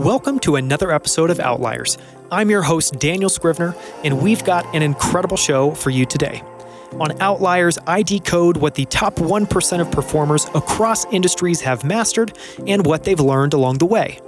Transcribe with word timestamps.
Welcome 0.00 0.38
to 0.40 0.56
another 0.56 0.92
episode 0.92 1.28
of 1.28 1.40
Outliers. 1.40 1.98
I'm 2.32 2.48
your 2.48 2.62
host, 2.62 2.98
Daniel 2.98 3.28
Scrivner, 3.28 3.76
and 4.02 4.22
we've 4.22 4.42
got 4.42 4.64
an 4.74 4.80
incredible 4.80 5.36
show 5.36 5.72
for 5.72 5.90
you 5.90 6.06
today. 6.06 6.42
On 6.92 7.20
Outliers, 7.20 7.78
I 7.86 8.02
decode 8.02 8.56
what 8.56 8.76
the 8.76 8.86
top 8.86 9.16
1% 9.16 9.80
of 9.80 9.90
performers 9.90 10.46
across 10.54 11.04
industries 11.12 11.60
have 11.60 11.84
mastered 11.84 12.32
and 12.66 12.86
what 12.86 13.04
they've 13.04 13.20
learned 13.20 13.52
along 13.52 13.76
the 13.76 13.84
way. 13.84 14.18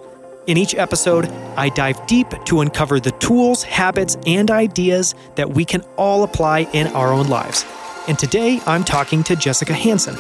In 0.47 0.59
each 0.59 0.75
episode, 0.75 1.25
I 1.57 1.71
dive 1.71 2.07
deep 2.07 2.29
to 2.45 2.61
uncover 2.61 3.01
the 3.01 3.13
tools, 3.13 3.63
habits, 3.63 4.19
and 4.27 4.51
ideas 4.51 5.15
that 5.37 5.55
we 5.55 5.65
can 5.65 5.81
all 5.97 6.23
apply 6.23 6.69
in 6.75 6.89
our 6.89 7.15
own 7.15 7.29
lives. 7.29 7.65
And 8.09 8.19
today, 8.19 8.61
I'm 8.67 8.85
talking 8.85 9.25
to 9.25 9.37
Jessica 9.37 9.73
Hansen. 9.73 10.19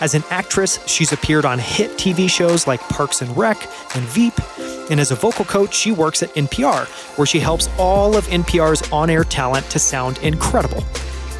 As 0.00 0.14
an 0.14 0.24
actress, 0.30 0.80
she's 0.86 1.12
appeared 1.12 1.44
on 1.44 1.58
hit 1.58 1.90
TV 1.98 2.26
shows 2.30 2.66
like 2.66 2.80
Parks 2.80 3.20
and 3.20 3.36
Rec 3.36 3.62
and 3.94 4.02
Veep. 4.06 4.32
And 4.90 5.00
as 5.00 5.10
a 5.10 5.14
vocal 5.14 5.44
coach, 5.44 5.74
she 5.74 5.92
works 5.92 6.22
at 6.22 6.34
NPR, 6.34 6.86
where 7.16 7.26
she 7.26 7.40
helps 7.40 7.68
all 7.78 8.16
of 8.16 8.26
NPR's 8.26 8.90
on 8.92 9.10
air 9.10 9.24
talent 9.24 9.68
to 9.70 9.78
sound 9.78 10.18
incredible. 10.18 10.84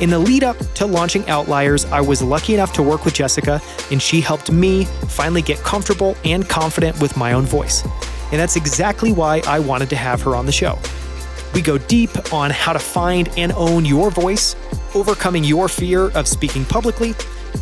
In 0.00 0.10
the 0.10 0.18
lead 0.18 0.42
up 0.42 0.56
to 0.74 0.86
launching 0.86 1.28
Outliers, 1.28 1.84
I 1.86 2.00
was 2.00 2.20
lucky 2.20 2.54
enough 2.54 2.72
to 2.74 2.82
work 2.82 3.04
with 3.04 3.14
Jessica, 3.14 3.60
and 3.90 4.02
she 4.02 4.20
helped 4.20 4.50
me 4.50 4.84
finally 4.84 5.42
get 5.42 5.58
comfortable 5.58 6.16
and 6.24 6.48
confident 6.48 7.00
with 7.00 7.16
my 7.16 7.32
own 7.32 7.44
voice. 7.44 7.84
And 8.32 8.40
that's 8.40 8.56
exactly 8.56 9.12
why 9.12 9.42
I 9.46 9.60
wanted 9.60 9.90
to 9.90 9.96
have 9.96 10.20
her 10.22 10.34
on 10.34 10.46
the 10.46 10.52
show. 10.52 10.78
We 11.54 11.62
go 11.62 11.78
deep 11.78 12.32
on 12.32 12.50
how 12.50 12.72
to 12.72 12.80
find 12.80 13.28
and 13.36 13.52
own 13.52 13.84
your 13.84 14.10
voice, 14.10 14.56
overcoming 14.94 15.44
your 15.44 15.68
fear 15.68 16.10
of 16.10 16.26
speaking 16.26 16.64
publicly, 16.64 17.14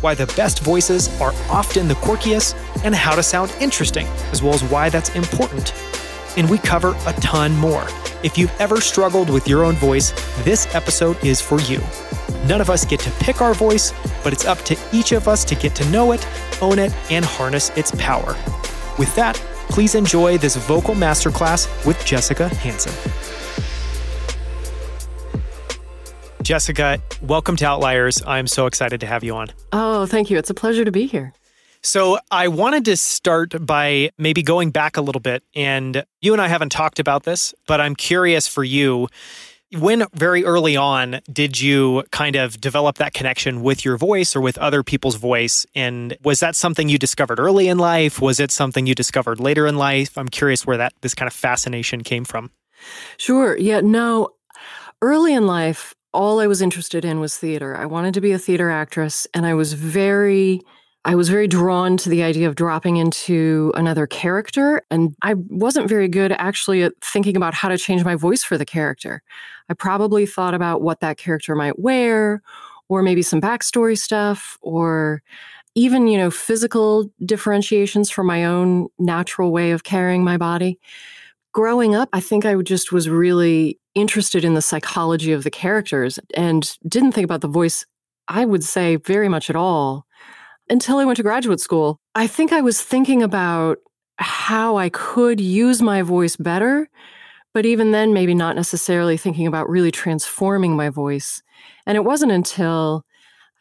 why 0.03 0.13
the 0.13 0.27
best 0.35 0.59
voices 0.59 1.09
are 1.21 1.33
often 1.49 1.87
the 1.87 1.93
quirkiest, 1.95 2.55
and 2.83 2.93
how 2.93 3.15
to 3.15 3.23
sound 3.23 3.55
interesting, 3.61 4.05
as 4.31 4.43
well 4.43 4.53
as 4.53 4.63
why 4.65 4.89
that's 4.89 5.15
important. 5.15 5.73
And 6.35 6.49
we 6.49 6.57
cover 6.57 6.93
a 7.07 7.13
ton 7.13 7.55
more. 7.55 7.87
If 8.21 8.37
you've 8.37 8.51
ever 8.59 8.81
struggled 8.81 9.29
with 9.29 9.47
your 9.47 9.63
own 9.63 9.75
voice, 9.75 10.11
this 10.43 10.73
episode 10.75 11.23
is 11.23 11.39
for 11.39 11.59
you. 11.61 11.81
None 12.47 12.59
of 12.59 12.69
us 12.69 12.83
get 12.83 12.99
to 13.01 13.11
pick 13.11 13.41
our 13.41 13.53
voice, 13.53 13.93
but 14.23 14.33
it's 14.33 14.45
up 14.45 14.59
to 14.63 14.77
each 14.91 15.13
of 15.13 15.29
us 15.29 15.45
to 15.45 15.55
get 15.55 15.73
to 15.75 15.89
know 15.89 16.11
it, 16.11 16.27
own 16.61 16.79
it, 16.79 16.93
and 17.09 17.23
harness 17.23 17.69
its 17.77 17.91
power. 17.91 18.35
With 18.99 19.13
that, 19.15 19.35
please 19.69 19.95
enjoy 19.95 20.37
this 20.37 20.57
vocal 20.57 20.95
masterclass 20.95 21.67
with 21.85 22.03
Jessica 22.05 22.49
Hansen. 22.49 22.93
Jessica, 26.43 27.01
welcome 27.21 27.55
to 27.55 27.65
Outliers. 27.65 28.21
I'm 28.27 28.47
so 28.47 28.65
excited 28.65 28.99
to 28.99 29.07
have 29.07 29.23
you 29.23 29.33
on. 29.35 29.47
Oh, 29.71 30.05
thank 30.05 30.29
you. 30.29 30.37
It's 30.37 30.49
a 30.49 30.53
pleasure 30.53 30.83
to 30.83 30.91
be 30.91 31.05
here. 31.05 31.33
So, 31.81 32.19
I 32.31 32.49
wanted 32.49 32.85
to 32.85 32.97
start 32.97 33.65
by 33.65 34.11
maybe 34.17 34.43
going 34.43 34.71
back 34.71 34.97
a 34.97 35.01
little 35.01 35.21
bit. 35.21 35.43
And 35.55 36.05
you 36.21 36.33
and 36.33 36.41
I 36.41 36.47
haven't 36.49 36.71
talked 36.71 36.99
about 36.99 37.23
this, 37.23 37.53
but 37.65 37.79
I'm 37.79 37.95
curious 37.95 38.47
for 38.47 38.63
you. 38.63 39.07
When 39.79 40.05
very 40.13 40.45
early 40.45 40.77
on 40.77 41.19
did 41.31 41.59
you 41.59 42.03
kind 42.11 42.35
of 42.35 42.61
develop 42.61 42.99
that 42.99 43.13
connection 43.13 43.63
with 43.63 43.83
your 43.83 43.97
voice 43.97 44.35
or 44.35 44.41
with 44.41 44.57
other 44.59 44.83
people's 44.83 45.15
voice? 45.15 45.65
And 45.73 46.15
was 46.23 46.41
that 46.41 46.55
something 46.55 46.89
you 46.89 46.97
discovered 46.97 47.39
early 47.39 47.67
in 47.67 47.79
life? 47.79 48.21
Was 48.21 48.39
it 48.39 48.51
something 48.51 48.85
you 48.85 48.93
discovered 48.95 49.39
later 49.39 49.65
in 49.65 49.77
life? 49.77 50.17
I'm 50.17 50.29
curious 50.29 50.65
where 50.65 50.77
that 50.77 50.93
this 51.01 51.15
kind 51.15 51.27
of 51.27 51.33
fascination 51.33 52.03
came 52.03 52.23
from. 52.23 52.51
Sure. 53.17 53.57
Yeah. 53.57 53.81
No, 53.81 54.29
early 55.01 55.33
in 55.33 55.47
life, 55.47 55.95
all 56.13 56.39
I 56.39 56.47
was 56.47 56.61
interested 56.61 57.05
in 57.05 57.19
was 57.19 57.37
theater. 57.37 57.75
I 57.75 57.85
wanted 57.85 58.13
to 58.15 58.21
be 58.21 58.31
a 58.31 58.39
theater 58.39 58.69
actress, 58.69 59.27
and 59.33 59.45
I 59.45 59.53
was 59.53 59.73
very 59.73 60.61
I 61.05 61.15
was 61.15 61.27
very 61.27 61.47
drawn 61.47 61.97
to 61.97 62.09
the 62.09 62.23
idea 62.23 62.47
of 62.47 62.55
dropping 62.55 62.95
into 62.95 63.73
another 63.75 64.07
character. 64.07 64.81
And 64.89 65.13
I 65.21 65.33
wasn't 65.49 65.89
very 65.89 66.07
good 66.07 66.31
actually 66.31 66.81
at 66.81 66.93
thinking 67.01 67.35
about 67.35 67.53
how 67.53 67.67
to 67.67 67.77
change 67.77 68.05
my 68.05 68.15
voice 68.15 68.41
for 68.43 68.57
the 68.57 68.65
character. 68.65 69.21
I 69.69 69.73
probably 69.73 70.25
thought 70.25 70.53
about 70.53 70.81
what 70.81 71.01
that 71.01 71.17
character 71.17 71.55
might 71.55 71.77
wear, 71.77 72.41
or 72.87 73.01
maybe 73.01 73.21
some 73.21 73.41
backstory 73.41 73.97
stuff, 73.97 74.57
or 74.61 75.21
even, 75.75 76.07
you 76.07 76.17
know, 76.17 76.31
physical 76.31 77.09
differentiations 77.25 78.09
from 78.09 78.27
my 78.27 78.45
own 78.45 78.87
natural 78.97 79.51
way 79.51 79.71
of 79.71 79.83
carrying 79.83 80.23
my 80.23 80.37
body. 80.37 80.79
Growing 81.53 81.95
up, 81.95 82.09
I 82.13 82.21
think 82.21 82.45
I 82.45 82.55
just 82.61 82.91
was 82.93 83.09
really 83.09 83.77
interested 83.95 84.43
in 84.43 84.53
the 84.53 84.61
psychology 84.61 85.31
of 85.31 85.43
the 85.43 85.51
characters 85.51 86.19
and 86.35 86.77
didn't 86.87 87.11
think 87.11 87.25
about 87.25 87.41
the 87.41 87.47
voice, 87.47 87.85
I 88.27 88.45
would 88.45 88.63
say, 88.63 88.95
very 88.97 89.29
much 89.29 89.49
at 89.49 89.55
all 89.55 90.05
until 90.69 90.97
I 90.97 91.05
went 91.05 91.17
to 91.17 91.23
graduate 91.23 91.59
school. 91.59 91.99
I 92.15 92.27
think 92.27 92.51
I 92.51 92.61
was 92.61 92.81
thinking 92.81 93.21
about 93.21 93.79
how 94.17 94.77
I 94.77 94.89
could 94.89 95.41
use 95.41 95.81
my 95.81 96.01
voice 96.01 96.35
better, 96.35 96.89
but 97.53 97.65
even 97.65 97.91
then, 97.91 98.13
maybe 98.13 98.33
not 98.33 98.55
necessarily 98.55 99.17
thinking 99.17 99.47
about 99.47 99.69
really 99.69 99.91
transforming 99.91 100.75
my 100.75 100.89
voice. 100.89 101.41
And 101.85 101.95
it 101.95 102.03
wasn't 102.03 102.31
until 102.31 103.05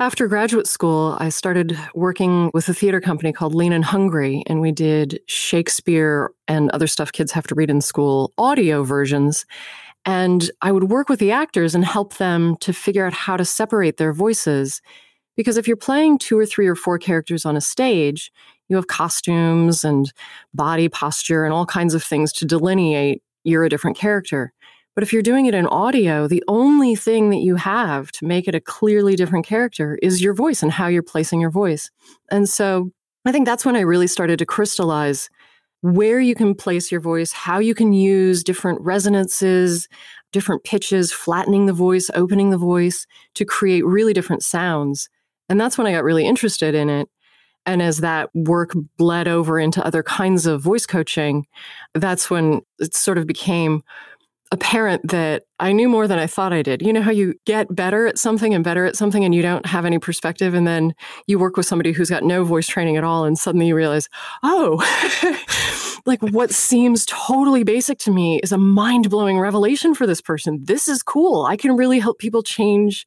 after 0.01 0.27
graduate 0.27 0.67
school, 0.67 1.17
I 1.21 1.29
started 1.29 1.79
working 1.95 2.51
with 2.55 2.69
a 2.69 2.75
theater 2.75 3.01
company 3.01 3.33
called 3.33 3.55
Lean 3.55 3.73
and 3.73 3.85
Hungry, 3.85 4.43
and 4.47 4.61
we 4.61 4.73
did 4.73 5.21
Shakespeare 5.27 6.33
and 6.49 6.71
other 6.71 6.87
stuff 6.87 7.13
kids 7.13 7.31
have 7.33 7.47
to 7.49 7.55
read 7.55 7.71
in 7.71 7.81
school 7.81 8.33
audio 8.37 8.83
versions. 8.83 9.47
And 10.05 10.51
I 10.61 10.73
would 10.73 10.85
work 10.85 11.09
with 11.09 11.21
the 11.21 11.31
actors 11.31 11.75
and 11.75 11.85
help 11.85 12.17
them 12.17 12.57
to 12.59 12.73
figure 12.73 13.07
out 13.07 13.13
how 13.13 13.37
to 13.37 13.45
separate 13.45 13.97
their 13.97 14.13
voices. 14.13 14.83
Because 15.37 15.57
if 15.57 15.67
you're 15.67 15.77
playing 15.77 16.19
two 16.19 16.39
or 16.39 16.45
three 16.45 16.67
or 16.67 16.75
four 16.75 16.99
characters 16.99 17.47
on 17.47 17.57
a 17.57 17.61
stage, 17.61 18.33
you 18.69 18.77
have 18.77 18.87
costumes 18.87 19.85
and 19.85 20.13
body 20.55 20.89
posture 20.89 21.45
and 21.45 21.53
all 21.53 21.67
kinds 21.67 21.95
of 21.95 22.03
things 22.03 22.33
to 22.35 22.45
delineate 22.45 23.23
you're 23.45 23.65
a 23.65 23.69
different 23.69 23.97
character. 23.97 24.53
But 24.95 25.03
if 25.03 25.13
you're 25.13 25.23
doing 25.23 25.47
it 25.47 25.55
in 25.55 25.67
audio, 25.67 26.29
the 26.29 26.45
only 26.49 26.95
thing 26.95 27.31
that 27.31 27.39
you 27.39 27.57
have 27.57 28.13
to 28.13 28.27
make 28.27 28.47
it 28.47 28.55
a 28.55 28.61
clearly 28.61 29.17
different 29.17 29.47
character 29.47 29.99
is 30.03 30.23
your 30.23 30.35
voice 30.35 30.63
and 30.63 30.71
how 30.71 30.87
you're 30.87 31.03
placing 31.03 31.41
your 31.41 31.51
voice. 31.51 31.91
And 32.31 32.49
so 32.49 32.91
I 33.25 33.33
think 33.33 33.47
that's 33.47 33.65
when 33.65 33.77
I 33.77 33.81
really 33.81 34.07
started 34.07 34.39
to 34.39 34.47
crystallize 34.47 35.31
where 35.83 36.21
you 36.21 36.35
can 36.35 36.55
place 36.55 36.91
your 36.91 37.01
voice, 37.01 37.33
how 37.33 37.59
you 37.59 37.75
can 37.75 37.93
use 37.93 38.43
different 38.43 38.81
resonances, 38.81 39.89
different 40.33 40.65
pitches, 40.65 41.13
flattening 41.13 41.67
the 41.67 41.73
voice, 41.73 42.11
opening 42.15 42.51
the 42.51 42.59
voice 42.59 43.07
to 43.35 43.45
create 43.45 43.85
really 43.85 44.13
different 44.13 44.43
sounds. 44.43 45.09
And 45.49 45.61
that's 45.61 45.77
when 45.77 45.87
I 45.87 45.93
got 45.93 46.05
really 46.05 46.27
interested 46.27 46.75
in 46.75 46.89
it. 46.89 47.09
And 47.67 47.83
as 47.83 47.99
that 47.99 48.31
work 48.35 48.73
bled 48.97 49.29
over 49.29 49.59
into 49.59 49.85
other 49.85 50.03
kinds 50.03 50.47
of 50.47 50.61
voice 50.61 50.87
coaching, 50.87 51.47
that's 51.95 52.31
when 52.31 52.63
it 52.81 52.95
sort 52.95 53.19
of 53.19 53.27
became 53.27 53.83
apparent 54.53 55.09
that 55.09 55.45
I 55.59 55.73
knew 55.73 55.89
more 55.89 56.07
than 56.07 56.19
I 56.19 56.27
thought 56.27 56.53
I 56.53 56.63
did. 56.63 56.83
You 56.83 56.93
know 56.93 57.01
how 57.03 57.11
you 57.11 57.35
get 57.47 57.75
better 57.75 58.07
at 58.07 58.19
something 58.19 58.53
and 58.53 58.63
better 58.63 58.85
at 58.85 58.97
something 58.97 59.25
and 59.25 59.35
you 59.35 59.41
don't 59.41 59.65
have 59.65 59.87
any 59.87 59.99
perspective 59.99 60.53
and 60.53 60.67
then 60.67 60.95
you 61.27 61.39
work 61.39 61.57
with 61.57 61.67
somebody 61.67 61.93
who's 61.93 62.11
got 62.11 62.23
no 62.23 62.45
voice 62.45 62.67
training 62.67 62.99
at 62.99 63.03
all 63.03 63.25
and 63.25 63.39
suddenly 63.39 63.67
you 63.67 63.75
realize, 63.75 64.09
"Oh, 64.43 64.79
like 66.07 66.21
what 66.21 66.51
seems 66.51 67.07
totally 67.07 67.65
basic 67.65 67.99
to 68.01 68.11
me 68.11 68.41
is 68.43 68.53
a 68.53 68.59
mind-blowing 68.59 69.41
revelation 69.41 69.95
for 69.95 70.07
this 70.07 70.21
person. 70.21 70.61
This 70.63 70.87
is 70.87 71.03
cool. 71.03 71.47
I 71.47 71.57
can 71.57 71.77
really 71.77 71.99
help 71.99 72.19
people 72.19 72.43
change 72.43 73.07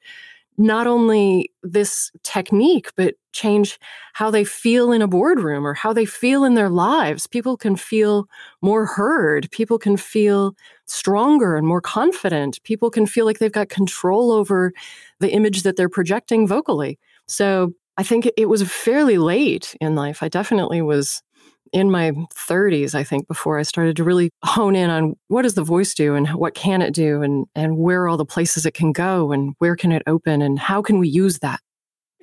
not 0.57 0.87
only 0.87 1.51
this 1.63 2.11
technique, 2.23 2.91
but 2.95 3.15
change 3.33 3.77
how 4.13 4.31
they 4.31 4.43
feel 4.43 4.91
in 4.91 5.01
a 5.01 5.07
boardroom 5.07 5.67
or 5.67 5.73
how 5.73 5.91
they 5.91 6.05
feel 6.05 6.43
in 6.43 6.53
their 6.53 6.69
lives. 6.69 7.27
People 7.27 7.57
can 7.57 7.75
feel 7.75 8.27
more 8.61 8.85
heard. 8.85 9.49
People 9.51 9.77
can 9.77 9.97
feel 9.97 10.55
stronger 10.85 11.55
and 11.55 11.67
more 11.67 11.81
confident. 11.81 12.61
People 12.63 12.89
can 12.89 13.05
feel 13.05 13.25
like 13.25 13.39
they've 13.39 13.51
got 13.51 13.69
control 13.69 14.31
over 14.31 14.71
the 15.19 15.31
image 15.31 15.63
that 15.63 15.75
they're 15.75 15.89
projecting 15.89 16.47
vocally. 16.47 16.97
So 17.27 17.73
I 17.97 18.03
think 18.03 18.29
it 18.37 18.47
was 18.49 18.63
fairly 18.63 19.17
late 19.17 19.75
in 19.81 19.95
life. 19.95 20.21
I 20.21 20.29
definitely 20.29 20.81
was 20.81 21.21
in 21.73 21.91
my 21.91 22.11
30s, 22.35 22.95
I 22.95 23.03
think, 23.03 23.27
before 23.27 23.59
I 23.59 23.63
started 23.63 23.95
to 23.97 24.03
really 24.03 24.31
hone 24.43 24.75
in 24.75 24.89
on 24.89 25.15
what 25.27 25.43
does 25.43 25.55
the 25.55 25.63
voice 25.63 25.93
do 25.93 26.15
and 26.15 26.27
what 26.29 26.53
can 26.55 26.81
it 26.81 26.93
do 26.93 27.21
and, 27.21 27.45
and 27.55 27.77
where 27.77 28.03
are 28.03 28.07
all 28.07 28.17
the 28.17 28.25
places 28.25 28.65
it 28.65 28.73
can 28.73 28.91
go 28.91 29.31
and 29.31 29.55
where 29.59 29.75
can 29.75 29.91
it 29.91 30.03
open 30.07 30.41
and 30.41 30.59
how 30.59 30.81
can 30.81 30.99
we 30.99 31.07
use 31.07 31.39
that. 31.39 31.59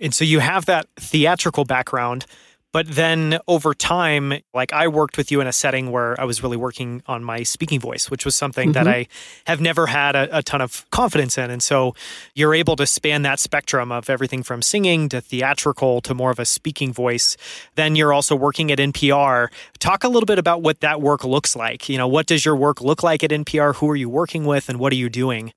And 0.01 0.15
so 0.15 0.25
you 0.25 0.41
have 0.41 0.67
that 0.67 0.87
theatrical 0.97 1.65
background. 1.65 2.27
But 2.73 2.89
then 2.89 3.39
over 3.47 3.75
time, 3.75 4.33
like 4.55 4.73
I 4.73 4.89
worked 4.89 5.19
with 5.19 5.31
you 5.31 5.41
in 5.41 5.47
a 5.47 5.53
setting 5.53 5.91
where 5.91 6.19
I 6.21 6.25
was 6.25 6.43
really 6.43 6.57
working 6.57 7.03
on 7.07 7.23
my 7.23 7.43
speaking 7.43 7.79
voice, 7.79 8.11
which 8.11 8.25
was 8.25 8.35
something 8.35 8.73
mm-hmm. 8.73 8.85
that 8.85 8.89
I 8.89 9.07
have 9.47 9.61
never 9.61 9.87
had 9.87 10.17
a, 10.17 10.39
a, 10.39 10.43
ton 10.43 10.61
of 10.61 10.89
confidence 10.91 11.37
in. 11.37 11.51
And 11.51 11.63
so 11.63 11.95
you're 12.35 12.55
able 12.55 12.77
to 12.77 12.87
span 12.87 13.23
that 13.23 13.41
spectrum 13.41 13.93
of 13.93 14.09
everything 14.09 14.43
from 14.43 14.63
singing 14.63 15.09
to 15.11 15.21
theatrical 15.21 16.01
to 16.01 16.15
more 16.15 16.31
of 16.31 16.39
a 16.39 16.45
speaking 16.45 16.93
voice. 16.93 17.37
Then 17.75 17.95
you're 17.95 18.13
also 18.13 18.35
working 18.35 18.73
at 18.73 18.79
NPR. 18.79 19.49
Talk 19.79 20.03
a 20.03 20.09
little 20.09 20.27
bit 20.27 20.39
about 20.39 20.63
what 20.63 20.81
that 20.81 21.01
work 21.01 21.25
looks 21.25 21.55
like. 21.55 21.89
You 21.89 21.99
know, 21.99 22.09
what 22.09 22.27
does 22.27 22.45
your 22.45 22.57
work 22.57 22.81
look 22.81 23.03
like 23.03 23.23
at 23.23 23.31
NPR? 23.31 23.77
Who 23.77 23.91
are 23.91 23.97
you 23.97 24.09
working 24.09 24.45
with 24.45 24.69
and 24.69 24.79
what 24.79 24.93
are 24.93 24.97
you 24.97 25.11
doing? 25.11 25.53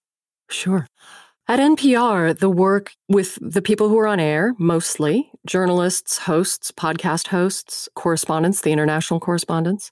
Sure. 0.50 0.88
At 1.48 1.60
NPR, 1.60 2.40
the 2.40 2.50
work 2.50 2.94
with 3.08 3.38
the 3.40 3.62
people 3.62 3.88
who 3.88 4.00
are 4.00 4.08
on 4.08 4.20
air, 4.20 4.56
mostly 4.58 5.30
journalists, 5.46 6.18
hosts, 6.18 6.72
podcast 6.72 7.28
hosts, 7.28 7.88
correspondents, 7.94 8.62
the 8.62 8.72
international 8.72 9.20
correspondents, 9.20 9.92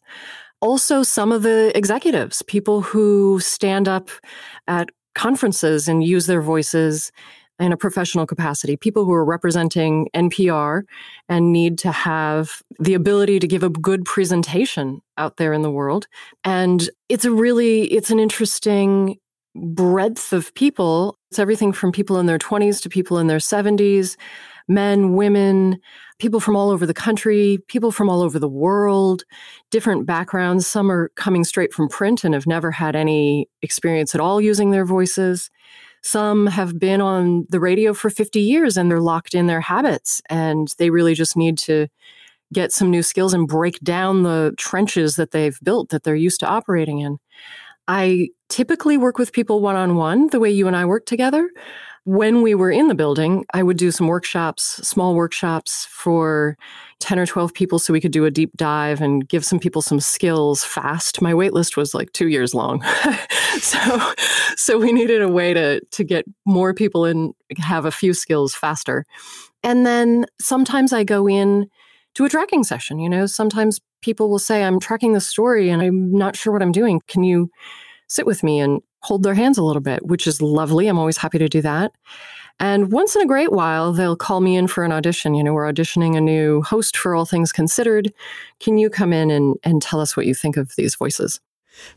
also 0.62 1.04
some 1.04 1.32
of 1.32 1.44
the 1.44 1.72
executives, 1.76 2.42
people 2.42 2.82
who 2.82 3.40
stand 3.40 3.88
up 3.88 4.10
at 4.68 4.90
conferences 5.14 5.88
and 5.88 6.04
use 6.04 6.26
their 6.26 6.42
voices 6.42 7.12
in 7.60 7.72
a 7.72 7.78
professional 7.78 8.26
capacity, 8.26 8.76
people 8.76 9.06
who 9.06 9.14
are 9.14 9.24
representing 9.24 10.10
NPR 10.16 10.82
and 11.30 11.54
need 11.54 11.78
to 11.78 11.92
have 11.92 12.64
the 12.80 12.96
ability 12.96 13.40
to 13.40 13.48
give 13.48 13.62
a 13.62 13.70
good 13.70 14.06
presentation 14.06 15.02
out 15.20 15.38
there 15.38 15.54
in 15.54 15.62
the 15.62 15.70
world. 15.70 16.08
And 16.44 16.90
it's 17.10 17.26
a 17.26 17.32
really, 17.32 17.84
it's 17.94 18.10
an 18.10 18.20
interesting 18.20 19.20
breadth 19.56 20.34
of 20.34 20.54
people. 20.56 21.18
It's 21.30 21.40
everything 21.40 21.74
from 21.74 21.92
people 21.92 22.20
in 22.20 22.26
their 22.26 22.40
20s 22.40 22.82
to 22.82 22.90
people 22.90 23.18
in 23.18 23.28
their 23.28 23.38
70s, 23.38 24.16
men, 24.68 25.14
women, 25.14 25.80
people 26.20 26.40
from 26.40 26.56
all 26.56 26.70
over 26.70 26.86
the 26.86 26.94
country, 26.94 27.60
people 27.68 27.92
from 27.92 28.10
all 28.10 28.22
over 28.22 28.40
the 28.40 28.48
world, 28.48 29.24
different 29.72 30.06
backgrounds. 30.06 30.66
Some 30.66 30.92
are 30.92 31.10
coming 31.16 31.44
straight 31.44 31.74
from 31.74 31.90
print 31.90 32.24
and 32.24 32.34
have 32.34 32.48
never 32.48 32.72
had 32.72 32.96
any 32.96 33.48
experience 33.62 34.16
at 34.16 34.22
all 34.22 34.40
using 34.40 34.72
their 34.72 34.86
voices. 34.86 35.50
Some 36.02 36.48
have 36.48 36.80
been 36.80 37.02
on 37.02 37.46
the 37.50 37.60
radio 37.60 37.94
for 37.94 38.10
50 38.10 38.40
years 38.40 38.76
and 38.76 38.90
they're 38.90 39.00
locked 39.00 39.34
in 39.34 39.48
their 39.48 39.62
habits 39.62 40.22
and 40.30 40.74
they 40.78 40.90
really 40.90 41.14
just 41.14 41.38
need 41.38 41.58
to 41.60 41.88
get 42.52 42.72
some 42.72 42.90
new 42.90 43.02
skills 43.02 43.34
and 43.34 43.48
break 43.48 43.80
down 43.80 44.24
the 44.24 44.54
trenches 44.58 45.16
that 45.16 45.32
they've 45.32 45.58
built 45.64 45.90
that 45.90 46.04
they're 46.04 46.16
used 46.16 46.40
to 46.42 46.48
operating 46.48 47.00
in. 47.00 47.18
I 47.88 48.30
typically 48.54 48.98
work 48.98 49.18
with 49.18 49.34
people 49.34 49.62
one 49.62 49.76
on 49.76 49.96
one, 49.96 50.28
the 50.28 50.40
way 50.40 50.52
you 50.52 50.68
and 50.68 50.76
I 50.76 50.86
work 50.86 51.08
together. 51.08 51.50
When 52.04 52.44
we 52.44 52.54
were 52.54 52.70
in 52.70 52.88
the 52.88 52.94
building, 52.94 53.46
I 53.52 53.64
would 53.64 53.78
do 53.78 53.90
some 53.90 54.08
workshops, 54.08 54.64
small 54.88 55.16
workshops 55.16 55.88
for 55.90 56.56
10 57.00 57.18
or 57.18 57.26
12 57.26 57.52
people 57.56 57.80
so 57.80 57.92
we 57.92 58.00
could 58.00 58.12
do 58.12 58.26
a 58.26 58.32
deep 58.32 58.52
dive 58.56 59.02
and 59.02 59.28
give 59.28 59.44
some 59.44 59.58
people 59.58 59.82
some 59.82 60.00
skills 60.00 60.64
fast. 60.64 61.20
My 61.20 61.34
wait 61.34 61.54
list 61.54 61.78
was 61.78 61.96
like 61.96 62.12
2 62.14 62.28
years 62.28 62.54
long. 62.54 62.84
so 63.60 64.12
so 64.56 64.78
we 64.78 64.92
needed 64.92 65.24
a 65.24 65.30
way 65.30 65.56
to 65.56 65.80
to 65.80 66.04
get 66.04 66.24
more 66.46 66.76
people 66.76 67.06
in 67.06 67.34
have 67.58 67.86
a 67.86 67.92
few 67.92 68.14
skills 68.14 68.54
faster. 68.54 69.04
And 69.64 69.84
then 69.84 70.28
sometimes 70.40 70.94
I 70.94 71.04
go 71.04 71.28
in 71.28 71.66
to 72.14 72.26
a 72.26 72.30
tracking 72.30 72.64
session, 72.64 73.00
you 73.00 73.10
know, 73.10 73.26
sometimes 73.26 73.80
people 74.02 74.30
will 74.30 74.38
say 74.38 74.64
I'm 74.64 74.80
tracking 74.80 75.14
the 75.14 75.22
story 75.22 75.72
and 75.72 75.82
I'm 75.82 76.12
not 76.12 76.36
sure 76.36 76.54
what 76.54 76.62
I'm 76.62 76.72
doing. 76.72 77.02
Can 77.08 77.24
you 77.24 77.50
sit 78.14 78.26
with 78.26 78.44
me 78.44 78.60
and 78.60 78.82
hold 79.02 79.24
their 79.24 79.34
hands 79.34 79.58
a 79.58 79.64
little 79.64 79.82
bit, 79.82 80.06
which 80.06 80.28
is 80.28 80.42
lovely. 80.42 80.88
I'm 80.88 81.00
always 81.00 81.18
happy 81.18 81.40
to 81.40 81.50
do 81.50 81.62
that. 81.62 81.92
And 82.60 82.92
once 82.92 83.16
in 83.16 83.22
a 83.22 83.26
great 83.26 83.52
while, 83.52 83.92
they'll 83.92 84.16
call 84.16 84.40
me 84.40 84.56
in 84.56 84.68
for 84.68 84.84
an 84.84 84.92
audition. 84.92 85.34
You 85.34 85.44
know, 85.44 85.54
we're 85.54 85.72
auditioning 85.72 86.16
a 86.16 86.22
new 86.22 86.62
host 86.62 86.96
for 86.96 87.16
All 87.16 87.26
Things 87.26 87.52
Considered. 87.52 88.14
Can 88.60 88.78
you 88.78 88.90
come 88.90 89.12
in 89.12 89.32
and, 89.32 89.58
and 89.64 89.82
tell 89.82 90.00
us 90.00 90.16
what 90.16 90.28
you 90.28 90.36
think 90.36 90.56
of 90.56 90.76
these 90.76 90.96
voices? 90.96 91.42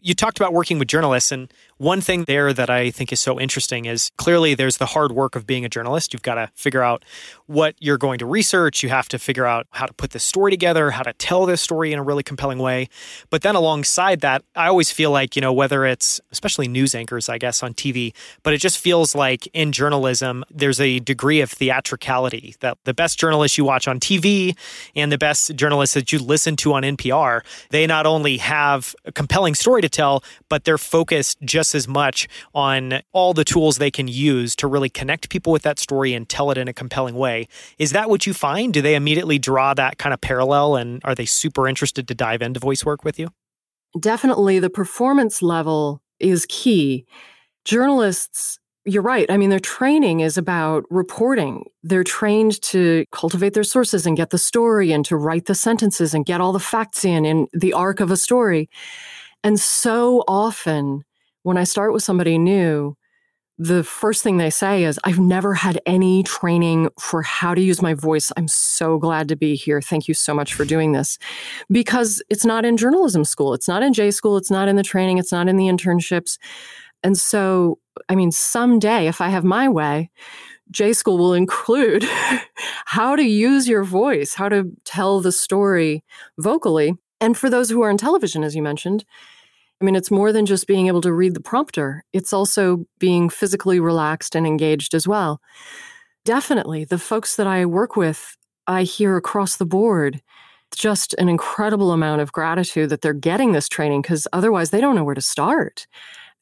You 0.00 0.14
talked 0.14 0.38
about 0.38 0.54
working 0.54 0.78
with 0.78 0.88
journalists, 0.88 1.30
and 1.30 1.52
one 1.78 2.00
thing 2.00 2.24
there 2.24 2.52
that 2.52 2.70
I 2.70 2.90
think 2.90 3.12
is 3.12 3.20
so 3.20 3.38
interesting 3.38 3.84
is 3.84 4.10
clearly 4.16 4.54
there's 4.54 4.78
the 4.78 4.86
hard 4.86 5.12
work 5.12 5.36
of 5.36 5.46
being 5.46 5.64
a 5.64 5.68
journalist. 5.68 6.12
You've 6.12 6.22
got 6.22 6.36
to 6.36 6.50
figure 6.54 6.82
out 6.82 7.04
what 7.46 7.74
you're 7.78 7.98
going 7.98 8.18
to 8.18 8.26
research. 8.26 8.82
You 8.82 8.88
have 8.88 9.08
to 9.10 9.18
figure 9.18 9.44
out 9.44 9.66
how 9.72 9.84
to 9.84 9.92
put 9.92 10.12
this 10.12 10.24
story 10.24 10.50
together, 10.50 10.92
how 10.92 11.02
to 11.02 11.12
tell 11.14 11.44
this 11.44 11.60
story 11.60 11.92
in 11.92 11.98
a 11.98 12.02
really 12.02 12.22
compelling 12.22 12.58
way. 12.58 12.88
But 13.28 13.42
then 13.42 13.54
alongside 13.54 14.20
that, 14.20 14.42
I 14.54 14.68
always 14.68 14.90
feel 14.90 15.10
like, 15.10 15.36
you 15.36 15.42
know, 15.42 15.52
whether 15.52 15.84
it's 15.84 16.20
especially 16.32 16.66
news 16.66 16.94
anchors, 16.94 17.28
I 17.28 17.36
guess, 17.36 17.62
on 17.62 17.74
TV, 17.74 18.14
but 18.42 18.54
it 18.54 18.58
just 18.58 18.78
feels 18.78 19.14
like 19.14 19.46
in 19.48 19.72
journalism, 19.72 20.44
there's 20.50 20.80
a 20.80 21.00
degree 21.00 21.40
of 21.42 21.50
theatricality 21.50 22.56
that 22.60 22.78
the 22.84 22.94
best 22.94 23.18
journalists 23.18 23.58
you 23.58 23.64
watch 23.64 23.86
on 23.86 24.00
TV 24.00 24.56
and 24.94 25.12
the 25.12 25.18
best 25.18 25.54
journalists 25.56 25.94
that 25.94 26.10
you 26.10 26.18
listen 26.18 26.56
to 26.56 26.72
on 26.72 26.84
NPR, 26.84 27.42
they 27.68 27.86
not 27.86 28.06
only 28.06 28.38
have 28.38 28.94
a 29.04 29.12
compelling 29.12 29.54
story 29.54 29.82
to 29.82 29.88
tell, 29.90 30.24
but 30.48 30.64
they're 30.64 30.78
focused 30.78 31.38
just 31.42 31.65
as 31.74 31.88
much 31.88 32.28
on 32.54 33.00
all 33.12 33.34
the 33.34 33.44
tools 33.44 33.78
they 33.78 33.90
can 33.90 34.08
use 34.08 34.54
to 34.56 34.66
really 34.66 34.88
connect 34.88 35.28
people 35.30 35.52
with 35.52 35.62
that 35.62 35.78
story 35.78 36.14
and 36.14 36.28
tell 36.28 36.50
it 36.50 36.58
in 36.58 36.68
a 36.68 36.72
compelling 36.72 37.14
way. 37.14 37.48
Is 37.78 37.92
that 37.92 38.08
what 38.10 38.26
you 38.26 38.34
find? 38.34 38.72
Do 38.72 38.82
they 38.82 38.94
immediately 38.94 39.38
draw 39.38 39.74
that 39.74 39.98
kind 39.98 40.12
of 40.12 40.20
parallel 40.20 40.76
and 40.76 41.00
are 41.04 41.14
they 41.14 41.26
super 41.26 41.68
interested 41.68 42.08
to 42.08 42.14
dive 42.14 42.42
into 42.42 42.60
voice 42.60 42.84
work 42.84 43.04
with 43.04 43.18
you? 43.18 43.28
Definitely. 43.98 44.58
The 44.58 44.70
performance 44.70 45.42
level 45.42 46.02
is 46.20 46.46
key. 46.48 47.06
Journalists 47.64 48.58
you're 48.86 49.02
right. 49.02 49.28
I 49.28 49.36
mean, 49.36 49.50
their 49.50 49.58
training 49.58 50.20
is 50.20 50.38
about 50.38 50.84
reporting. 50.90 51.64
They're 51.82 52.04
trained 52.04 52.62
to 52.62 53.04
cultivate 53.10 53.52
their 53.52 53.64
sources 53.64 54.06
and 54.06 54.16
get 54.16 54.30
the 54.30 54.38
story 54.38 54.92
and 54.92 55.04
to 55.06 55.16
write 55.16 55.46
the 55.46 55.56
sentences 55.56 56.14
and 56.14 56.24
get 56.24 56.40
all 56.40 56.52
the 56.52 56.60
facts 56.60 57.04
in 57.04 57.24
in 57.24 57.48
the 57.52 57.72
arc 57.72 57.98
of 57.98 58.12
a 58.12 58.16
story. 58.16 58.70
And 59.42 59.58
so 59.58 60.22
often, 60.28 61.04
when 61.46 61.56
I 61.56 61.62
start 61.62 61.92
with 61.92 62.02
somebody 62.02 62.38
new, 62.38 62.96
the 63.56 63.84
first 63.84 64.24
thing 64.24 64.36
they 64.36 64.50
say 64.50 64.82
is, 64.82 64.98
I've 65.04 65.20
never 65.20 65.54
had 65.54 65.80
any 65.86 66.24
training 66.24 66.88
for 66.98 67.22
how 67.22 67.54
to 67.54 67.60
use 67.60 67.80
my 67.80 67.94
voice. 67.94 68.32
I'm 68.36 68.48
so 68.48 68.98
glad 68.98 69.28
to 69.28 69.36
be 69.36 69.54
here. 69.54 69.80
Thank 69.80 70.08
you 70.08 70.14
so 70.14 70.34
much 70.34 70.54
for 70.54 70.64
doing 70.64 70.90
this. 70.90 71.20
Because 71.70 72.20
it's 72.30 72.44
not 72.44 72.64
in 72.64 72.76
journalism 72.76 73.24
school, 73.24 73.54
it's 73.54 73.68
not 73.68 73.84
in 73.84 73.92
J 73.92 74.10
school, 74.10 74.36
it's 74.36 74.50
not 74.50 74.66
in 74.66 74.74
the 74.74 74.82
training, 74.82 75.18
it's 75.18 75.30
not 75.30 75.46
in 75.46 75.54
the 75.54 75.68
internships. 75.68 76.36
And 77.04 77.16
so, 77.16 77.78
I 78.08 78.16
mean, 78.16 78.32
someday, 78.32 79.06
if 79.06 79.20
I 79.20 79.28
have 79.28 79.44
my 79.44 79.68
way, 79.68 80.10
J 80.72 80.92
School 80.94 81.16
will 81.16 81.34
include 81.34 82.04
how 82.86 83.14
to 83.14 83.22
use 83.22 83.68
your 83.68 83.84
voice, 83.84 84.34
how 84.34 84.48
to 84.48 84.72
tell 84.84 85.20
the 85.20 85.30
story 85.30 86.02
vocally. 86.38 86.96
And 87.20 87.38
for 87.38 87.48
those 87.48 87.70
who 87.70 87.82
are 87.82 87.90
in 87.90 87.98
television, 87.98 88.42
as 88.42 88.56
you 88.56 88.62
mentioned, 88.62 89.04
I 89.80 89.84
mean, 89.84 89.94
it's 89.94 90.10
more 90.10 90.32
than 90.32 90.46
just 90.46 90.66
being 90.66 90.86
able 90.86 91.02
to 91.02 91.12
read 91.12 91.34
the 91.34 91.40
prompter, 91.40 92.02
it's 92.12 92.32
also 92.32 92.86
being 92.98 93.28
physically 93.28 93.78
relaxed 93.78 94.34
and 94.34 94.46
engaged 94.46 94.94
as 94.94 95.06
well. 95.06 95.40
Definitely, 96.24 96.84
the 96.84 96.98
folks 96.98 97.36
that 97.36 97.46
I 97.46 97.66
work 97.66 97.96
with, 97.96 98.36
I 98.66 98.82
hear 98.82 99.16
across 99.16 99.56
the 99.56 99.66
board 99.66 100.22
just 100.74 101.14
an 101.14 101.28
incredible 101.28 101.92
amount 101.92 102.20
of 102.20 102.32
gratitude 102.32 102.90
that 102.90 103.00
they're 103.00 103.12
getting 103.12 103.52
this 103.52 103.68
training 103.68 104.02
because 104.02 104.26
otherwise 104.32 104.70
they 104.70 104.80
don't 104.80 104.96
know 104.96 105.04
where 105.04 105.14
to 105.14 105.20
start. 105.20 105.86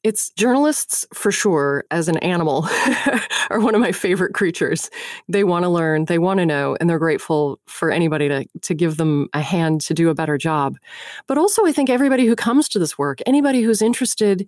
It's 0.05 0.29
journalists 0.29 1.07
for 1.15 1.31
sure, 1.31 1.83
as 1.89 2.07
an 2.07 2.17
animal, 2.17 2.67
are 3.49 3.59
one 3.59 3.73
of 3.73 3.81
my 3.81 3.91
favorite 3.91 4.35
creatures. 4.35 4.91
They 5.27 5.43
want 5.43 5.63
to 5.63 5.69
learn, 5.69 6.05
they 6.05 6.19
want 6.19 6.37
to 6.37 6.45
know, 6.45 6.77
and 6.79 6.87
they're 6.87 6.99
grateful 6.99 7.59
for 7.65 7.89
anybody 7.89 8.27
to, 8.27 8.45
to 8.61 8.75
give 8.75 8.97
them 8.97 9.29
a 9.33 9.41
hand 9.41 9.81
to 9.81 9.95
do 9.95 10.09
a 10.09 10.13
better 10.13 10.37
job. 10.37 10.77
But 11.25 11.39
also, 11.39 11.65
I 11.65 11.71
think 11.71 11.89
everybody 11.89 12.27
who 12.27 12.35
comes 12.35 12.69
to 12.69 12.77
this 12.77 12.99
work, 12.99 13.17
anybody 13.25 13.63
who's 13.63 13.81
interested 13.81 14.47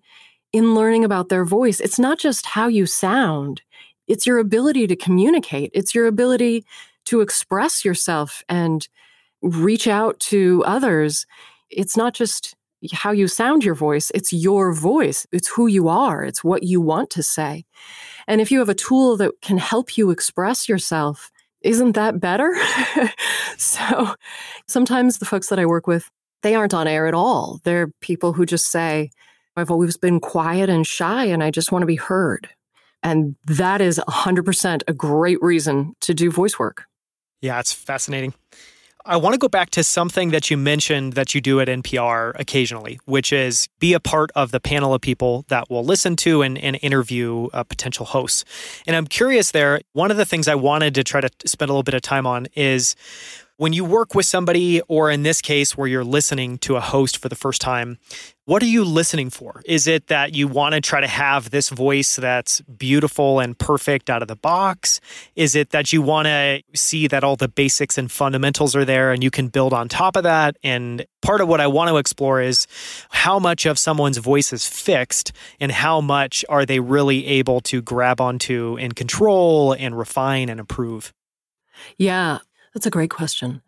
in 0.54 0.76
learning 0.76 1.04
about 1.04 1.30
their 1.30 1.44
voice, 1.44 1.80
it's 1.80 1.98
not 1.98 2.20
just 2.20 2.46
how 2.46 2.68
you 2.68 2.86
sound, 2.86 3.64
it's 4.06 4.28
your 4.28 4.38
ability 4.38 4.86
to 4.86 4.96
communicate, 4.96 5.72
it's 5.74 5.96
your 5.96 6.06
ability 6.06 6.66
to 7.06 7.22
express 7.22 7.84
yourself 7.84 8.44
and 8.48 8.88
reach 9.42 9.88
out 9.88 10.20
to 10.20 10.64
others. 10.68 11.26
It's 11.72 11.98
not 11.98 12.14
just 12.14 12.57
how 12.94 13.12
you 13.12 13.28
sound 13.28 13.64
your 13.64 13.76
voice. 13.76 14.12
It's 14.14 14.32
your 14.32 14.74
voice. 14.74 15.26
It's 15.32 15.48
who 15.48 15.68
you 15.68 15.88
are. 15.88 16.24
It's 16.24 16.44
what 16.44 16.64
you 16.64 16.82
want 16.82 17.10
to 17.12 17.24
say. 17.24 17.66
And 18.28 18.42
if 18.42 18.52
you 18.52 18.60
have 18.60 18.70
a 18.70 18.76
tool 18.76 19.18
that 19.18 19.32
can 19.42 19.58
help 19.58 19.98
you 19.98 20.12
express 20.12 20.70
yourself, 20.70 21.32
isn't 21.62 21.94
that 21.94 22.20
better? 22.20 22.56
so 23.58 24.14
sometimes 24.68 25.18
the 25.18 25.26
folks 25.26 25.50
that 25.50 25.60
I 25.60 25.66
work 25.66 25.88
with, 25.88 26.10
they 26.44 26.56
aren't 26.56 26.74
on 26.74 26.88
air 26.88 27.08
at 27.08 27.14
all. 27.14 27.60
They're 27.64 27.92
people 28.02 28.34
who 28.34 28.46
just 28.46 28.72
say, 28.72 29.10
I've 29.56 29.72
always 29.72 29.98
been 29.98 30.20
quiet 30.20 30.70
and 30.70 30.86
shy 30.86 31.26
and 31.26 31.44
I 31.44 31.50
just 31.50 31.72
want 31.72 31.82
to 31.82 31.88
be 31.88 31.96
heard. 31.96 32.50
And 33.02 33.36
that 33.46 33.82
is 33.82 34.00
100% 34.08 34.84
a 34.88 34.94
great 34.94 35.42
reason 35.42 35.96
to 36.02 36.14
do 36.14 36.30
voice 36.30 36.60
work. 36.60 36.86
Yeah, 37.42 37.60
it's 37.60 37.74
fascinating. 37.74 38.34
I 39.10 39.16
want 39.16 39.36
to 39.36 39.40
go 39.40 39.48
back 39.48 39.70
to 39.70 39.86
something 39.86 40.32
that 40.32 40.52
you 40.52 40.58
mentioned 40.58 41.14
that 41.14 41.34
you 41.34 41.40
do 41.40 41.62
at 41.62 41.70
NPR 41.70 42.38
occasionally, 42.38 43.00
which 43.06 43.32
is 43.32 43.70
be 43.80 43.94
a 43.94 44.02
part 44.02 44.32
of 44.36 44.52
the 44.52 44.60
panel 44.60 44.94
of 44.94 45.00
people 45.00 45.46
that 45.48 45.70
will 45.70 45.86
listen 45.86 46.18
to 46.18 46.42
and, 46.42 46.58
and 46.58 46.78
interview 46.82 47.48
uh, 47.54 47.64
potential 47.64 48.06
hosts. 48.06 48.44
And 48.86 48.98
I'm 48.98 49.08
curious 49.08 49.52
there, 49.52 49.80
one 49.94 50.12
of 50.12 50.18
the 50.18 50.26
things 50.26 50.50
I 50.50 50.56
wanted 50.56 50.94
to 50.96 51.06
try 51.06 51.22
to 51.22 51.30
spend 51.46 51.70
a 51.70 51.74
little 51.74 51.84
bit 51.84 51.94
of 51.94 52.02
time 52.02 52.28
on 52.28 52.48
is 52.54 52.98
when 53.58 53.74
you 53.74 53.84
work 53.84 54.14
with 54.14 54.26
somebody, 54.26 54.82
or 54.88 55.10
in 55.10 55.24
this 55.24 55.42
case, 55.42 55.76
where 55.76 55.88
you're 55.88 56.04
listening 56.04 56.60
to 56.60 56.76
a 56.76 56.80
host 56.80 57.18
for 57.18 57.28
the 57.28 57.36
first 57.36 57.60
time, 57.60 57.98
what 58.46 58.62
are 58.62 58.68
you 58.68 58.86
listening 58.86 59.32
for? 59.32 59.62
Is 59.66 59.88
it 59.88 60.08
that 60.08 60.36
you 60.36 60.48
want 60.48 60.76
to 60.76 60.80
try 60.80 61.02
to 61.02 61.08
have 61.08 61.50
this 61.50 61.70
voice 61.70 62.16
that's 62.16 62.62
beautiful 62.62 63.40
and 63.40 63.58
perfect 63.58 64.10
out 64.10 64.22
of 64.22 64.28
the 64.28 64.36
box? 64.36 65.02
Is 65.36 65.56
it 65.56 65.72
that 65.72 65.92
you 65.92 66.04
want 66.04 66.28
to 66.28 66.62
see 66.76 67.08
that 67.08 67.24
all 67.24 67.36
the 67.36 67.48
basics 67.48 67.98
and 67.98 68.12
fundamentals 68.12 68.76
are 68.76 68.86
there 68.86 69.12
and 69.12 69.24
you 69.24 69.32
can 69.32 69.48
build 69.48 69.74
on 69.74 69.90
top 69.90 70.16
of 70.16 70.24
that? 70.24 70.56
And 70.64 71.06
part 71.24 71.42
of 71.42 71.48
what 71.48 71.60
I 71.60 71.68
want 71.68 71.90
to 71.90 71.98
explore 71.98 72.40
is 72.40 72.68
how 73.10 73.40
much 73.40 73.66
of 73.66 73.80
someone's 73.80 74.18
voice 74.18 74.54
is 74.54 74.68
fixed 74.68 75.34
and 75.60 75.72
how 75.72 76.00
much 76.00 76.46
are 76.48 76.66
they 76.66 76.80
really 76.80 77.26
able 77.26 77.60
to 77.62 77.82
grab 77.82 78.22
onto 78.22 78.78
and 78.80 78.96
control 78.96 79.74
and 79.74 79.98
refine 79.98 80.48
and 80.48 80.60
improve? 80.60 81.12
Yeah, 81.98 82.40
that's 82.78 82.86
a 82.86 82.92
great 82.92 83.10
question. 83.10 83.60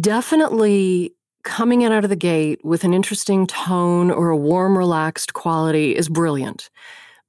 Definitely 0.00 1.14
coming 1.44 1.82
in 1.82 1.92
out 1.92 2.04
of 2.04 2.10
the 2.10 2.16
gate 2.16 2.58
with 2.64 2.84
an 2.84 2.94
interesting 2.94 3.46
tone 3.46 4.10
or 4.10 4.30
a 4.30 4.36
warm, 4.36 4.78
relaxed 4.78 5.34
quality 5.34 5.94
is 5.94 6.08
brilliant, 6.08 6.70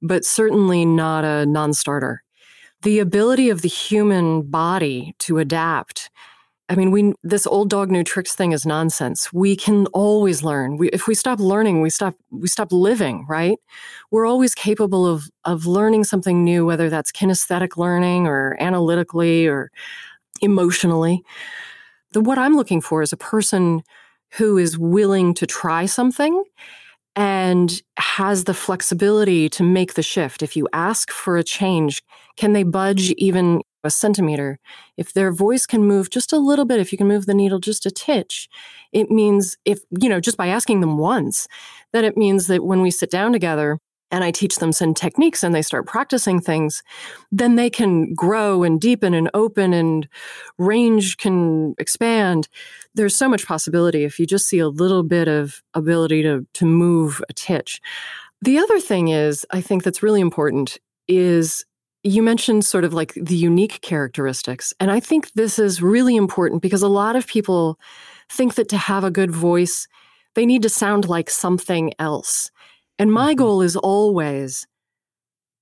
but 0.00 0.24
certainly 0.24 0.86
not 0.86 1.22
a 1.22 1.44
non 1.44 1.74
starter. 1.74 2.22
The 2.80 2.98
ability 2.98 3.50
of 3.50 3.60
the 3.60 3.68
human 3.68 4.40
body 4.40 5.14
to 5.18 5.36
adapt. 5.36 6.08
I 6.70 6.76
mean, 6.76 6.90
we 6.90 7.12
this 7.22 7.46
old 7.46 7.68
dog 7.68 7.90
new 7.90 8.04
tricks 8.04 8.34
thing 8.34 8.52
is 8.52 8.64
nonsense. 8.64 9.30
We 9.34 9.54
can 9.54 9.84
always 9.88 10.42
learn. 10.42 10.78
We, 10.78 10.88
if 10.90 11.06
we 11.06 11.14
stop 11.14 11.40
learning, 11.40 11.82
we 11.82 11.90
stop 11.90 12.14
we 12.30 12.48
stop 12.48 12.72
living. 12.72 13.26
Right? 13.28 13.58
We're 14.10 14.24
always 14.24 14.54
capable 14.54 15.06
of 15.06 15.28
of 15.44 15.66
learning 15.66 16.04
something 16.04 16.42
new, 16.42 16.64
whether 16.64 16.88
that's 16.88 17.12
kinesthetic 17.12 17.76
learning 17.76 18.26
or 18.26 18.56
analytically 18.58 19.46
or 19.46 19.70
emotionally. 20.42 21.22
The 22.12 22.20
what 22.20 22.38
I'm 22.38 22.56
looking 22.56 22.80
for 22.82 23.00
is 23.00 23.12
a 23.12 23.16
person 23.16 23.82
who 24.34 24.58
is 24.58 24.78
willing 24.78 25.34
to 25.34 25.46
try 25.46 25.86
something 25.86 26.44
and 27.14 27.82
has 27.98 28.44
the 28.44 28.54
flexibility 28.54 29.48
to 29.50 29.62
make 29.62 29.94
the 29.94 30.02
shift. 30.02 30.42
If 30.42 30.56
you 30.56 30.68
ask 30.72 31.10
for 31.10 31.36
a 31.36 31.44
change, 31.44 32.02
can 32.36 32.52
they 32.52 32.62
budge 32.62 33.10
even 33.12 33.60
a 33.84 33.90
centimeter? 33.90 34.58
If 34.96 35.12
their 35.12 35.32
voice 35.32 35.66
can 35.66 35.84
move 35.84 36.08
just 36.08 36.32
a 36.32 36.38
little 36.38 36.64
bit, 36.64 36.80
if 36.80 36.92
you 36.92 36.98
can 36.98 37.08
move 37.08 37.26
the 37.26 37.34
needle 37.34 37.58
just 37.58 37.84
a 37.84 37.90
titch, 37.90 38.48
it 38.92 39.10
means 39.10 39.56
if, 39.64 39.80
you 40.00 40.08
know, 40.08 40.20
just 40.20 40.36
by 40.38 40.46
asking 40.46 40.80
them 40.80 40.96
once, 40.96 41.46
that 41.92 42.04
it 42.04 42.16
means 42.16 42.46
that 42.46 42.64
when 42.64 42.80
we 42.80 42.90
sit 42.90 43.10
down 43.10 43.32
together, 43.32 43.78
and 44.12 44.22
I 44.22 44.30
teach 44.30 44.56
them 44.56 44.72
some 44.72 44.92
techniques 44.92 45.42
and 45.42 45.54
they 45.54 45.62
start 45.62 45.86
practicing 45.86 46.40
things, 46.40 46.82
then 47.32 47.56
they 47.56 47.70
can 47.70 48.12
grow 48.14 48.62
and 48.62 48.80
deepen 48.80 49.14
and 49.14 49.30
open 49.32 49.72
and 49.72 50.06
range 50.58 51.16
can 51.16 51.74
expand. 51.78 52.48
There's 52.94 53.16
so 53.16 53.28
much 53.28 53.46
possibility 53.46 54.04
if 54.04 54.20
you 54.20 54.26
just 54.26 54.46
see 54.46 54.58
a 54.58 54.68
little 54.68 55.02
bit 55.02 55.26
of 55.28 55.62
ability 55.72 56.22
to, 56.22 56.46
to 56.52 56.66
move 56.66 57.22
a 57.30 57.32
titch. 57.32 57.80
The 58.42 58.58
other 58.58 58.78
thing 58.78 59.08
is, 59.08 59.46
I 59.50 59.62
think 59.62 59.82
that's 59.82 60.02
really 60.02 60.20
important 60.20 60.78
is 61.08 61.64
you 62.04 62.22
mentioned 62.22 62.64
sort 62.64 62.84
of 62.84 62.92
like 62.92 63.14
the 63.14 63.36
unique 63.36 63.80
characteristics. 63.80 64.74
And 64.78 64.90
I 64.90 65.00
think 65.00 65.32
this 65.32 65.58
is 65.58 65.80
really 65.80 66.16
important 66.16 66.60
because 66.60 66.82
a 66.82 66.88
lot 66.88 67.16
of 67.16 67.26
people 67.26 67.78
think 68.28 68.56
that 68.56 68.68
to 68.70 68.76
have 68.76 69.04
a 69.04 69.10
good 69.10 69.30
voice, 69.30 69.86
they 70.34 70.44
need 70.44 70.62
to 70.62 70.68
sound 70.68 71.08
like 71.08 71.30
something 71.30 71.92
else. 71.98 72.50
And 73.02 73.12
my 73.12 73.32
mm-hmm. 73.32 73.38
goal 73.38 73.62
is 73.62 73.74
always 73.74 74.64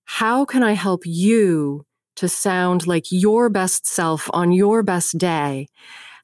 how 0.05 0.45
can 0.45 0.63
I 0.63 0.73
help 0.73 1.05
you 1.07 1.87
to 2.17 2.29
sound 2.29 2.87
like 2.87 3.07
your 3.11 3.49
best 3.49 3.87
self 3.87 4.29
on 4.35 4.53
your 4.53 4.83
best 4.83 5.17
day? 5.17 5.67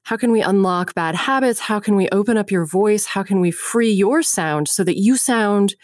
How 0.02 0.18
can 0.18 0.30
we 0.30 0.42
unlock 0.42 0.92
bad 0.92 1.14
habits? 1.14 1.58
How 1.58 1.80
can 1.80 1.96
we 1.96 2.06
open 2.10 2.36
up 2.36 2.50
your 2.50 2.66
voice? 2.66 3.06
How 3.06 3.22
can 3.22 3.40
we 3.40 3.50
free 3.50 3.90
your 3.90 4.22
sound 4.22 4.68
so 4.68 4.84
that 4.84 4.98
you 4.98 5.16
sound 5.16 5.74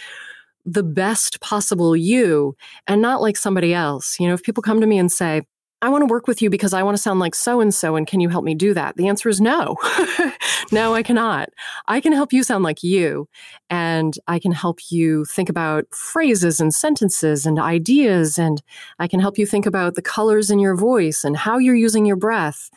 the 0.67 0.83
best 0.83 1.41
possible 1.41 1.97
you 1.97 2.55
and 2.87 3.01
not 3.01 3.23
like 3.23 3.39
somebody 3.39 3.73
else? 3.73 4.21
You 4.21 4.29
know, 4.29 4.35
if 4.35 4.43
people 4.43 4.63
come 4.63 4.83
to 4.83 4.87
me 4.87 4.99
and 4.99 5.11
say, 5.11 5.41
I 5.81 5.89
want 5.89 6.03
to 6.03 6.13
work 6.13 6.27
with 6.27 6.43
you 6.43 6.51
because 6.51 6.75
I 6.75 6.83
want 6.83 6.99
to 6.99 7.03
sound 7.03 7.21
like 7.21 7.35
so 7.35 7.63
and 7.63 7.75
so, 7.75 7.97
and 7.97 8.07
can 8.07 8.21
you 8.21 8.29
help 8.29 8.45
me 8.45 8.55
do 8.55 8.75
that? 8.75 8.99
The 8.99 9.09
answer 9.09 9.31
is 9.31 9.41
no. 9.41 9.77
no, 10.71 10.95
I 10.95 11.03
cannot. 11.03 11.49
I 11.89 12.01
can 12.01 12.13
help 12.13 12.33
you 12.33 12.43
sound 12.43 12.65
like 12.65 12.83
you, 12.83 13.29
and 13.71 14.15
I 14.29 14.39
can 14.39 14.53
help 14.53 14.79
you 14.91 15.25
think 15.25 15.49
about 15.49 15.85
phrases 15.95 16.61
and 16.61 16.75
sentences 16.75 17.47
and 17.47 17.59
ideas, 17.59 18.39
and 18.39 18.63
I 18.99 19.09
can 19.09 19.21
help 19.21 19.39
you 19.39 19.47
think 19.47 19.67
about 19.67 19.95
the 19.95 20.03
colors 20.03 20.51
in 20.51 20.59
your 20.59 20.77
voice 20.77 21.25
and 21.25 21.37
how 21.37 21.59
you're 21.59 21.75
using 21.75 22.07
your 22.07 22.17
breath. 22.17 22.71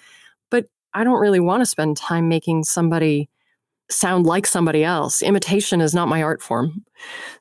But 0.49 0.65
I 0.93 1.03
don't 1.03 1.19
really 1.19 1.39
want 1.39 1.61
to 1.61 1.65
spend 1.65 1.97
time 1.97 2.27
making 2.27 2.63
somebody 2.63 3.29
sound 3.91 4.25
like 4.25 4.47
somebody 4.47 4.83
else. 4.83 5.21
Imitation 5.21 5.79
is 5.79 5.93
not 5.93 6.07
my 6.07 6.23
art 6.23 6.41
form. 6.41 6.83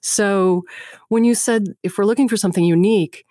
So 0.02 0.64
when 1.08 1.24
you 1.24 1.34
said 1.34 1.68
if 1.82 1.96
we're 1.96 2.04
looking 2.04 2.28
for 2.28 2.36
something 2.36 2.64
unique, 2.64 3.24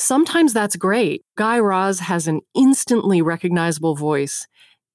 Sometimes 0.00 0.54
that's 0.54 0.76
great. 0.76 1.26
Guy 1.36 1.58
Raz 1.58 2.00
has 2.00 2.26
an 2.26 2.40
instantly 2.54 3.20
recognizable 3.20 3.94
voice. 3.94 4.46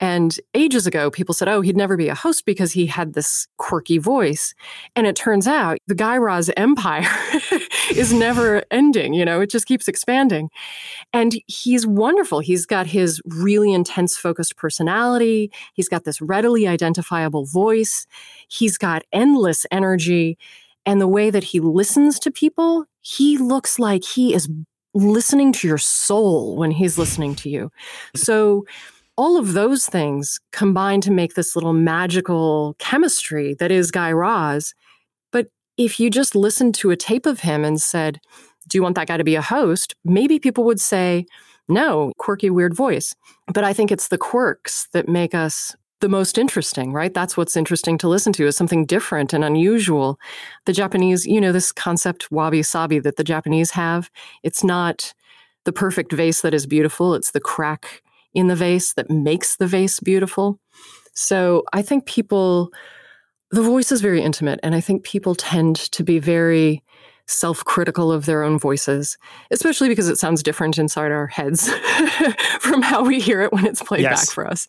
And 0.06 0.40
ages 0.54 0.86
ago, 0.86 1.10
people 1.10 1.34
said, 1.34 1.48
oh, 1.48 1.62
he'd 1.62 1.76
never 1.76 1.98
be 1.98 2.10
a 2.10 2.14
host 2.14 2.46
because 2.46 2.72
he 2.72 2.86
had 2.86 3.14
this 3.14 3.48
quirky 3.58 3.98
voice. 3.98 4.54
And 4.96 5.08
it 5.08 5.16
turns 5.16 5.48
out 5.48 5.80
the 5.88 5.96
Guy 5.96 6.16
Raz 6.18 6.52
empire 6.56 7.10
is 7.92 8.14
never 8.14 8.62
ending. 8.70 9.16
You 9.16 9.26
know, 9.26 9.42
it 9.42 9.50
just 9.50 9.66
keeps 9.66 9.88
expanding. 9.88 10.52
And 11.12 11.42
he's 11.48 11.88
wonderful. 11.88 12.40
He's 12.40 12.68
got 12.68 12.86
his 12.86 13.20
really 13.26 13.74
intense, 13.74 14.16
focused 14.16 14.58
personality. 14.58 15.52
He's 15.74 15.90
got 15.90 16.04
this 16.04 16.22
readily 16.22 16.68
identifiable 16.68 17.48
voice. 17.48 18.06
He's 18.48 18.78
got 18.78 19.02
endless 19.12 19.66
energy. 19.72 20.38
And 20.86 21.02
the 21.02 21.08
way 21.08 21.32
that 21.32 21.46
he 21.46 21.60
listens 21.60 22.20
to 22.20 22.30
people, 22.30 22.86
he 23.02 23.40
looks 23.40 23.80
like 23.80 24.04
he 24.04 24.36
is 24.36 24.48
listening 24.94 25.52
to 25.52 25.68
your 25.68 25.80
soul 25.80 26.56
when 26.56 26.70
he's 26.70 27.00
listening 27.00 27.34
to 27.36 27.50
you. 27.50 27.72
So, 28.16 28.66
all 29.18 29.38
of 29.38 29.54
those 29.54 29.86
things 29.86 30.40
combine 30.52 31.02
to 31.02 31.12
make 31.12 31.36
this 31.36 31.56
little 31.56 31.74
magical 31.74 32.76
chemistry 32.80 33.56
that 33.60 33.72
is 33.72 33.92
Guy 33.92 34.12
Raz. 34.12 34.74
But 35.32 35.48
if 35.78 36.00
you 36.00 36.10
just 36.10 36.36
listened 36.36 36.76
to 36.76 36.92
a 36.92 36.98
tape 36.98 37.26
of 37.26 37.42
him 37.42 37.64
and 37.64 37.82
said, 37.82 38.20
Do 38.68 38.78
you 38.78 38.84
want 38.84 38.96
that 38.96 39.08
guy 39.08 39.18
to 39.18 39.24
be 39.24 39.36
a 39.36 39.42
host? 39.42 39.96
Maybe 40.04 40.40
people 40.40 40.64
would 40.66 40.82
say, 40.82 41.26
No, 41.68 42.12
quirky, 42.18 42.50
weird 42.50 42.74
voice. 42.74 43.16
But 43.54 43.64
I 43.64 43.74
think 43.74 43.92
it's 43.92 44.10
the 44.10 44.18
quirks 44.18 44.88
that 44.94 45.08
make 45.08 45.34
us 45.34 45.76
the 46.02 46.10
most 46.10 46.38
interesting, 46.38 46.92
right? 46.92 47.14
That's 47.14 47.38
what's 47.38 47.56
interesting 47.56 47.98
to 48.00 48.10
listen 48.10 48.34
to 48.34 48.46
is 48.46 48.58
something 48.58 48.86
different 48.86 49.34
and 49.34 49.46
unusual. 49.46 50.20
The 50.66 50.74
Japanese, 50.74 51.26
you 51.26 51.40
know, 51.40 51.54
this 51.54 51.72
concept 51.72 52.30
wabi 52.32 52.64
sabi 52.64 53.00
that 53.00 53.16
the 53.16 53.24
Japanese 53.24 53.72
have, 53.72 54.12
it's 54.44 54.64
not 54.64 55.14
the 55.64 55.72
perfect 55.72 56.12
vase 56.12 56.42
that 56.42 56.54
is 56.54 56.68
beautiful, 56.68 57.16
it's 57.16 57.32
the 57.32 57.40
crack 57.40 58.04
in 58.36 58.48
the 58.48 58.56
vase 58.56 58.94
that 58.94 59.10
makes 59.10 59.56
the 59.56 59.68
vase 59.68 60.00
beautiful. 60.00 60.60
So 61.14 61.64
I 61.74 61.82
think 61.82 62.06
people, 62.06 62.72
the 63.52 63.62
voice 63.62 63.92
is 63.92 64.02
very 64.02 64.22
intimate, 64.22 64.60
and 64.62 64.76
I 64.76 64.82
think 64.82 65.04
people 65.04 65.34
tend 65.34 65.78
to 65.92 66.04
be 66.04 66.20
very 66.20 66.84
self 67.28 67.64
critical 67.66 68.12
of 68.12 68.26
their 68.26 68.44
own 68.44 68.60
voices, 68.60 69.18
especially 69.50 69.90
because 69.90 70.10
it 70.10 70.18
sounds 70.18 70.44
different 70.44 70.78
inside 70.78 71.12
our 71.12 71.28
heads 71.28 71.70
from 72.60 72.82
how 72.82 73.04
we 73.04 73.20
hear 73.20 73.42
it 73.42 73.52
when 73.52 73.66
it's 73.66 73.82
played 73.82 74.02
yes. 74.02 74.26
back 74.26 74.34
for 74.34 74.48
us. 74.48 74.68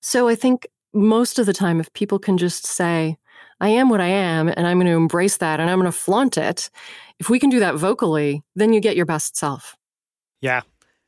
So 0.00 0.28
I 0.28 0.34
think 0.34 0.66
most 0.92 1.38
of 1.38 1.46
the 1.46 1.52
time, 1.52 1.80
if 1.80 1.92
people 1.92 2.18
can 2.18 2.38
just 2.38 2.66
say, 2.66 3.16
I 3.60 3.68
am 3.68 3.88
what 3.88 4.00
I 4.00 4.08
am, 4.08 4.48
and 4.48 4.66
I'm 4.66 4.78
going 4.78 4.88
to 4.88 4.96
embrace 4.96 5.36
that 5.36 5.60
and 5.60 5.70
I'm 5.70 5.78
going 5.78 5.90
to 5.90 5.96
flaunt 5.96 6.36
it, 6.36 6.68
if 7.20 7.30
we 7.30 7.38
can 7.38 7.50
do 7.50 7.60
that 7.60 7.76
vocally, 7.76 8.42
then 8.56 8.72
you 8.72 8.80
get 8.80 8.96
your 8.96 9.06
best 9.06 9.36
self. 9.36 9.76
Yeah. 10.40 10.62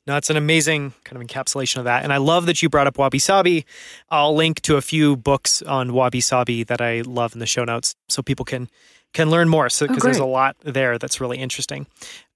No, 0.07 0.17
it's 0.17 0.29
an 0.29 0.37
amazing 0.37 0.93
kind 1.05 1.21
of 1.21 1.27
encapsulation 1.27 1.79
of 1.79 1.85
that. 1.85 2.05
And 2.05 2.13
I 2.13 2.19
love 2.19 2.45
that 2.47 2.63
you 2.63 2.69
brought 2.69 2.87
up 2.87 2.99
Wabi 2.99 3.19
Sabi. 3.19 3.65
I'll 4.11 4.35
link 4.35 4.61
to 4.63 4.77
a 4.77 4.83
few 4.83 5.17
books 5.17 5.63
on 5.63 5.95
Wabi 5.95 6.21
Sabi 6.21 6.63
that 6.65 6.83
I 6.83 7.01
love 7.01 7.33
in 7.33 7.39
the 7.39 7.47
show 7.47 7.65
notes 7.65 7.95
so 8.09 8.23
people 8.23 8.45
can 8.45 8.69
can 9.15 9.31
learn 9.31 9.49
more. 9.49 9.71
So 9.71 9.87
because 9.87 10.03
oh, 10.03 10.07
there's 10.07 10.19
a 10.19 10.25
lot 10.27 10.57
there 10.63 10.99
that's 10.99 11.21
really 11.21 11.39
interesting. 11.39 11.87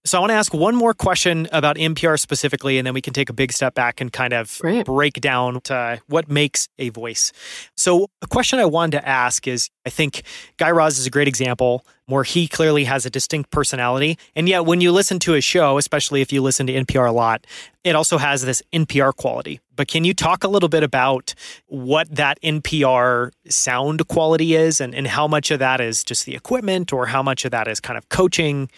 So 0.05 0.17
I 0.17 0.21
want 0.21 0.31
to 0.31 0.35
ask 0.35 0.55
one 0.55 0.75
more 0.75 0.95
question 0.95 1.49
about 1.53 1.77
NPR 1.77 2.19
specifically, 2.19 2.79
and 2.79 2.87
then 2.87 2.95
we 2.95 3.03
can 3.03 3.13
take 3.13 3.29
a 3.29 3.33
big 3.33 3.53
step 3.53 3.75
back 3.75 4.01
and 4.01 4.13
kind 4.13 4.33
of 4.33 4.59
Great. 4.61 4.87
break 4.87 5.15
down 5.15 5.61
what 6.07 6.31
makes 6.31 6.69
a 6.79 6.89
voice. 6.91 7.33
So 7.77 8.09
a 8.23 8.27
question 8.27 8.59
I 8.59 8.65
wanted 8.65 8.99
to 8.99 9.09
ask 9.09 9.47
is, 9.47 9.69
I 9.85 9.91
think 9.91 10.23
Guy 10.57 10.71
Raz 10.71 10.99
is 10.99 11.07
a 11.07 11.11
great 11.11 11.29
example 11.29 11.85
where 12.09 12.25
he 12.25 12.49
clearly 12.49 12.85
has 12.85 13.05
a 13.05 13.11
distinct 13.11 13.51
personality. 13.51 14.19
And 14.35 14.49
yet, 14.49 14.65
when 14.65 14.81
you 14.81 14.93
listen 14.93 15.19
to 15.21 15.33
his 15.33 15.45
show, 15.45 15.77
especially 15.77 16.23
if 16.23 16.33
you 16.33 16.41
listen 16.41 16.67
to 16.67 16.73
NPR 16.73 17.07
a 17.07 17.13
lot, 17.13 17.47
it 17.85 17.95
also 17.95 18.17
has 18.17 18.43
this 18.43 18.63
NPR 18.73 19.15
quality. 19.15 19.61
But 19.77 19.89
can 19.89 20.05
you 20.05 20.15
talk 20.15 20.43
a 20.43 20.49
little 20.49 20.71
bit 20.71 20.83
about 20.83 21.35
what 21.67 22.11
that 22.15 22.41
NPR 22.43 23.31
sound 23.49 24.09
quality 24.09 24.55
is 24.55 24.81
and, 24.81 24.95
and 24.95 25.07
how 25.07 25.29
much 25.29 25.51
of 25.51 25.59
that 25.59 25.81
is 25.81 26.03
just 26.03 26.25
the 26.25 26.35
equipment 26.35 26.93
or 26.93 27.07
how 27.07 27.23
much 27.23 27.45
of 27.45 27.51
that 27.51 27.69
is 27.69 27.79
kind 27.79 27.99
of 27.99 28.09
coaching 28.09 28.71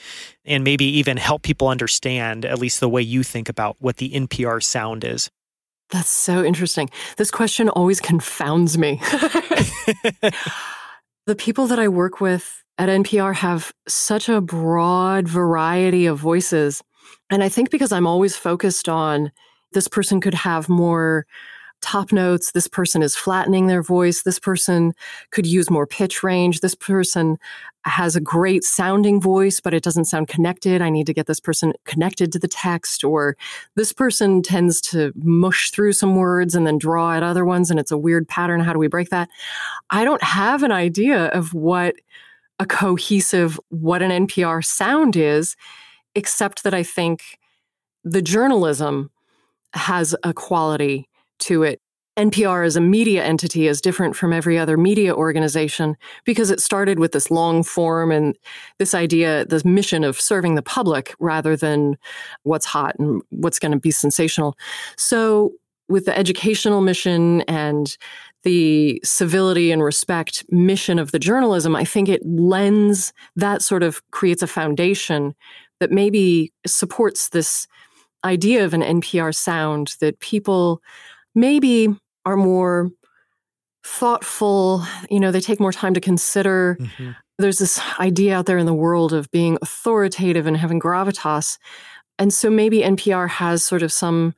and 0.50 0.64
maybe 0.64 0.84
even 0.84 1.16
help 1.16 1.42
people 1.42 1.68
understand, 1.68 2.44
at 2.44 2.58
least 2.58 2.80
the 2.80 2.88
way 2.88 3.00
you 3.00 3.22
think 3.22 3.48
about 3.48 3.76
what 3.78 3.96
the 3.98 4.10
NPR 4.10 4.62
sound 4.62 5.04
is? 5.04 5.30
That's 5.90 6.10
so 6.10 6.44
interesting. 6.44 6.90
This 7.16 7.30
question 7.30 7.68
always 7.68 8.00
confounds 8.00 8.76
me. 8.76 9.00
the 11.26 11.36
people 11.36 11.66
that 11.68 11.78
I 11.78 11.88
work 11.88 12.20
with 12.20 12.62
at 12.78 12.88
NPR 12.88 13.34
have 13.36 13.72
such 13.88 14.28
a 14.28 14.40
broad 14.40 15.28
variety 15.28 16.06
of 16.06 16.18
voices. 16.18 16.82
And 17.28 17.42
I 17.42 17.48
think 17.48 17.70
because 17.70 17.92
I'm 17.92 18.06
always 18.06 18.36
focused 18.36 18.88
on 18.88 19.32
this 19.72 19.88
person 19.88 20.20
could 20.20 20.34
have 20.34 20.68
more 20.68 21.26
top 21.80 22.12
notes. 22.12 22.52
This 22.52 22.68
person 22.68 23.02
is 23.02 23.16
flattening 23.16 23.66
their 23.66 23.82
voice. 23.82 24.22
This 24.22 24.38
person 24.38 24.92
could 25.30 25.46
use 25.46 25.70
more 25.70 25.86
pitch 25.86 26.22
range. 26.22 26.60
This 26.60 26.74
person 26.74 27.38
has 27.84 28.14
a 28.14 28.20
great 28.20 28.62
sounding 28.62 29.20
voice, 29.20 29.60
but 29.60 29.72
it 29.72 29.82
doesn't 29.82 30.04
sound 30.04 30.28
connected. 30.28 30.82
I 30.82 30.90
need 30.90 31.06
to 31.06 31.14
get 31.14 31.26
this 31.26 31.40
person 31.40 31.72
connected 31.84 32.30
to 32.32 32.38
the 32.38 32.48
text. 32.48 33.04
Or 33.04 33.36
this 33.74 33.92
person 33.92 34.42
tends 34.42 34.80
to 34.82 35.12
mush 35.16 35.70
through 35.70 35.94
some 35.94 36.16
words 36.16 36.54
and 36.54 36.66
then 36.66 36.78
draw 36.78 37.14
at 37.14 37.22
other 37.22 37.44
ones, 37.44 37.70
and 37.70 37.80
it's 37.80 37.92
a 37.92 37.98
weird 37.98 38.28
pattern. 38.28 38.60
How 38.60 38.72
do 38.72 38.78
we 38.78 38.88
break 38.88 39.10
that? 39.10 39.28
I 39.90 40.04
don't 40.04 40.22
have 40.22 40.62
an 40.62 40.72
idea 40.72 41.26
of 41.26 41.54
what 41.54 41.94
a 42.58 42.66
cohesive, 42.66 43.58
what 43.70 44.02
an 44.02 44.26
NPR 44.26 44.64
sound 44.64 45.16
is, 45.16 45.56
except 46.14 46.62
that 46.62 46.74
I 46.74 46.82
think 46.82 47.38
the 48.04 48.22
journalism 48.22 49.10
has 49.72 50.14
a 50.22 50.34
quality 50.34 51.08
to 51.40 51.62
it. 51.62 51.80
NPR 52.16 52.66
as 52.66 52.76
a 52.76 52.80
media 52.80 53.24
entity 53.24 53.66
is 53.66 53.80
different 53.80 54.14
from 54.14 54.32
every 54.32 54.58
other 54.58 54.76
media 54.76 55.14
organization 55.14 55.96
because 56.24 56.50
it 56.50 56.60
started 56.60 56.98
with 56.98 57.12
this 57.12 57.30
long 57.30 57.62
form 57.62 58.10
and 58.10 58.36
this 58.78 58.94
idea, 58.94 59.46
this 59.46 59.64
mission 59.64 60.04
of 60.04 60.20
serving 60.20 60.54
the 60.54 60.62
public 60.62 61.14
rather 61.18 61.56
than 61.56 61.96
what's 62.42 62.66
hot 62.66 62.94
and 62.98 63.22
what's 63.30 63.58
going 63.58 63.72
to 63.72 63.78
be 63.78 63.90
sensational. 63.90 64.56
So, 64.96 65.52
with 65.88 66.04
the 66.04 66.16
educational 66.16 66.82
mission 66.82 67.40
and 67.42 67.96
the 68.44 69.00
civility 69.02 69.72
and 69.72 69.82
respect 69.82 70.44
mission 70.50 70.98
of 70.98 71.12
the 71.12 71.18
journalism, 71.18 71.74
I 71.74 71.84
think 71.84 72.08
it 72.08 72.24
lends 72.24 73.12
that 73.36 73.60
sort 73.60 73.82
of 73.82 74.00
creates 74.12 74.42
a 74.42 74.46
foundation 74.46 75.34
that 75.80 75.90
maybe 75.90 76.52
supports 76.66 77.30
this 77.30 77.66
idea 78.24 78.64
of 78.64 78.74
an 78.74 78.82
NPR 78.82 79.34
sound 79.34 79.96
that 80.00 80.20
people 80.20 80.80
maybe 81.34 81.88
are 82.24 82.36
more 82.36 82.90
thoughtful, 83.84 84.84
you 85.08 85.20
know, 85.20 85.30
they 85.30 85.40
take 85.40 85.60
more 85.60 85.72
time 85.72 85.94
to 85.94 86.00
consider. 86.00 86.76
Mm-hmm. 86.80 87.10
There's 87.38 87.58
this 87.58 87.80
idea 87.98 88.36
out 88.36 88.46
there 88.46 88.58
in 88.58 88.66
the 88.66 88.74
world 88.74 89.12
of 89.12 89.30
being 89.30 89.56
authoritative 89.62 90.46
and 90.46 90.56
having 90.56 90.80
gravitas. 90.80 91.58
And 92.18 92.32
so 92.32 92.50
maybe 92.50 92.80
NPR 92.80 93.28
has 93.28 93.64
sort 93.64 93.82
of 93.82 93.92
some 93.92 94.34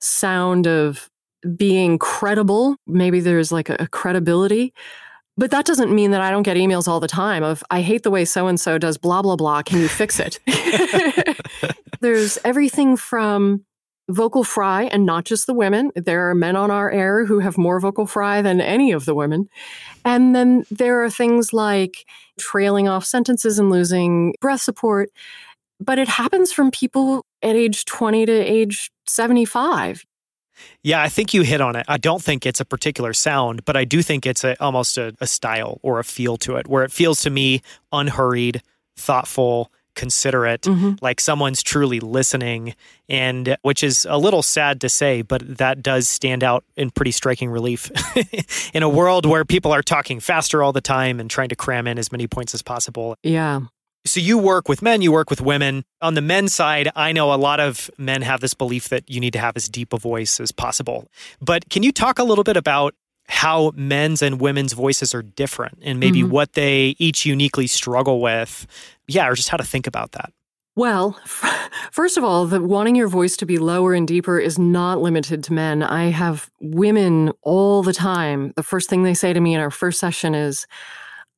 sound 0.00 0.66
of 0.66 1.08
being 1.56 1.98
credible. 1.98 2.76
Maybe 2.86 3.20
there's 3.20 3.52
like 3.52 3.68
a, 3.68 3.76
a 3.78 3.86
credibility. 3.86 4.74
But 5.36 5.50
that 5.50 5.64
doesn't 5.64 5.94
mean 5.94 6.10
that 6.10 6.20
I 6.20 6.30
don't 6.30 6.42
get 6.42 6.56
emails 6.56 6.86
all 6.86 7.00
the 7.00 7.08
time 7.08 7.42
of, 7.42 7.64
I 7.70 7.80
hate 7.80 8.02
the 8.02 8.10
way 8.10 8.24
so 8.24 8.48
and 8.48 8.60
so 8.60 8.76
does 8.76 8.98
blah, 8.98 9.22
blah, 9.22 9.36
blah. 9.36 9.62
Can 9.62 9.80
you 9.80 9.88
fix 9.88 10.20
it? 10.20 10.38
There's 12.00 12.38
everything 12.44 12.96
from 12.96 13.64
vocal 14.12 14.44
fry 14.44 14.84
and 14.84 15.06
not 15.06 15.24
just 15.24 15.46
the 15.46 15.54
women. 15.54 15.90
There 15.94 16.28
are 16.28 16.34
men 16.34 16.56
on 16.56 16.70
our 16.70 16.90
air 16.90 17.24
who 17.24 17.38
have 17.40 17.58
more 17.58 17.80
vocal 17.80 18.06
fry 18.06 18.42
than 18.42 18.60
any 18.60 18.92
of 18.92 19.04
the 19.04 19.14
women. 19.14 19.48
And 20.04 20.34
then 20.34 20.64
there 20.70 21.02
are 21.02 21.10
things 21.10 21.52
like 21.52 22.06
trailing 22.38 22.88
off 22.88 23.04
sentences 23.04 23.58
and 23.58 23.70
losing 23.70 24.34
breath 24.40 24.60
support. 24.60 25.10
But 25.80 25.98
it 25.98 26.08
happens 26.08 26.52
from 26.52 26.70
people 26.70 27.26
at 27.42 27.56
age 27.56 27.84
20 27.86 28.26
to 28.26 28.32
age 28.32 28.90
75. 29.08 30.04
Yeah, 30.82 31.02
I 31.02 31.08
think 31.08 31.34
you 31.34 31.42
hit 31.42 31.60
on 31.60 31.76
it. 31.76 31.84
I 31.88 31.96
don't 31.96 32.22
think 32.22 32.46
it's 32.46 32.60
a 32.60 32.64
particular 32.64 33.12
sound, 33.12 33.64
but 33.64 33.76
I 33.76 33.84
do 33.84 34.02
think 34.02 34.26
it's 34.26 34.44
a, 34.44 34.60
almost 34.62 34.98
a, 34.98 35.14
a 35.20 35.26
style 35.26 35.80
or 35.82 35.98
a 35.98 36.04
feel 36.04 36.36
to 36.38 36.56
it 36.56 36.68
where 36.68 36.84
it 36.84 36.92
feels 36.92 37.22
to 37.22 37.30
me 37.30 37.62
unhurried, 37.90 38.62
thoughtful, 38.96 39.72
considerate, 39.94 40.62
mm-hmm. 40.62 40.92
like 41.00 41.20
someone's 41.20 41.62
truly 41.62 42.00
listening, 42.00 42.74
and 43.08 43.56
which 43.62 43.82
is 43.82 44.06
a 44.08 44.18
little 44.18 44.42
sad 44.42 44.80
to 44.80 44.88
say, 44.88 45.22
but 45.22 45.58
that 45.58 45.82
does 45.82 46.08
stand 46.08 46.42
out 46.42 46.64
in 46.76 46.90
pretty 46.90 47.10
striking 47.10 47.50
relief 47.50 47.90
in 48.74 48.82
a 48.82 48.88
world 48.88 49.26
where 49.26 49.44
people 49.44 49.72
are 49.72 49.82
talking 49.82 50.20
faster 50.20 50.62
all 50.62 50.72
the 50.72 50.80
time 50.80 51.20
and 51.20 51.30
trying 51.30 51.48
to 51.48 51.56
cram 51.56 51.86
in 51.86 51.98
as 51.98 52.10
many 52.12 52.26
points 52.26 52.54
as 52.54 52.62
possible. 52.62 53.16
Yeah. 53.22 53.60
So 54.04 54.18
you 54.18 54.36
work 54.36 54.68
with 54.68 54.82
men, 54.82 55.00
you 55.00 55.12
work 55.12 55.30
with 55.30 55.40
women. 55.40 55.84
On 56.00 56.14
the 56.14 56.20
men's 56.20 56.52
side, 56.52 56.90
I 56.96 57.12
know 57.12 57.32
a 57.32 57.36
lot 57.36 57.60
of 57.60 57.88
men 57.98 58.22
have 58.22 58.40
this 58.40 58.52
belief 58.52 58.88
that 58.88 59.08
you 59.08 59.20
need 59.20 59.32
to 59.34 59.38
have 59.38 59.56
as 59.56 59.68
deep 59.68 59.92
a 59.92 59.98
voice 59.98 60.40
as 60.40 60.50
possible. 60.50 61.06
But 61.40 61.68
can 61.70 61.84
you 61.84 61.92
talk 61.92 62.18
a 62.18 62.24
little 62.24 62.42
bit 62.42 62.56
about 62.56 62.94
how 63.28 63.72
men's 63.74 64.22
and 64.22 64.40
women's 64.40 64.72
voices 64.72 65.14
are 65.14 65.22
different 65.22 65.78
and 65.82 65.98
maybe 65.98 66.20
mm-hmm. 66.20 66.30
what 66.30 66.52
they 66.52 66.94
each 66.98 67.24
uniquely 67.24 67.66
struggle 67.66 68.20
with? 68.20 68.66
Yeah, 69.06 69.28
or 69.28 69.34
just 69.34 69.48
how 69.48 69.56
to 69.56 69.64
think 69.64 69.86
about 69.86 70.12
that. 70.12 70.32
Well, 70.74 71.18
first 71.90 72.16
of 72.16 72.24
all, 72.24 72.46
the 72.46 72.62
wanting 72.62 72.96
your 72.96 73.08
voice 73.08 73.36
to 73.38 73.46
be 73.46 73.58
lower 73.58 73.92
and 73.92 74.08
deeper 74.08 74.38
is 74.38 74.58
not 74.58 75.02
limited 75.02 75.44
to 75.44 75.52
men. 75.52 75.82
I 75.82 76.04
have 76.04 76.50
women 76.60 77.30
all 77.42 77.82
the 77.82 77.92
time. 77.92 78.54
The 78.56 78.62
first 78.62 78.88
thing 78.88 79.02
they 79.02 79.12
say 79.12 79.34
to 79.34 79.40
me 79.40 79.54
in 79.54 79.60
our 79.60 79.70
first 79.70 80.00
session 80.00 80.34
is, 80.34 80.66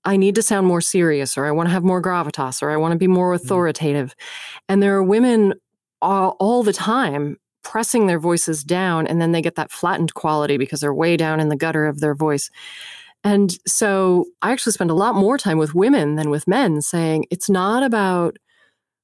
I 0.05 0.17
need 0.17 0.37
to 0.37 0.43
sound 0.43 0.67
more 0.67 0.81
serious, 0.81 1.37
or 1.37 1.47
I 1.47 1.51
want 1.51 1.69
to 1.69 1.73
have 1.73 1.83
more 1.83 2.01
gravitas, 2.01 2.63
or 2.63 2.71
I 2.71 2.77
want 2.77 2.93
to 2.93 2.99
be 2.99 3.09
more 3.09 3.35
mm-hmm. 3.35 3.45
authoritative. 3.45 4.11
Mm. 4.11 4.61
And 4.69 4.83
there 4.83 4.95
are 4.95 5.03
women 5.03 5.55
all, 6.01 6.37
all 6.39 6.63
the 6.63 6.73
time 6.73 7.39
pressing 7.65 8.07
their 8.07 8.21
voices 8.21 8.63
down, 8.63 9.07
and 9.07 9.21
then 9.21 9.33
they 9.33 9.43
get 9.43 9.57
that 9.57 9.73
flattened 9.73 10.15
quality 10.15 10.57
because 10.57 10.81
they're 10.81 10.95
way 10.95 11.17
down 11.17 11.41
in 11.41 11.49
the 11.49 11.57
gutter 11.57 11.87
of 11.87 12.01
their 12.01 12.15
voice. 12.15 12.51
And 13.25 13.57
so 13.67 14.27
I 14.43 14.53
actually 14.53 14.73
spend 14.73 14.91
a 14.91 14.95
lot 14.95 15.15
more 15.15 15.39
time 15.39 15.59
with 15.59 15.75
women 15.75 16.17
than 16.17 16.31
with 16.31 16.47
men 16.47 16.83
saying 16.83 17.25
it's 17.31 17.49
not 17.49 17.83
about 17.83 18.37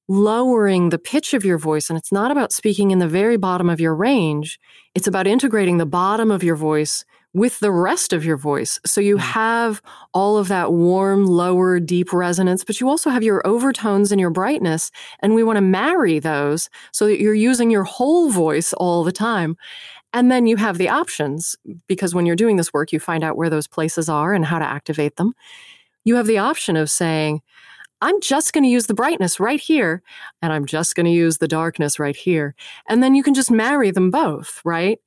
lowering 0.07 0.89
the 0.89 0.99
pitch 0.99 1.33
of 1.33 1.43
your 1.43 1.57
voice 1.57 1.89
and 1.89 1.97
it's 1.97 2.11
not 2.11 2.31
about 2.31 2.51
speaking 2.51 2.91
in 2.91 2.99
the 2.99 3.07
very 3.07 3.37
bottom 3.37 3.69
of 3.69 3.79
your 3.79 3.95
range. 3.95 4.59
It's 4.93 5.07
about 5.07 5.25
integrating 5.25 5.77
the 5.77 5.85
bottom 5.85 6.29
of 6.29 6.43
your 6.43 6.55
voice 6.55 7.03
with 7.33 7.59
the 7.59 7.71
rest 7.71 8.11
of 8.11 8.25
your 8.25 8.37
voice. 8.37 8.79
So 8.85 8.99
you 8.99 9.17
mm. 9.17 9.21
have 9.21 9.81
all 10.13 10.37
of 10.37 10.47
that 10.49 10.73
warm, 10.73 11.25
lower, 11.25 11.79
deep 11.79 12.11
resonance, 12.11 12.63
but 12.63 12.79
you 12.79 12.89
also 12.89 13.09
have 13.09 13.23
your 13.23 13.45
overtones 13.47 14.11
and 14.11 14.19
your 14.19 14.29
brightness. 14.29 14.91
And 15.19 15.33
we 15.33 15.43
want 15.43 15.57
to 15.57 15.61
marry 15.61 16.19
those 16.19 16.69
so 16.91 17.05
that 17.05 17.21
you're 17.21 17.33
using 17.33 17.71
your 17.71 17.83
whole 17.83 18.29
voice 18.29 18.73
all 18.73 19.03
the 19.03 19.11
time. 19.11 19.55
And 20.13 20.29
then 20.29 20.45
you 20.45 20.57
have 20.57 20.77
the 20.77 20.89
options 20.89 21.55
because 21.87 22.13
when 22.13 22.25
you're 22.25 22.35
doing 22.35 22.57
this 22.57 22.73
work, 22.73 22.91
you 22.91 22.99
find 22.99 23.23
out 23.23 23.37
where 23.37 23.49
those 23.49 23.67
places 23.67 24.09
are 24.09 24.33
and 24.33 24.45
how 24.45 24.59
to 24.59 24.65
activate 24.65 25.15
them. 25.15 25.33
You 26.03 26.15
have 26.15 26.27
the 26.27 26.39
option 26.39 26.75
of 26.75 26.89
saying, 26.89 27.41
I'm 28.01 28.19
just 28.19 28.51
going 28.51 28.63
to 28.63 28.69
use 28.69 28.87
the 28.87 28.95
brightness 28.95 29.39
right 29.39 29.59
here, 29.59 30.01
and 30.41 30.51
I'm 30.51 30.65
just 30.65 30.95
going 30.95 31.05
to 31.05 31.11
use 31.11 31.37
the 31.37 31.47
darkness 31.47 31.99
right 31.99 32.15
here. 32.15 32.55
And 32.89 33.03
then 33.03 33.13
you 33.13 33.21
can 33.21 33.35
just 33.35 33.51
marry 33.51 33.91
them 33.91 34.09
both, 34.09 34.59
right? 34.65 34.99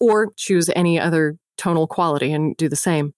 Or 0.00 0.32
choose 0.36 0.70
any 0.76 1.00
other 1.00 1.36
tonal 1.58 1.86
quality 1.86 2.32
and 2.32 2.56
do 2.56 2.68
the 2.68 2.76
same. 2.76 3.12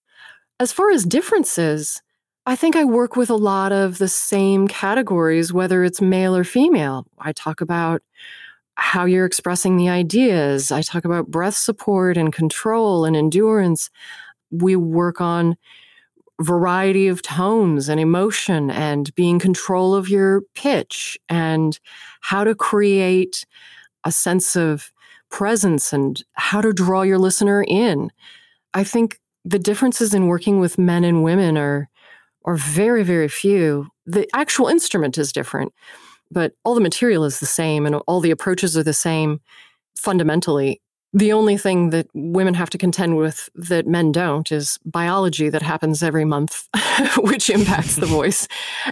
As 0.59 0.73
far 0.73 0.91
as 0.91 1.05
differences, 1.05 2.03
I 2.47 2.57
think 2.57 2.75
I 2.75 2.85
work 2.85 3.17
with 3.17 3.31
a 3.31 3.37
lot 3.37 3.71
of 3.71 3.99
the 3.99 4.09
same 4.09 4.67
categories, 4.67 5.53
whether 5.53 5.85
it's 5.85 6.01
male 6.01 6.35
or 6.35 6.45
female. 6.45 7.07
I 7.19 7.33
talk 7.33 7.61
about 7.61 8.03
how 8.75 9.05
you're 9.05 9.27
expressing 9.27 9.77
the 9.77 9.89
ideas. 9.89 10.73
I 10.73 10.83
talk 10.83 11.05
about 11.05 11.31
breath 11.31 11.57
support 11.57 12.17
and 12.17 12.33
control 12.33 13.05
and 13.05 13.15
endurance. 13.15 13.91
We 14.51 14.75
work 14.75 15.21
on 15.21 15.57
variety 16.41 17.09
of 17.09 17.21
tones 17.21 17.89
and 17.89 18.01
emotion 18.01 18.71
and 18.71 19.15
being 19.15 19.39
control 19.39 19.95
of 19.95 20.09
your 20.09 20.43
pitch 20.55 21.19
and 21.29 21.79
how 22.21 22.43
to 22.45 22.55
create 22.55 23.45
a 24.05 24.11
sense 24.11 24.57
of 24.57 24.93
presence 25.31 25.93
and 25.93 26.23
how 26.35 26.61
to 26.61 26.73
draw 26.73 27.03
your 27.03 27.19
listener 27.19 27.65
in. 27.67 28.11
I 28.75 28.85
think 28.85 29.19
the 29.45 29.59
differences 29.59 30.15
in 30.15 30.27
working 30.27 30.61
with 30.61 30.79
men 30.79 31.05
and 31.05 31.23
women 31.23 31.57
are 31.57 31.89
are 32.45 32.57
very 32.57 33.03
very 33.03 33.29
few. 33.29 33.89
The 34.07 34.27
actual 34.35 34.67
instrument 34.69 35.19
is 35.19 35.33
different 35.33 35.73
but 36.31 36.53
all 36.65 36.75
the 36.75 36.81
material 36.81 37.25
is 37.25 37.41
the 37.41 37.47
same 37.47 37.87
and 37.87 37.97
all 38.07 38.21
the 38.21 38.31
approaches 38.31 38.77
are 38.77 38.83
the 38.83 38.93
same 38.93 39.41
fundamentally. 39.97 40.81
The 41.13 41.33
only 41.33 41.57
thing 41.57 41.91
that 41.91 42.07
women 42.15 42.55
have 42.55 42.71
to 42.71 42.79
contend 42.79 43.17
with 43.17 43.49
that 43.57 43.87
men 43.87 44.13
don't 44.13 44.51
is 44.53 44.79
biology 44.85 45.49
that 45.49 45.63
happens 45.63 46.05
every 46.05 46.25
month, 46.25 46.69
which 47.19 47.51
impacts 47.51 47.97
the 47.97 48.07
voice. 48.19 48.47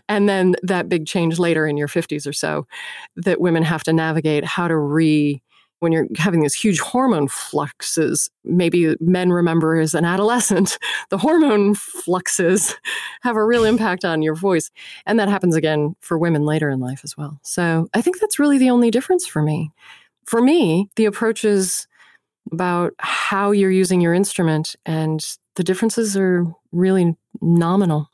And 0.08 0.28
then 0.28 0.56
that 0.64 0.88
big 0.88 1.06
change 1.06 1.38
later 1.38 1.64
in 1.66 1.76
your 1.76 1.86
50s 1.86 2.26
or 2.26 2.32
so 2.32 2.66
that 3.14 3.40
women 3.40 3.62
have 3.62 3.84
to 3.84 3.92
navigate 3.92 4.44
how 4.44 4.66
to 4.66 4.76
re 4.76 5.40
when 5.80 5.92
you're 5.92 6.06
having 6.16 6.40
these 6.40 6.54
huge 6.54 6.80
hormone 6.80 7.28
fluxes, 7.28 8.30
maybe 8.44 8.96
men 9.00 9.30
remember 9.30 9.78
as 9.78 9.94
an 9.94 10.04
adolescent, 10.04 10.78
the 11.10 11.18
hormone 11.18 11.74
fluxes 11.74 12.74
have 13.22 13.36
a 13.36 13.44
real 13.44 13.64
impact 13.64 14.04
on 14.04 14.22
your 14.22 14.34
voice. 14.34 14.70
And 15.06 15.18
that 15.18 15.28
happens 15.28 15.56
again 15.56 15.94
for 16.00 16.18
women 16.18 16.44
later 16.44 16.68
in 16.70 16.80
life 16.80 17.00
as 17.04 17.16
well. 17.16 17.38
So 17.42 17.88
I 17.94 18.02
think 18.02 18.20
that's 18.20 18.38
really 18.38 18.58
the 18.58 18.70
only 18.70 18.90
difference 18.90 19.26
for 19.26 19.42
me. 19.42 19.70
For 20.26 20.42
me, 20.42 20.90
the 20.96 21.06
approach 21.06 21.44
is 21.44 21.86
about 22.52 22.94
how 22.98 23.50
you're 23.50 23.70
using 23.70 24.00
your 24.00 24.14
instrument, 24.14 24.74
and 24.86 25.24
the 25.56 25.64
differences 25.64 26.16
are 26.16 26.46
really 26.72 27.16
nominal. 27.40 28.10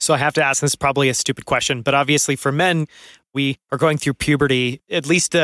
So 0.00 0.14
I 0.14 0.18
have 0.18 0.34
to 0.34 0.44
ask 0.44 0.60
this 0.60 0.70
is 0.72 0.76
probably 0.76 1.08
a 1.08 1.14
stupid 1.14 1.46
question, 1.46 1.82
but 1.82 1.94
obviously 1.94 2.36
for 2.36 2.52
men, 2.52 2.86
we 3.34 3.58
are 3.72 3.78
going 3.78 3.98
through 3.98 4.14
puberty, 4.14 4.80
at 4.90 5.06
least 5.06 5.34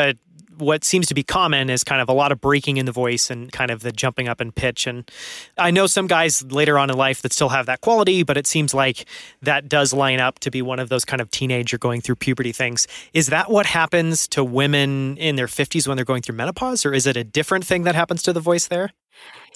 what 0.58 0.84
seems 0.84 1.06
to 1.08 1.14
be 1.14 1.22
common 1.22 1.70
is 1.70 1.84
kind 1.84 2.00
of 2.00 2.08
a 2.08 2.12
lot 2.12 2.32
of 2.32 2.40
breaking 2.40 2.76
in 2.76 2.86
the 2.86 2.92
voice 2.92 3.30
and 3.30 3.50
kind 3.52 3.70
of 3.70 3.80
the 3.80 3.92
jumping 3.92 4.28
up 4.28 4.40
in 4.40 4.52
pitch. 4.52 4.86
And 4.86 5.10
I 5.58 5.70
know 5.70 5.86
some 5.86 6.06
guys 6.06 6.42
later 6.44 6.78
on 6.78 6.90
in 6.90 6.96
life 6.96 7.22
that 7.22 7.32
still 7.32 7.48
have 7.50 7.66
that 7.66 7.80
quality, 7.80 8.22
but 8.22 8.36
it 8.36 8.46
seems 8.46 8.74
like 8.74 9.06
that 9.42 9.68
does 9.68 9.92
line 9.92 10.20
up 10.20 10.38
to 10.40 10.50
be 10.50 10.62
one 10.62 10.78
of 10.78 10.88
those 10.88 11.04
kind 11.04 11.20
of 11.20 11.30
teenager 11.30 11.78
going 11.78 12.00
through 12.00 12.16
puberty 12.16 12.52
things. 12.52 12.86
Is 13.12 13.28
that 13.28 13.50
what 13.50 13.66
happens 13.66 14.28
to 14.28 14.44
women 14.44 15.16
in 15.16 15.36
their 15.36 15.46
50s 15.46 15.86
when 15.86 15.96
they're 15.96 16.04
going 16.04 16.22
through 16.22 16.36
menopause, 16.36 16.84
or 16.84 16.92
is 16.92 17.06
it 17.06 17.16
a 17.16 17.24
different 17.24 17.64
thing 17.64 17.82
that 17.82 17.94
happens 17.94 18.22
to 18.24 18.32
the 18.32 18.40
voice 18.40 18.68
there? 18.68 18.90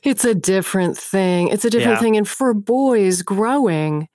It's 0.05 0.25
a 0.25 0.35
different 0.35 0.97
thing. 0.97 1.49
It's 1.49 1.65
a 1.65 1.71
different 1.71 1.97
yeah. 1.97 2.01
thing. 2.01 2.17
And 2.17 2.29
for 2.29 2.55
boys 2.55 3.23
growing, 3.23 4.09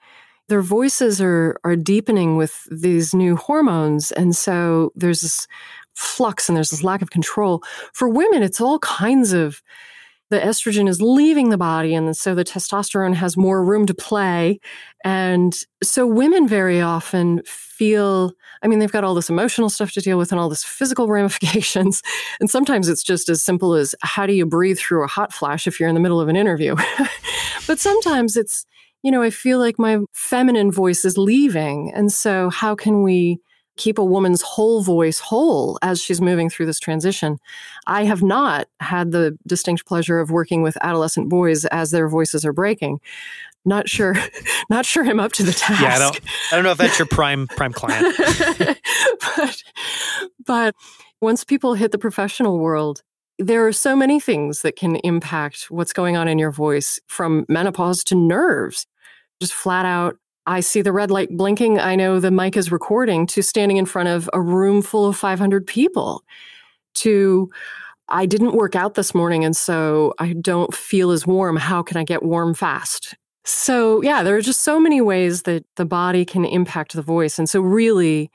their 0.48 0.62
voices 0.62 1.20
are 1.20 1.56
are 1.64 1.76
deepening 1.76 2.36
with 2.36 2.66
these 2.70 3.14
new 3.14 3.36
hormones 3.36 4.12
and 4.12 4.36
so 4.36 4.92
there's 4.94 5.22
this 5.22 5.46
flux 5.94 6.48
and 6.48 6.56
there's 6.56 6.70
this 6.70 6.84
lack 6.84 7.02
of 7.02 7.10
control. 7.10 7.62
For 7.92 8.08
women 8.08 8.42
it's 8.42 8.60
all 8.60 8.78
kinds 8.80 9.32
of 9.32 9.62
the 10.30 10.40
estrogen 10.40 10.88
is 10.88 11.00
leaving 11.00 11.50
the 11.50 11.58
body 11.58 11.94
and 11.94 12.16
so 12.16 12.34
the 12.34 12.44
testosterone 12.44 13.14
has 13.14 13.36
more 13.36 13.64
room 13.64 13.86
to 13.86 13.94
play. 13.94 14.58
And 15.04 15.54
so 15.82 16.06
women 16.06 16.48
very 16.48 16.80
often 16.80 17.42
feel 17.44 18.32
i 18.62 18.68
mean 18.68 18.78
they've 18.78 18.92
got 18.92 19.02
all 19.02 19.14
this 19.14 19.28
emotional 19.28 19.68
stuff 19.68 19.90
to 19.90 20.00
deal 20.00 20.16
with 20.16 20.30
and 20.30 20.40
all 20.40 20.48
this 20.48 20.64
physical 20.64 21.08
ramifications. 21.16 22.02
And 22.40 22.50
sometimes 22.50 22.88
it's 22.88 23.02
just 23.02 23.28
as 23.28 23.42
simple 23.42 23.74
as 23.74 23.94
how 24.02 24.26
do 24.26 24.32
you 24.32 24.46
breathe 24.46 24.78
through 24.78 25.04
a 25.04 25.08
hot 25.08 25.32
flash 25.32 25.66
if 25.66 25.78
you're 25.78 25.88
in 25.88 25.94
the 25.94 26.00
middle 26.00 26.20
of 26.20 26.28
an 26.28 26.36
interview? 26.36 26.76
But 27.66 27.80
sometimes 27.80 28.36
it's 28.36 28.66
you 29.04 29.10
know, 29.10 29.22
I 29.22 29.28
feel 29.28 29.58
like 29.58 29.78
my 29.78 29.98
feminine 30.14 30.72
voice 30.72 31.04
is 31.04 31.18
leaving. 31.18 31.92
And 31.94 32.10
so, 32.10 32.48
how 32.48 32.74
can 32.74 33.02
we 33.02 33.38
keep 33.76 33.98
a 33.98 34.04
woman's 34.04 34.42
whole 34.42 34.82
voice 34.82 35.18
whole 35.18 35.78
as 35.82 36.00
she's 36.00 36.20
moving 36.20 36.48
through 36.48 36.66
this 36.66 36.80
transition? 36.80 37.38
I 37.86 38.04
have 38.04 38.22
not 38.22 38.68
had 38.80 39.12
the 39.12 39.38
distinct 39.46 39.86
pleasure 39.86 40.20
of 40.20 40.30
working 40.30 40.62
with 40.62 40.76
adolescent 40.80 41.28
boys 41.28 41.64
as 41.66 41.90
their 41.90 42.08
voices 42.08 42.44
are 42.44 42.52
breaking. 42.52 43.00
Not 43.64 43.88
sure, 43.88 44.14
not 44.70 44.84
sure 44.84 45.04
I'm 45.04 45.20
up 45.20 45.32
to 45.32 45.42
the 45.42 45.52
task. 45.52 45.80
Yeah, 45.80 45.94
I 45.94 45.98
don't, 45.98 46.20
I 46.52 46.56
don't 46.56 46.64
know 46.64 46.72
if 46.72 46.78
that's 46.78 46.98
your 46.98 47.08
prime 47.08 47.46
prime 47.56 47.72
client. 47.72 48.16
but, 49.36 49.62
but 50.46 50.74
once 51.20 51.44
people 51.44 51.74
hit 51.74 51.92
the 51.92 51.98
professional 51.98 52.58
world, 52.58 53.02
there 53.38 53.66
are 53.66 53.72
so 53.72 53.96
many 53.96 54.20
things 54.20 54.62
that 54.62 54.76
can 54.76 54.96
impact 54.96 55.70
what's 55.70 55.92
going 55.92 56.16
on 56.16 56.28
in 56.28 56.38
your 56.38 56.52
voice 56.52 57.00
from 57.08 57.44
menopause 57.48 58.04
to 58.04 58.14
nerves 58.14 58.86
just 59.40 59.52
flat 59.52 59.84
out 59.84 60.16
I 60.46 60.60
see 60.60 60.82
the 60.82 60.92
red 60.92 61.10
light 61.10 61.30
blinking. 61.30 61.78
I 61.78 61.96
know 61.96 62.20
the 62.20 62.30
mic 62.30 62.56
is 62.56 62.70
recording 62.70 63.26
to 63.28 63.42
standing 63.42 63.78
in 63.78 63.86
front 63.86 64.08
of 64.08 64.28
a 64.32 64.40
room 64.40 64.82
full 64.82 65.06
of 65.06 65.16
500 65.16 65.66
people 65.66 66.22
to 66.96 67.50
I 68.08 68.26
didn't 68.26 68.54
work 68.54 68.76
out 68.76 68.94
this 68.94 69.14
morning 69.14 69.44
and 69.44 69.56
so 69.56 70.12
I 70.18 70.34
don't 70.34 70.74
feel 70.74 71.10
as 71.10 71.26
warm. 71.26 71.56
How 71.56 71.82
can 71.82 71.96
I 71.96 72.04
get 72.04 72.22
warm 72.22 72.54
fast? 72.54 73.14
So, 73.46 74.02
yeah, 74.02 74.22
there 74.22 74.36
are 74.36 74.42
just 74.42 74.62
so 74.62 74.80
many 74.80 75.00
ways 75.00 75.42
that 75.42 75.64
the 75.76 75.84
body 75.84 76.24
can 76.24 76.44
impact 76.44 76.94
the 76.94 77.02
voice. 77.02 77.38
And 77.38 77.48
so, 77.48 77.60
really, 77.60 78.30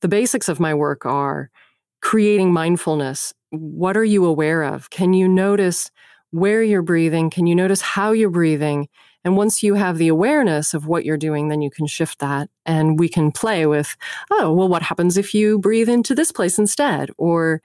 the 0.00 0.08
basics 0.08 0.48
of 0.48 0.58
my 0.60 0.74
work 0.74 1.06
are 1.06 1.50
creating 2.02 2.52
mindfulness. 2.52 3.32
What 3.50 3.96
are 3.96 4.04
you 4.04 4.24
aware 4.24 4.64
of? 4.64 4.90
Can 4.90 5.12
you 5.12 5.28
notice 5.28 5.90
where 6.30 6.62
you're 6.62 6.82
breathing? 6.82 7.30
Can 7.30 7.46
you 7.46 7.54
notice 7.54 7.80
how 7.80 8.12
you're 8.12 8.30
breathing? 8.30 8.88
And 9.28 9.36
once 9.36 9.62
you 9.62 9.74
have 9.74 9.98
the 9.98 10.08
awareness 10.08 10.72
of 10.72 10.86
what 10.86 11.04
you're 11.04 11.18
doing, 11.18 11.48
then 11.48 11.60
you 11.60 11.70
can 11.70 11.86
shift 11.86 12.18
that. 12.20 12.48
And 12.64 12.98
we 12.98 13.10
can 13.10 13.30
play 13.30 13.66
with, 13.66 13.94
oh, 14.30 14.50
well, 14.54 14.70
what 14.70 14.80
happens 14.80 15.18
if 15.18 15.34
you 15.34 15.58
breathe 15.58 15.90
into 15.90 16.14
this 16.14 16.32
place 16.32 16.58
instead? 16.58 17.10
Or 17.18 17.60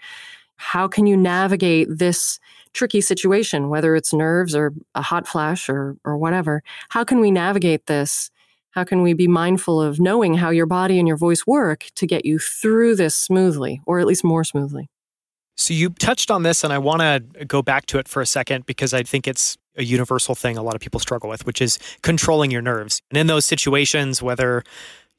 how 0.57 0.89
can 0.89 1.07
you 1.07 1.15
navigate 1.15 1.87
this 1.89 2.37
tricky 2.73 2.99
situation, 2.99 3.69
whether 3.69 3.95
it's 3.95 4.11
nerves 4.11 4.53
or 4.53 4.73
a 4.93 5.01
hot 5.01 5.25
flash 5.25 5.69
or, 5.69 5.95
or 6.03 6.17
whatever? 6.17 6.63
How 6.89 7.05
can 7.05 7.21
we 7.21 7.31
navigate 7.31 7.85
this? 7.85 8.29
How 8.71 8.83
can 8.83 9.01
we 9.01 9.13
be 9.13 9.29
mindful 9.29 9.81
of 9.81 10.01
knowing 10.01 10.33
how 10.33 10.49
your 10.49 10.65
body 10.65 10.99
and 10.99 11.07
your 11.07 11.15
voice 11.15 11.47
work 11.47 11.85
to 11.95 12.05
get 12.05 12.25
you 12.25 12.39
through 12.39 12.97
this 12.97 13.15
smoothly, 13.15 13.79
or 13.85 14.01
at 14.01 14.05
least 14.05 14.25
more 14.25 14.43
smoothly? 14.43 14.89
So 15.55 15.73
you 15.73 15.91
touched 15.91 16.29
on 16.29 16.43
this, 16.43 16.65
and 16.65 16.73
I 16.73 16.79
want 16.79 17.03
to 17.03 17.45
go 17.45 17.61
back 17.61 17.85
to 17.85 17.99
it 17.99 18.09
for 18.09 18.21
a 18.21 18.25
second 18.25 18.65
because 18.65 18.93
I 18.93 19.03
think 19.03 19.29
it's 19.29 19.57
a 19.75 19.83
universal 19.83 20.35
thing 20.35 20.57
a 20.57 20.63
lot 20.63 20.75
of 20.75 20.81
people 20.81 20.99
struggle 20.99 21.29
with, 21.29 21.45
which 21.45 21.61
is 21.61 21.79
controlling 22.01 22.51
your 22.51 22.61
nerves. 22.61 23.01
And 23.09 23.17
in 23.17 23.27
those 23.27 23.45
situations, 23.45 24.21
whether 24.21 24.63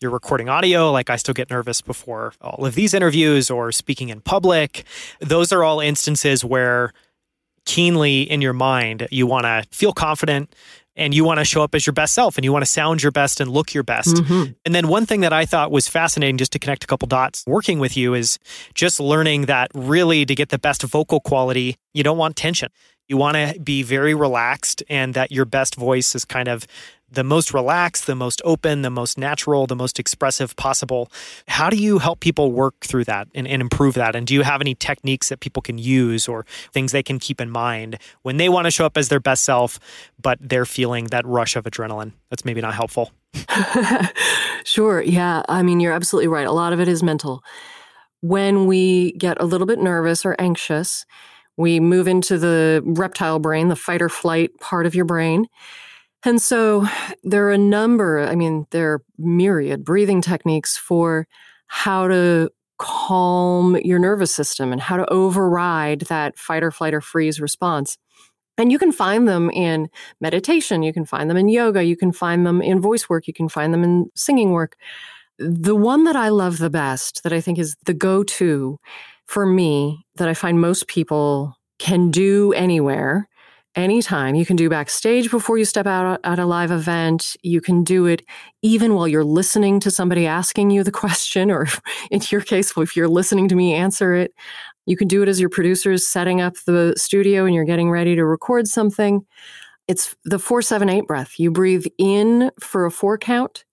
you're 0.01 0.11
recording 0.11 0.49
audio, 0.49 0.90
like 0.90 1.11
I 1.11 1.17
still 1.17 1.35
get 1.35 1.51
nervous 1.51 1.81
before 1.81 2.35
all 2.40 2.64
of 2.67 2.75
these 2.75 2.95
interviews 2.95 3.51
or 3.51 3.73
speaking 3.73 4.09
in 4.09 4.21
public, 4.21 4.85
those 5.21 5.53
are 5.53 5.64
all 5.64 5.81
instances 5.81 6.45
where 6.45 6.93
keenly 7.64 8.23
in 8.23 8.40
your 8.40 8.53
mind, 8.53 9.09
you 9.11 9.27
want 9.27 9.45
to 9.45 9.64
feel 9.71 9.93
confident 9.93 10.55
and 10.97 11.14
you 11.14 11.25
want 11.25 11.38
to 11.38 11.45
show 11.45 11.62
up 11.62 11.75
as 11.75 11.87
your 11.87 11.93
best 11.93 12.14
self 12.14 12.37
and 12.37 12.45
you 12.45 12.53
want 12.53 12.64
to 12.64 12.71
sound 12.71 13.03
your 13.03 13.11
best 13.11 13.40
and 13.40 13.51
look 13.51 13.75
your 13.75 13.83
best. 13.83 14.14
Mm-hmm. 14.14 14.53
And 14.64 14.75
then 14.75 14.88
one 14.88 15.07
thing 15.07 15.23
that 15.23 15.33
I 15.33 15.45
thought 15.45 15.71
was 15.71 15.88
fascinating 15.88 16.37
just 16.37 16.53
to 16.53 16.59
connect 16.59 16.85
a 16.85 16.87
couple 16.87 17.09
dots 17.09 17.43
working 17.47 17.79
with 17.79 17.97
you 17.97 18.14
is 18.14 18.38
just 18.75 19.01
learning 19.01 19.47
that 19.47 19.71
really 19.75 20.25
to 20.25 20.35
get 20.35 20.51
the 20.51 20.59
best 20.59 20.83
vocal 20.83 21.21
quality, 21.21 21.77
you 21.95 22.03
don't 22.03 22.19
want 22.19 22.37
tension. 22.37 22.71
You 23.09 23.17
want 23.17 23.37
to 23.37 23.61
be 23.61 23.83
very 23.83 24.14
relaxed 24.14 24.83
and 24.88 25.14
that 25.14 25.31
your 25.31 25.45
best 25.45 25.75
voice 25.75 26.14
is 26.14 26.25
kind 26.25 26.49
of 26.49 26.67
the 27.14 27.25
most 27.25 27.55
relaxed, 27.55 28.07
the 28.07 28.14
most 28.14 28.43
open, 28.45 28.83
the 28.83 28.90
most 28.90 29.17
natural, 29.17 29.67
the 29.67 29.77
most 29.77 29.99
expressive 29.99 30.55
possible. 30.57 31.11
How 31.49 31.71
do 31.71 31.77
you 31.77 31.99
help 31.99 32.21
people 32.21 32.53
work 32.53 32.75
through 32.81 33.05
that 33.05 33.29
and, 33.35 33.47
and, 33.47 33.62
improve 33.62 33.95
that? 33.95 34.17
And 34.17 34.27
do 34.27 34.35
you 34.35 34.43
have 34.43 34.61
any 34.61 34.75
techniques 34.75 35.29
that 35.29 35.40
people 35.40 35.62
can 35.62 35.79
use 35.79 36.29
or 36.29 36.45
things 36.73 36.93
they 36.93 37.03
can 37.03 37.19
keep 37.19 37.40
in 37.40 37.51
mind 37.51 37.99
when 38.23 38.37
they 38.37 38.49
want 38.49 38.67
to 38.67 38.71
show 38.71 38.85
up 38.85 38.97
as 38.97 39.09
their 39.09 39.21
best 39.21 39.45
self, 39.45 39.79
but 40.21 40.38
they're 40.40 40.67
feeling 40.67 41.07
that 41.07 41.25
rush 41.27 41.57
of 41.57 41.64
adrenaline? 41.64 42.12
That's 42.31 42.45
maybe 42.45 42.61
not 42.61 42.75
helpful. 42.75 43.12
sure. 44.64 45.03
Yeah. 45.03 45.43
I 45.49 45.62
mean, 45.62 45.81
you're 45.81 45.93
absolutely 45.93 46.29
right. 46.29 46.47
A 46.47 46.53
lot 46.53 46.73
of 46.73 46.81
it 46.81 46.88
is 46.88 47.03
mental. 47.03 47.43
When 48.21 48.67
we 48.67 49.12
get 49.12 49.40
a 49.40 49.45
little 49.45 49.67
bit 49.67 49.79
nervous 49.79 50.25
or 50.25 50.35
anxious, 50.38 51.05
we 51.57 51.81
move 51.81 52.09
into 52.09 52.38
the 52.38 52.83
reptile 52.85 53.38
brain, 53.38 53.69
the 53.69 53.77
fight 53.77 54.03
or 54.03 54.09
flight 54.09 54.51
part 54.61 54.87
of 54.87 54.95
your 54.95 55.05
brain. 55.05 55.47
And 56.25 56.40
so 56.40 56.87
there 57.23 57.47
are 57.47 57.53
a 57.53 57.59
number, 57.59 58.21
I 58.21 58.35
mean, 58.35 58.67
there 58.71 58.95
are 58.95 59.03
myriad 59.19 59.85
breathing 59.85 60.23
techniques 60.23 60.77
for 60.77 61.27
how 61.67 62.09
to 62.09 62.51
calm 62.79 63.77
your 63.77 63.99
nervous 63.99 64.35
system 64.35 64.73
and 64.73 64.81
how 64.81 64.97
to 64.97 65.11
override 65.12 66.01
that 66.03 66.38
fight 66.38 66.62
or 66.62 66.71
flight 66.71 66.95
or 66.95 67.01
freeze 67.01 67.40
response. 67.40 67.99
And 68.57 68.71
you 68.71 68.79
can 68.79 68.93
find 68.93 69.29
them 69.29 69.51
in 69.51 69.88
meditation, 70.21 70.83
you 70.83 70.93
can 70.93 71.05
find 71.05 71.29
them 71.29 71.37
in 71.37 71.49
yoga, 71.49 71.83
you 71.83 71.97
can 71.97 72.12
find 72.12 72.47
them 72.47 72.62
in 72.62 72.81
voice 72.81 73.09
work, 73.09 73.27
you 73.27 73.35
can 73.35 73.49
find 73.49 73.75
them 73.75 73.83
in 73.83 74.11
singing 74.14 74.53
work. 74.53 74.77
The 75.38 75.75
one 75.75 76.05
that 76.05 76.14
I 76.14 76.29
love 76.29 76.59
the 76.59 76.71
best, 76.71 77.25
that 77.25 77.33
I 77.33 77.40
think 77.40 77.59
is 77.59 77.77
the 77.85 77.95
go 77.95 78.23
to, 78.23 78.79
for 79.27 79.47
me 79.47 80.05
that 80.17 80.29
I 80.29 80.35
find 80.35 80.61
most 80.61 80.87
people 80.87 81.57
can 81.79 82.11
do 82.11 82.53
anywhere, 82.53 83.29
anytime. 83.77 84.35
You 84.35 84.47
can 84.47 84.57
do 84.57 84.69
backstage 84.69 85.31
before 85.31 85.59
you 85.59 85.65
step 85.65 85.87
out 85.87 86.21
at 86.25 86.39
a 86.39 86.47
live 86.47 86.71
event. 86.71 87.37
You 87.43 87.61
can 87.61 87.83
do 87.83 88.07
it 88.07 88.23
even 88.63 88.95
while 88.95 89.09
you're 89.09 89.25
listening 89.25 89.81
to 89.81 89.91
somebody 89.91 90.27
asking 90.27 90.71
you 90.71 90.85
the 90.85 90.93
question, 90.93 91.51
or 91.51 91.67
in 92.11 92.21
your 92.31 92.41
case, 92.41 92.77
if 92.77 92.97
you're 92.97 93.09
listening 93.09 93.49
to 93.49 93.55
me 93.55 93.75
answer 93.75 94.15
it. 94.15 94.33
You 94.87 94.99
can 94.99 95.09
do 95.09 95.23
it 95.23 95.29
as 95.29 95.41
your 95.41 95.49
producer's 95.49 96.07
setting 96.07 96.43
up 96.43 96.55
the 96.67 96.93
studio 96.97 97.47
and 97.47 97.55
you're 97.55 97.65
getting 97.65 97.91
ready 97.91 98.15
to 98.17 98.25
record 98.27 98.69
something. 98.69 99.25
It's 99.89 100.15
the 100.25 100.39
478 100.39 101.07
breath. 101.07 101.41
You 101.41 101.51
breathe 101.51 101.87
in 101.99 102.51
for 102.61 102.85
a 102.85 102.91
four 102.91 103.17
count 103.17 103.65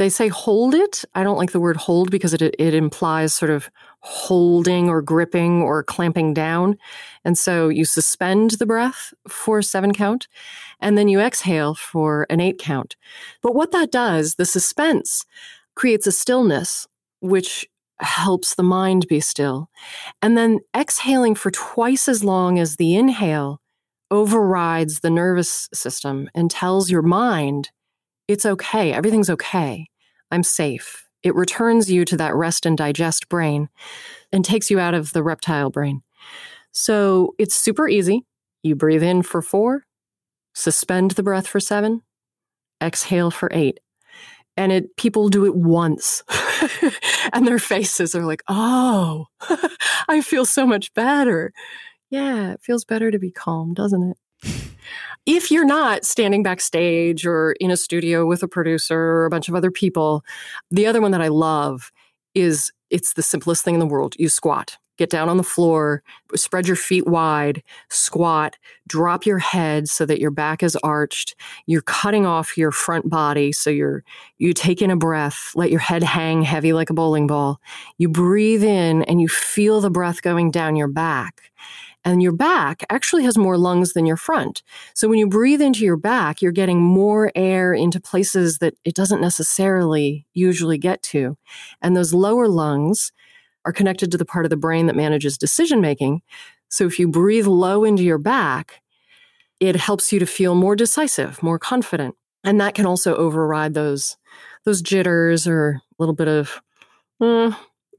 they 0.00 0.08
say 0.08 0.28
hold 0.28 0.74
it. 0.74 1.04
I 1.14 1.22
don't 1.22 1.36
like 1.36 1.52
the 1.52 1.60
word 1.60 1.76
hold 1.76 2.10
because 2.10 2.32
it, 2.32 2.40
it 2.40 2.72
implies 2.72 3.34
sort 3.34 3.50
of 3.50 3.70
holding 4.00 4.88
or 4.88 5.02
gripping 5.02 5.62
or 5.62 5.82
clamping 5.82 6.32
down. 6.32 6.76
And 7.24 7.36
so 7.36 7.68
you 7.68 7.84
suspend 7.84 8.52
the 8.52 8.66
breath 8.66 9.12
for 9.28 9.62
seven 9.62 9.92
count 9.92 10.26
and 10.80 10.96
then 10.96 11.08
you 11.08 11.20
exhale 11.20 11.74
for 11.74 12.26
an 12.30 12.40
eight 12.40 12.58
count. 12.58 12.96
But 13.42 13.54
what 13.54 13.72
that 13.72 13.92
does, 13.92 14.36
the 14.36 14.46
suspense 14.46 15.26
creates 15.74 16.06
a 16.06 16.12
stillness, 16.12 16.86
which 17.20 17.68
helps 18.00 18.54
the 18.54 18.62
mind 18.62 19.06
be 19.08 19.20
still. 19.20 19.68
And 20.22 20.36
then 20.36 20.60
exhaling 20.74 21.34
for 21.34 21.50
twice 21.50 22.08
as 22.08 22.24
long 22.24 22.58
as 22.58 22.76
the 22.76 22.96
inhale 22.96 23.60
overrides 24.10 25.00
the 25.00 25.10
nervous 25.10 25.68
system 25.72 26.28
and 26.34 26.50
tells 26.50 26.90
your 26.90 27.02
mind 27.02 27.70
it's 28.28 28.46
okay. 28.46 28.92
Everything's 28.92 29.30
okay. 29.30 29.86
I'm 30.30 30.42
safe. 30.42 31.09
It 31.22 31.34
returns 31.34 31.90
you 31.90 32.04
to 32.06 32.16
that 32.16 32.34
rest 32.34 32.66
and 32.66 32.76
digest 32.78 33.28
brain 33.28 33.68
and 34.32 34.44
takes 34.44 34.70
you 34.70 34.78
out 34.80 34.94
of 34.94 35.12
the 35.12 35.22
reptile 35.22 35.70
brain. 35.70 36.02
So 36.72 37.34
it's 37.38 37.54
super 37.54 37.88
easy. 37.88 38.24
You 38.62 38.74
breathe 38.76 39.02
in 39.02 39.22
for 39.22 39.42
four, 39.42 39.84
suspend 40.54 41.12
the 41.12 41.22
breath 41.22 41.46
for 41.46 41.60
seven, 41.60 42.02
exhale 42.82 43.30
for 43.30 43.48
eight. 43.52 43.80
and 44.56 44.72
it 44.72 44.96
people 44.96 45.28
do 45.28 45.46
it 45.46 45.54
once 45.54 46.22
and 47.32 47.46
their 47.46 47.58
faces 47.58 48.14
are 48.14 48.24
like 48.26 48.42
oh 48.48 49.26
i 50.08 50.20
feel 50.20 50.44
so 50.44 50.66
much 50.66 50.92
better 50.94 51.52
yeah 52.10 52.52
it 52.52 52.60
feels 52.62 52.84
better 52.84 53.10
to 53.10 53.18
be 53.18 53.30
calm 53.30 53.74
doesn't 53.74 54.02
it 54.12 54.16
if 55.26 55.50
you're 55.50 55.64
not 55.64 56.04
standing 56.04 56.42
backstage 56.42 57.26
or 57.26 57.52
in 57.60 57.70
a 57.70 57.76
studio 57.76 58.26
with 58.26 58.42
a 58.42 58.48
producer 58.48 58.98
or 58.98 59.26
a 59.26 59.30
bunch 59.30 59.48
of 59.48 59.54
other 59.54 59.70
people 59.70 60.24
the 60.70 60.86
other 60.86 61.00
one 61.00 61.10
that 61.10 61.22
i 61.22 61.28
love 61.28 61.90
is 62.34 62.72
it's 62.90 63.14
the 63.14 63.22
simplest 63.22 63.64
thing 63.64 63.74
in 63.74 63.80
the 63.80 63.86
world 63.86 64.14
you 64.18 64.28
squat 64.28 64.76
get 65.00 65.08
down 65.08 65.30
on 65.30 65.38
the 65.38 65.42
floor, 65.42 66.02
spread 66.34 66.66
your 66.66 66.76
feet 66.76 67.06
wide, 67.06 67.62
squat, 67.88 68.58
drop 68.86 69.24
your 69.24 69.38
head 69.38 69.88
so 69.88 70.04
that 70.04 70.20
your 70.20 70.30
back 70.30 70.62
is 70.62 70.76
arched. 70.82 71.34
You're 71.64 71.80
cutting 71.80 72.26
off 72.26 72.58
your 72.58 72.70
front 72.70 73.08
body 73.08 73.50
so 73.50 73.70
you're 73.70 74.04
you 74.36 74.52
take 74.52 74.82
in 74.82 74.90
a 74.90 74.96
breath, 74.96 75.52
let 75.54 75.70
your 75.70 75.80
head 75.80 76.02
hang 76.02 76.42
heavy 76.42 76.74
like 76.74 76.90
a 76.90 76.94
bowling 76.94 77.26
ball. 77.26 77.62
You 77.96 78.10
breathe 78.10 78.62
in 78.62 79.02
and 79.04 79.22
you 79.22 79.28
feel 79.28 79.80
the 79.80 79.88
breath 79.90 80.20
going 80.20 80.50
down 80.50 80.76
your 80.76 80.88
back. 80.88 81.50
And 82.04 82.22
your 82.22 82.32
back 82.32 82.84
actually 82.88 83.24
has 83.24 83.36
more 83.36 83.58
lungs 83.58 83.92
than 83.92 84.06
your 84.06 84.16
front. 84.16 84.62
So 84.94 85.08
when 85.08 85.18
you 85.18 85.28
breathe 85.28 85.60
into 85.60 85.84
your 85.84 85.98
back, 85.98 86.40
you're 86.40 86.52
getting 86.52 86.80
more 86.80 87.30
air 87.34 87.74
into 87.74 88.00
places 88.00 88.58
that 88.58 88.74
it 88.84 88.94
doesn't 88.94 89.20
necessarily 89.20 90.26
usually 90.32 90.78
get 90.78 91.02
to. 91.04 91.36
And 91.82 91.96
those 91.96 92.14
lower 92.14 92.48
lungs 92.48 93.12
are 93.64 93.72
connected 93.72 94.10
to 94.10 94.18
the 94.18 94.24
part 94.24 94.46
of 94.46 94.50
the 94.50 94.56
brain 94.56 94.86
that 94.86 94.96
manages 94.96 95.36
decision 95.36 95.80
making. 95.80 96.22
So 96.68 96.86
if 96.86 96.98
you 96.98 97.08
breathe 97.08 97.46
low 97.46 97.84
into 97.84 98.02
your 98.02 98.18
back, 98.18 98.80
it 99.58 99.76
helps 99.76 100.12
you 100.12 100.18
to 100.18 100.26
feel 100.26 100.54
more 100.54 100.74
decisive, 100.74 101.42
more 101.42 101.58
confident. 101.58 102.14
And 102.42 102.60
that 102.60 102.74
can 102.74 102.86
also 102.86 103.14
override 103.16 103.74
those 103.74 104.16
those 104.64 104.82
jitters 104.82 105.46
or 105.46 105.70
a 105.70 105.80
little 105.98 106.14
bit 106.14 106.28
of 106.28 106.60
uh, 107.20 107.52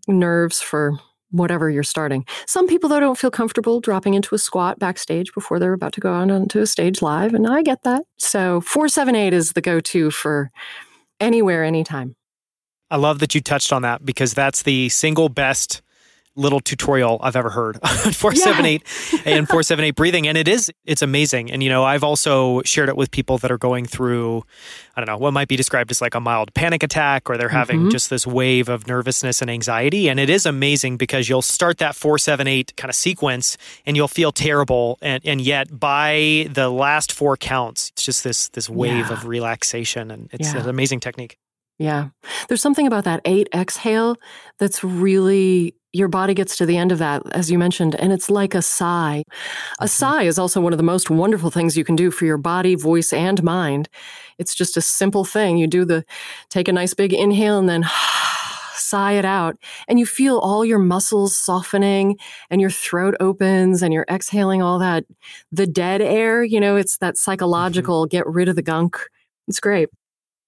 nerves 0.08 0.62
for 0.62 0.98
whatever 1.32 1.70
you're 1.70 1.84
starting. 1.84 2.26
Some 2.46 2.68
people 2.68 2.90
though 2.90 3.00
don't 3.00 3.18
feel 3.18 3.32
comfortable 3.32 3.80
dropping 3.80 4.14
into 4.14 4.36
a 4.36 4.38
squat 4.38 4.80
backstage 4.80 5.34
before 5.34 5.60
they're 5.60 5.74
about 5.74 5.94
to 5.94 6.02
go 6.02 6.14
out 6.14 6.30
onto 6.30 6.60
a 6.60 6.68
stage 6.68 7.02
live, 7.02 7.34
and 7.34 7.48
I 7.48 7.64
get 7.64 7.84
that. 7.84 8.04
So 8.18 8.62
478 8.62 9.34
is 9.34 9.54
the 9.54 9.62
go-to 9.62 10.12
for 10.12 10.52
anywhere 11.20 11.64
anytime. 11.64 12.16
I 12.90 12.98
love 12.98 13.20
that 13.20 13.34
you 13.34 13.42
touched 13.42 13.72
on 13.72 13.82
that 13.84 14.06
because 14.06 14.34
that's 14.34 14.64
the 14.64 14.90
single 14.90 15.30
best 15.30 15.82
little 16.36 16.60
tutorial 16.60 17.20
I've 17.22 17.36
ever 17.36 17.50
heard 17.50 17.76
on 17.84 18.12
478 18.12 18.84
yeah. 19.14 19.20
and 19.26 19.48
478 19.50 19.96
breathing. 19.96 20.28
And 20.28 20.38
it 20.38 20.48
is, 20.48 20.72
it's 20.86 21.02
amazing. 21.02 21.52
And, 21.52 21.62
you 21.64 21.70
know, 21.70 21.84
I've 21.84 22.04
also 22.04 22.62
shared 22.64 22.90
it 22.90 22.98
with 22.98 23.12
people 23.12 23.38
that 23.40 23.52
are 23.52 23.58
going 23.58 23.86
through, 23.86 24.44
I 24.96 25.02
don't 25.02 25.08
know, 25.08 25.18
what 25.18 25.34
might 25.34 25.48
be 25.48 25.56
described 25.56 25.92
as 25.92 26.02
like 26.02 26.16
a 26.16 26.20
mild 26.20 26.54
panic 26.54 26.84
attack 26.84 27.30
or 27.30 27.38
they're 27.38 27.50
having 27.50 27.82
mm-hmm. 27.82 27.90
just 27.90 28.10
this 28.10 28.26
wave 28.26 28.70
of 28.70 28.88
nervousness 28.88 29.42
and 29.42 29.52
anxiety. 29.52 30.10
And 30.10 30.20
it 30.20 30.30
is 30.30 30.46
amazing 30.46 30.98
because 30.98 31.28
you'll 31.28 31.42
start 31.42 31.78
that 31.80 31.96
478 31.96 32.76
kind 32.78 32.90
of 32.90 32.96
sequence 32.96 33.58
and 33.86 33.98
you'll 33.98 34.08
feel 34.08 34.32
terrible. 34.32 34.98
And, 35.02 35.22
and 35.26 35.42
yet 35.42 35.80
by 35.80 36.48
the 36.52 36.70
last 36.70 37.12
four 37.12 37.38
counts, 37.38 37.90
it's 37.90 38.04
just 38.04 38.24
this, 38.24 38.50
this 38.50 38.70
wave 38.70 39.08
yeah. 39.08 39.14
of 39.14 39.26
relaxation. 39.26 40.12
And 40.12 40.30
it's 40.32 40.54
yeah. 40.54 40.62
an 40.62 40.70
amazing 40.70 41.00
technique. 41.00 41.38
Yeah. 41.82 42.10
There's 42.48 42.62
something 42.62 42.86
about 42.86 43.06
that 43.06 43.22
eight 43.26 43.50
exhale 43.56 44.16
that's 44.60 44.84
really, 44.84 45.74
your 45.94 46.10
body 46.10 46.36
gets 46.36 46.56
to 46.58 46.68
the 46.68 46.78
end 46.78 46.92
of 46.92 47.00
that, 47.00 47.24
as 47.32 47.50
you 47.50 47.58
mentioned, 47.58 47.96
and 47.96 48.14
it's 48.14 48.30
like 48.30 48.54
a 48.54 48.62
sigh. 48.62 49.24
A 49.80 49.86
mm-hmm. 49.86 49.88
sigh 49.88 50.24
is 50.24 50.38
also 50.38 50.62
one 50.62 50.74
of 50.74 50.78
the 50.78 50.84
most 50.84 51.10
wonderful 51.10 51.50
things 51.50 51.76
you 51.76 51.84
can 51.84 51.96
do 51.96 52.12
for 52.12 52.26
your 52.26 52.38
body, 52.38 52.76
voice, 52.76 53.12
and 53.12 53.42
mind. 53.42 53.90
It's 54.38 54.54
just 54.54 54.78
a 54.78 54.82
simple 54.82 55.26
thing. 55.26 55.58
You 55.58 55.66
do 55.66 55.84
the, 55.84 56.06
take 56.50 56.68
a 56.68 56.72
nice 56.72 56.94
big 56.94 57.14
inhale 57.14 57.58
and 57.58 57.68
then 57.68 57.84
sigh 58.76 59.14
it 59.14 59.26
out. 59.26 59.58
And 59.88 59.98
you 59.98 60.06
feel 60.06 60.38
all 60.38 60.64
your 60.64 60.78
muscles 60.78 61.36
softening 61.36 62.20
and 62.52 62.62
your 62.62 62.70
throat 62.70 63.16
opens 63.20 63.82
and 63.82 63.92
you're 63.92 64.06
exhaling 64.08 64.62
all 64.62 64.78
that, 64.78 65.06
the 65.52 65.66
dead 65.66 66.00
air. 66.04 66.44
You 66.44 66.60
know, 66.60 66.76
it's 66.76 67.00
that 67.00 67.16
mm-hmm. 67.16 67.24
psychological 67.24 68.04
mm-hmm. 68.04 68.16
get 68.16 68.28
rid 68.28 68.50
of 68.50 68.56
the 68.56 68.62
gunk. 68.62 69.00
It's 69.48 69.60
great. 69.60 69.90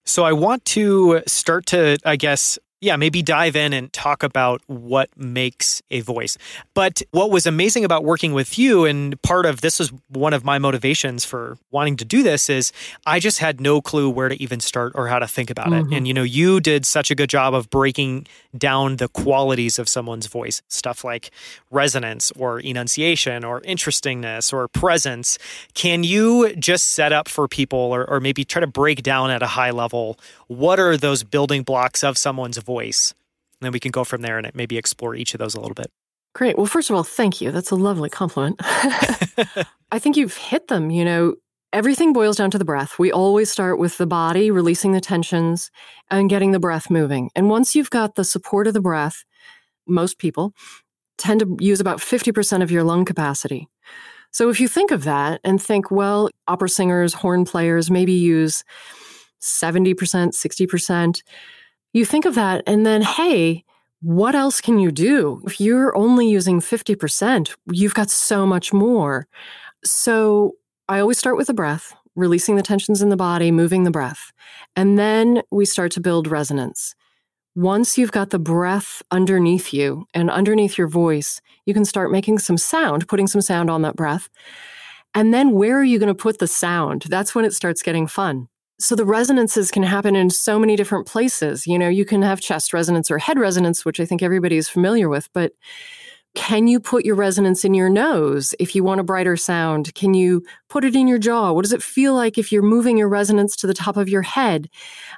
So 0.05 0.23
I 0.23 0.33
want 0.33 0.65
to 0.65 1.21
start 1.27 1.65
to, 1.67 1.97
I 2.05 2.15
guess, 2.15 2.59
yeah, 2.83 2.97
maybe 2.97 3.21
dive 3.21 3.55
in 3.55 3.71
and 3.71 3.91
talk 3.93 4.23
about 4.23 4.61
what 4.67 5.09
makes 5.17 5.81
a 5.89 6.01
voice. 6.01 6.37
But 6.73 7.01
what 7.11 7.31
was 7.31 7.45
amazing 7.45 7.85
about 7.85 8.03
working 8.03 8.33
with 8.33 8.59
you, 8.59 8.83
and 8.83 9.19
part 9.21 9.45
of 9.45 9.61
this 9.61 9.79
was 9.79 9.93
one 10.09 10.33
of 10.33 10.43
my 10.43 10.59
motivations 10.59 11.23
for 11.23 11.57
wanting 11.71 11.95
to 11.97 12.05
do 12.05 12.23
this, 12.23 12.49
is 12.49 12.73
I 13.05 13.21
just 13.21 13.39
had 13.39 13.61
no 13.61 13.79
clue 13.79 14.09
where 14.09 14.27
to 14.27 14.41
even 14.43 14.59
start 14.59 14.91
or 14.95 15.07
how 15.07 15.19
to 15.19 15.27
think 15.27 15.49
about 15.49 15.67
mm-hmm. 15.67 15.93
it. 15.93 15.97
And, 15.97 16.07
you 16.09 16.13
know, 16.13 16.23
you 16.23 16.59
did 16.59 16.85
such 16.85 17.09
a 17.09 17.15
good 17.15 17.29
job 17.29 17.53
of 17.53 17.69
breaking 17.69 18.27
down 18.57 18.97
the 18.97 19.07
qualities 19.07 19.79
of 19.79 19.87
someone's 19.87 20.27
voice, 20.27 20.61
stuff 20.67 21.05
like 21.05 21.31
resonance 21.71 22.33
or 22.35 22.59
enunciation 22.59 23.45
or 23.45 23.61
interestingness 23.63 24.51
or 24.51 24.67
presence. 24.67 25.39
Can 25.73 26.03
you 26.03 26.53
just 26.57 26.91
set 26.91 27.13
up 27.13 27.29
for 27.29 27.47
people 27.47 27.79
or, 27.79 28.03
or 28.09 28.19
maybe 28.19 28.43
try 28.43 28.59
to 28.59 28.67
break 28.67 29.03
down 29.03 29.31
at 29.31 29.41
a 29.41 29.47
high 29.47 29.71
level 29.71 30.19
what 30.47 30.79
are 30.79 30.97
those 30.97 31.23
building 31.23 31.63
blocks 31.63 32.03
of 32.03 32.17
someone's 32.17 32.57
voice? 32.73 33.13
And 33.59 33.65
then 33.65 33.71
we 33.71 33.79
can 33.79 33.91
go 33.91 34.03
from 34.03 34.21
there 34.21 34.37
and 34.37 34.49
maybe 34.53 34.77
explore 34.77 35.15
each 35.15 35.33
of 35.33 35.39
those 35.39 35.55
a 35.55 35.59
little 35.59 35.75
bit. 35.75 35.91
Great. 36.33 36.57
Well, 36.57 36.65
first 36.65 36.89
of 36.89 36.95
all, 36.95 37.03
thank 37.03 37.41
you. 37.41 37.51
That's 37.51 37.71
a 37.71 37.75
lovely 37.75 38.09
compliment. 38.09 38.55
I 39.91 39.99
think 39.99 40.17
you've 40.17 40.35
hit 40.35 40.67
them. 40.67 40.89
You 40.89 41.05
know, 41.05 41.35
everything 41.71 42.13
boils 42.13 42.37
down 42.37 42.51
to 42.51 42.57
the 42.57 42.65
breath. 42.65 42.97
We 42.97 43.11
always 43.11 43.51
start 43.51 43.77
with 43.77 43.97
the 43.97 44.07
body 44.07 44.49
releasing 44.49 44.93
the 44.93 45.01
tensions 45.01 45.69
and 46.09 46.29
getting 46.29 46.51
the 46.51 46.59
breath 46.59 46.89
moving. 46.89 47.29
And 47.35 47.49
once 47.49 47.75
you've 47.75 47.91
got 47.91 48.15
the 48.15 48.23
support 48.23 48.67
of 48.67 48.73
the 48.73 48.81
breath, 48.81 49.23
most 49.87 50.17
people 50.17 50.53
tend 51.17 51.41
to 51.41 51.57
use 51.59 51.79
about 51.79 51.99
50% 51.99 52.63
of 52.63 52.71
your 52.71 52.83
lung 52.83 53.05
capacity. 53.05 53.67
So 54.31 54.49
if 54.49 54.59
you 54.59 54.67
think 54.67 54.89
of 54.89 55.03
that 55.03 55.39
and 55.43 55.61
think, 55.61 55.91
well, 55.91 56.29
opera 56.47 56.69
singers, 56.69 57.13
horn 57.13 57.45
players 57.45 57.91
maybe 57.91 58.13
use 58.13 58.63
70%, 59.41 59.93
60%. 59.93 61.21
You 61.93 62.05
think 62.05 62.25
of 62.25 62.33
that, 62.33 62.63
and 62.65 62.85
then, 62.85 63.03
hey, 63.03 63.63
what 64.01 64.33
else 64.33 64.59
can 64.61 64.79
you 64.79 64.91
do? 64.91 65.41
If 65.45 65.61
you're 65.61 65.95
only 65.95 66.27
using 66.27 66.59
50%, 66.59 67.55
you've 67.71 67.93
got 67.93 68.09
so 68.09 68.47
much 68.47 68.73
more. 68.73 69.27
So 69.85 70.53
I 70.89 70.99
always 70.99 71.19
start 71.19 71.37
with 71.37 71.47
the 71.47 71.53
breath, 71.53 71.95
releasing 72.15 72.55
the 72.55 72.63
tensions 72.63 73.03
in 73.03 73.09
the 73.09 73.15
body, 73.15 73.51
moving 73.51 73.83
the 73.83 73.91
breath. 73.91 74.31
And 74.75 74.97
then 74.97 75.43
we 75.51 75.65
start 75.65 75.91
to 75.91 76.01
build 76.01 76.27
resonance. 76.27 76.95
Once 77.55 77.95
you've 77.95 78.11
got 78.11 78.31
the 78.31 78.39
breath 78.39 79.03
underneath 79.11 79.71
you 79.71 80.05
and 80.15 80.31
underneath 80.31 80.79
your 80.79 80.87
voice, 80.87 81.39
you 81.67 81.75
can 81.75 81.85
start 81.85 82.11
making 82.11 82.39
some 82.39 82.57
sound, 82.57 83.07
putting 83.07 83.27
some 83.27 83.41
sound 83.41 83.69
on 83.69 83.83
that 83.83 83.95
breath. 83.95 84.29
And 85.13 85.31
then 85.31 85.51
where 85.51 85.77
are 85.77 85.83
you 85.83 85.99
going 85.99 86.07
to 86.07 86.15
put 86.15 86.39
the 86.39 86.47
sound? 86.47 87.03
That's 87.07 87.35
when 87.35 87.45
it 87.45 87.53
starts 87.53 87.83
getting 87.83 88.07
fun 88.07 88.49
so 88.79 88.95
the 88.95 89.05
resonances 89.05 89.71
can 89.71 89.83
happen 89.83 90.15
in 90.15 90.29
so 90.29 90.59
many 90.59 90.75
different 90.75 91.07
places. 91.07 91.67
You 91.67 91.77
know, 91.77 91.89
you 91.89 92.05
can 92.05 92.21
have 92.21 92.41
chest 92.41 92.73
resonance 92.73 93.09
or 93.11 93.17
head 93.17 93.39
resonance, 93.39 93.85
which 93.85 93.99
I 93.99 94.05
think 94.05 94.21
everybody 94.21 94.57
is 94.57 94.69
familiar 94.69 95.09
with, 95.09 95.29
but 95.33 95.53
can 96.35 96.67
you 96.67 96.79
put 96.79 97.05
your 97.05 97.15
resonance 97.15 97.63
in 97.63 97.75
your 97.75 97.89
nose 97.89 98.55
if 98.59 98.73
you 98.73 98.83
want 98.83 98.99
a 98.99 99.03
brighter 99.03 99.37
sound? 99.37 99.93
Can 99.93 100.15
you 100.15 100.43
put 100.67 100.83
it 100.83 100.95
in 100.95 101.07
your 101.07 101.19
jaw? 101.19 101.51
What 101.51 101.61
does 101.61 101.73
it 101.73 101.83
feel 101.83 102.15
like 102.15 102.39
if 102.39 102.51
you're 102.51 102.63
moving 102.63 102.97
your 102.97 103.07
resonance 103.07 103.55
to 103.57 103.67
the 103.67 103.73
top 103.73 103.97
of 103.97 104.09
your 104.09 104.23
head? 104.23 104.67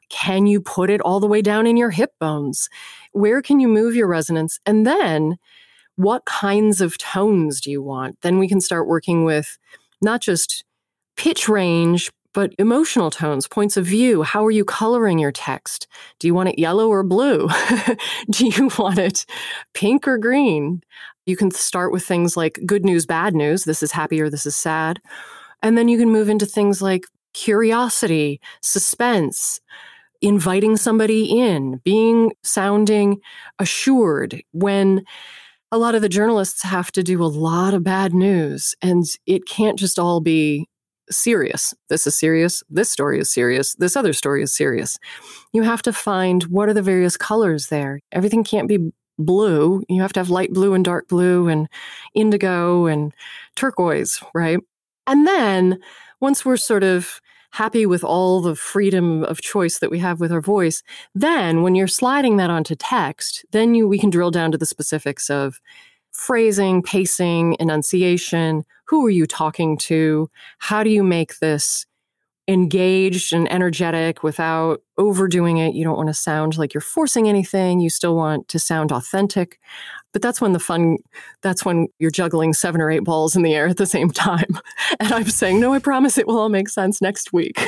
Can 0.10 0.46
you 0.46 0.60
put 0.60 0.89
it 0.89 1.00
all 1.02 1.22
the 1.22 1.28
way 1.28 1.41
down 1.41 1.68
in 1.68 1.78
your 1.78 1.89
hip 1.89 2.12
bones? 2.20 2.70
Where 3.13 3.41
can 3.41 3.62
you 3.62 3.70
move 3.70 3.96
your 3.96 4.08
resonance? 4.08 4.60
And 4.65 4.86
then 4.86 5.38
what 5.96 6.26
kinds 6.26 6.82
of 6.82 6.98
tones 6.98 7.62
do 7.62 7.72
you 7.72 7.82
want? 7.82 8.20
Then 8.22 8.38
we 8.38 8.50
can 8.50 8.60
start 8.60 8.86
working 8.86 9.24
with 9.24 9.58
not 10.02 10.22
just 10.22 10.65
pitch 11.15 11.48
range, 11.48 12.12
but 12.36 12.54
emotional 12.60 13.10
tones, 13.10 13.48
points 13.48 13.78
of 13.78 13.86
view, 13.86 14.21
how 14.21 14.45
are 14.45 14.52
you 14.52 14.65
coloring 14.65 15.17
your 15.17 15.32
text? 15.32 15.88
Do 16.19 16.28
you 16.28 16.34
want 16.34 16.50
it 16.50 16.60
yellow 16.60 16.89
or 16.89 17.02
blue? 17.02 17.48
Do 18.30 18.48
you 18.48 18.69
want 18.78 19.00
it 19.00 19.26
pink 19.74 20.06
or 20.06 20.17
green? 20.17 20.84
You 21.26 21.38
can 21.38 21.50
start 21.50 21.93
with 21.93 22.06
things 22.06 22.36
like 22.36 22.60
good 22.65 22.84
news, 22.84 23.06
bad 23.06 23.34
news. 23.34 23.63
This 23.63 23.82
is 23.82 23.93
happy 23.93 24.19
or 24.19 24.30
this 24.30 24.45
is 24.45 24.56
sad. 24.56 25.00
And 25.63 25.78
then 25.78 25.88
you 25.88 25.98
can 25.98 26.12
move 26.12 26.28
into 26.28 26.45
things 26.45 26.82
like 26.82 27.06
curiosity, 27.34 28.41
suspense, 28.62 29.62
inviting 30.21 30.76
somebody 30.76 31.39
in, 31.39 31.80
being 31.86 32.34
sounding 32.43 33.21
assured 33.60 34.43
when 34.52 35.06
a 35.71 35.78
lot 35.78 35.95
of 35.95 36.02
the 36.02 36.10
journalists 36.10 36.63
have 36.63 36.91
to 36.91 37.02
do 37.02 37.24
a 37.24 37.26
lot 37.26 37.74
of 37.74 37.84
bad 37.84 38.13
news 38.13 38.76
and 38.82 39.06
it 39.26 39.48
can't 39.48 39.80
just 39.80 39.98
all 39.98 40.19
be 40.19 40.67
serious. 41.10 41.74
This 41.89 42.08
is 42.08 42.18
serious. 42.18 42.63
This 42.70 42.91
story 42.91 43.20
is 43.20 43.32
serious. 43.32 43.76
This 43.76 43.96
other 43.96 44.13
story 44.13 44.44
is 44.44 44.56
serious. 44.56 44.98
You 45.54 45.63
have 45.63 45.82
to 45.84 45.94
find 45.94 46.44
what 46.44 46.70
are 46.70 46.74
the 46.74 46.82
various 46.82 47.18
colors 47.18 47.68
there. 47.68 48.00
Everything 48.12 48.44
can't 48.44 48.68
be 48.68 48.91
blue. 49.18 49.84
You 49.88 50.02
have 50.02 50.13
to 50.13 50.20
have 50.20 50.30
light 50.30 50.54
blue 50.54 50.74
and 50.74 50.84
dark 50.84 51.08
blue 51.08 51.48
and 51.48 51.68
indigo 52.13 52.86
and 52.86 53.13
turquoise, 53.56 54.22
right? 54.34 54.60
And 55.08 55.28
then 55.28 55.80
once 56.20 56.44
we're 56.44 56.58
sort 56.58 56.84
of 56.84 57.22
happy 57.52 57.86
with 57.86 58.04
all 58.04 58.41
the 58.41 58.56
freedom 58.56 59.24
of 59.24 59.41
choice 59.41 59.80
that 59.80 59.89
we 59.89 60.00
have 60.00 60.20
with 60.20 60.32
our 60.32 60.41
voice, 60.41 60.84
then 61.13 61.62
when 61.62 61.76
you're 61.76 61.88
sliding 61.88 62.38
that 62.38 62.50
onto 62.50 62.76
text, 62.76 63.46
then 63.52 63.74
you 63.74 63.88
we 63.88 64.00
can 64.00 64.10
drill 64.10 64.32
down 64.32 64.52
to 64.52 64.58
the 64.58 64.65
specifics 64.65 65.30
of 65.30 65.62
phrasing, 66.12 66.82
pacing, 66.82 67.56
enunciation, 67.60 68.65
who 68.88 69.06
are 69.06 69.12
you 69.12 69.26
talking 69.26 69.78
to? 69.80 70.30
How 70.60 70.84
do 70.84 70.89
you 70.89 71.04
make 71.04 71.39
this 71.39 71.86
engaged 72.48 73.34
and 73.34 73.52
energetic 73.52 74.21
without 74.21 74.82
overdoing 74.98 75.58
it. 75.58 75.74
You 75.74 75.84
don't 75.84 75.98
want 75.98 76.10
to 76.10 76.13
sound 76.13 76.58
like 76.58 76.74
you're 76.74 76.82
forcing 76.82 77.28
anything. 77.28 77.80
You 77.80 77.89
still 77.89 78.15
want 78.15 78.48
to 78.50 78.60
sound 78.60 78.91
authentic. 78.91 79.60
But 80.13 80.21
that's 80.21 80.39
when 80.39 80.54
the 80.54 80.60
fun, 80.60 80.98
that's 81.41 81.65
when 81.65 81.88
you're 81.98 82.12
juggling 82.12 82.54
seven 82.54 82.82
or 82.82 82.91
eight 82.91 83.04
balls 83.04 83.36
in 83.36 83.41
the 83.41 83.56
air 83.56 83.67
at 83.67 83.78
the 83.78 83.86
same 83.86 84.12
time. 84.12 84.60
And 85.00 85.12
I'm 85.12 85.26
saying, 85.26 85.60
no, 85.60 85.74
I 85.74 85.80
promise 85.80 86.17
it 86.17 86.28
will 86.28 86.38
all 86.38 86.48
make 86.48 86.69
sense 86.69 87.02
next 87.02 87.34
week. 87.34 87.60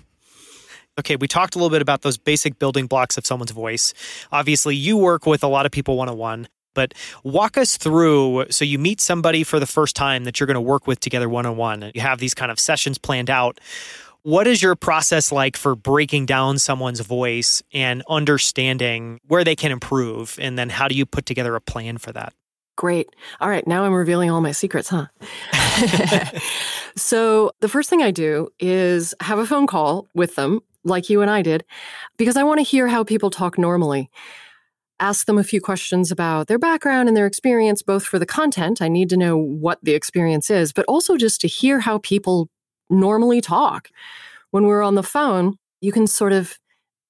okay, 0.98 1.16
we 1.16 1.28
talked 1.28 1.54
a 1.54 1.58
little 1.58 1.70
bit 1.70 1.82
about 1.82 2.02
those 2.02 2.16
basic 2.16 2.58
building 2.58 2.86
blocks 2.86 3.18
of 3.18 3.26
someone's 3.26 3.50
voice. 3.50 3.92
Obviously, 4.32 4.74
you 4.74 4.96
work 4.96 5.26
with 5.26 5.42
a 5.42 5.48
lot 5.48 5.66
of 5.66 5.72
people 5.72 5.96
one 5.96 6.08
on 6.08 6.16
one. 6.16 6.48
But 6.74 6.94
walk 7.24 7.56
us 7.56 7.76
through 7.76 8.46
so 8.50 8.64
you 8.64 8.78
meet 8.78 9.00
somebody 9.00 9.42
for 9.42 9.58
the 9.58 9.66
first 9.66 9.96
time 9.96 10.24
that 10.24 10.38
you're 10.38 10.46
going 10.46 10.54
to 10.54 10.60
work 10.60 10.86
with 10.86 11.00
together 11.00 11.28
one 11.28 11.46
on 11.46 11.56
one. 11.56 11.82
And 11.82 11.94
you 11.94 12.00
have 12.00 12.18
these 12.18 12.34
kind 12.34 12.50
of 12.50 12.58
sessions 12.58 12.98
planned 12.98 13.30
out. 13.30 13.60
What 14.22 14.46
is 14.46 14.62
your 14.62 14.76
process 14.76 15.32
like 15.32 15.56
for 15.56 15.74
breaking 15.74 16.26
down 16.26 16.58
someone's 16.58 17.00
voice 17.00 17.62
and 17.72 18.02
understanding 18.08 19.18
where 19.26 19.44
they 19.44 19.56
can 19.56 19.72
improve? 19.72 20.38
And 20.40 20.58
then 20.58 20.68
how 20.68 20.88
do 20.88 20.94
you 20.94 21.06
put 21.06 21.24
together 21.24 21.56
a 21.56 21.60
plan 21.60 21.96
for 21.98 22.12
that? 22.12 22.34
Great. 22.76 23.14
All 23.40 23.48
right. 23.48 23.66
Now 23.66 23.84
I'm 23.84 23.92
revealing 23.92 24.30
all 24.30 24.40
my 24.40 24.52
secrets, 24.52 24.88
huh? 24.88 25.06
so, 26.96 27.50
the 27.60 27.68
first 27.68 27.90
thing 27.90 28.00
I 28.00 28.10
do 28.10 28.48
is 28.58 29.14
have 29.20 29.38
a 29.38 29.44
phone 29.44 29.66
call 29.66 30.08
with 30.14 30.34
them, 30.34 30.60
like 30.82 31.10
you 31.10 31.20
and 31.20 31.30
I 31.30 31.42
did, 31.42 31.62
because 32.16 32.38
I 32.38 32.42
want 32.42 32.58
to 32.58 32.62
hear 32.62 32.88
how 32.88 33.04
people 33.04 33.28
talk 33.28 33.58
normally 33.58 34.08
ask 35.00 35.26
them 35.26 35.38
a 35.38 35.44
few 35.44 35.60
questions 35.60 36.12
about 36.12 36.46
their 36.46 36.58
background 36.58 37.08
and 37.08 37.16
their 37.16 37.26
experience, 37.26 37.82
both 37.82 38.04
for 38.04 38.18
the 38.18 38.26
content. 38.26 38.80
I 38.80 38.88
need 38.88 39.08
to 39.10 39.16
know 39.16 39.36
what 39.36 39.78
the 39.82 39.94
experience 39.94 40.50
is, 40.50 40.72
but 40.72 40.84
also 40.86 41.16
just 41.16 41.40
to 41.40 41.48
hear 41.48 41.80
how 41.80 41.98
people 41.98 42.48
normally 42.90 43.40
talk. 43.40 43.88
When 44.50 44.64
we're 44.66 44.82
on 44.82 44.94
the 44.94 45.02
phone, 45.02 45.56
you 45.80 45.92
can 45.92 46.06
sort 46.06 46.32
of, 46.32 46.58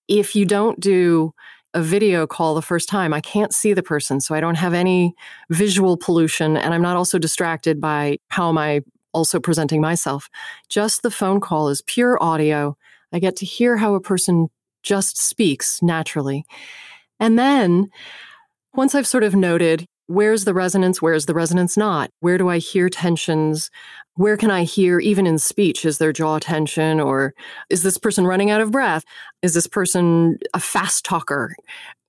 if 0.09 0.37
you 0.37 0.45
don't 0.45 0.79
do 0.79 1.33
a 1.75 1.83
video 1.83 2.27
call 2.27 2.55
the 2.55 2.63
first 2.63 2.89
time, 2.89 3.13
I 3.13 3.21
can't 3.21 3.55
see 3.55 3.73
the 3.73 3.83
person. 3.83 4.21
So 4.21 4.35
I 4.35 4.41
don't 4.41 4.57
have 4.57 4.75
any 4.75 5.15
visual 5.51 5.97
pollution. 5.97 6.57
And 6.57 6.75
I'm 6.75 6.83
not 6.83 6.97
also 6.97 7.19
distracted 7.19 7.81
by 7.81 8.19
how 8.29 8.49
am 8.49 8.59
I 8.59 8.81
also 9.13 9.41
presenting 9.41 9.81
myself. 9.81 10.29
Just 10.69 11.03
the 11.03 11.11
phone 11.11 11.41
call 11.41 11.69
is 11.69 11.83
pure 11.83 12.23
audio. 12.23 12.77
I 13.13 13.19
get 13.19 13.37
to 13.37 13.47
hear 13.47 13.77
how 13.77 13.95
a 13.95 14.01
person 14.01 14.49
just 14.83 15.17
speaks 15.17 15.83
naturally. 15.83 16.45
And 17.21 17.39
then 17.39 17.91
once 18.75 18.95
I've 18.95 19.07
sort 19.07 19.25
of 19.25 19.35
noted 19.35 19.87
where's 20.07 20.45
the 20.45 20.55
resonance, 20.55 21.01
where's 21.01 21.27
the 21.27 21.35
resonance 21.35 21.77
not? 21.77 22.11
Where 22.19 22.37
do 22.37 22.49
I 22.49 22.59
hear 22.59 22.89
tensions? 22.89 23.71
Where 24.17 24.37
can 24.37 24.51
I 24.51 24.65
hear, 24.65 24.99
even 24.99 25.25
in 25.27 25.39
speech, 25.39 25.85
is 25.85 25.99
there 25.99 26.13
jaw 26.13 26.41
tension 26.41 26.99
or 26.99 27.33
is 27.71 27.85
this 27.85 27.97
person 27.97 28.27
running 28.27 28.51
out 28.51 28.61
of 28.61 28.73
breath? 28.73 29.05
Is 29.43 29.55
this 29.55 29.69
person 29.69 30.39
a 30.53 30.59
fast 30.59 31.05
talker? 31.05 31.55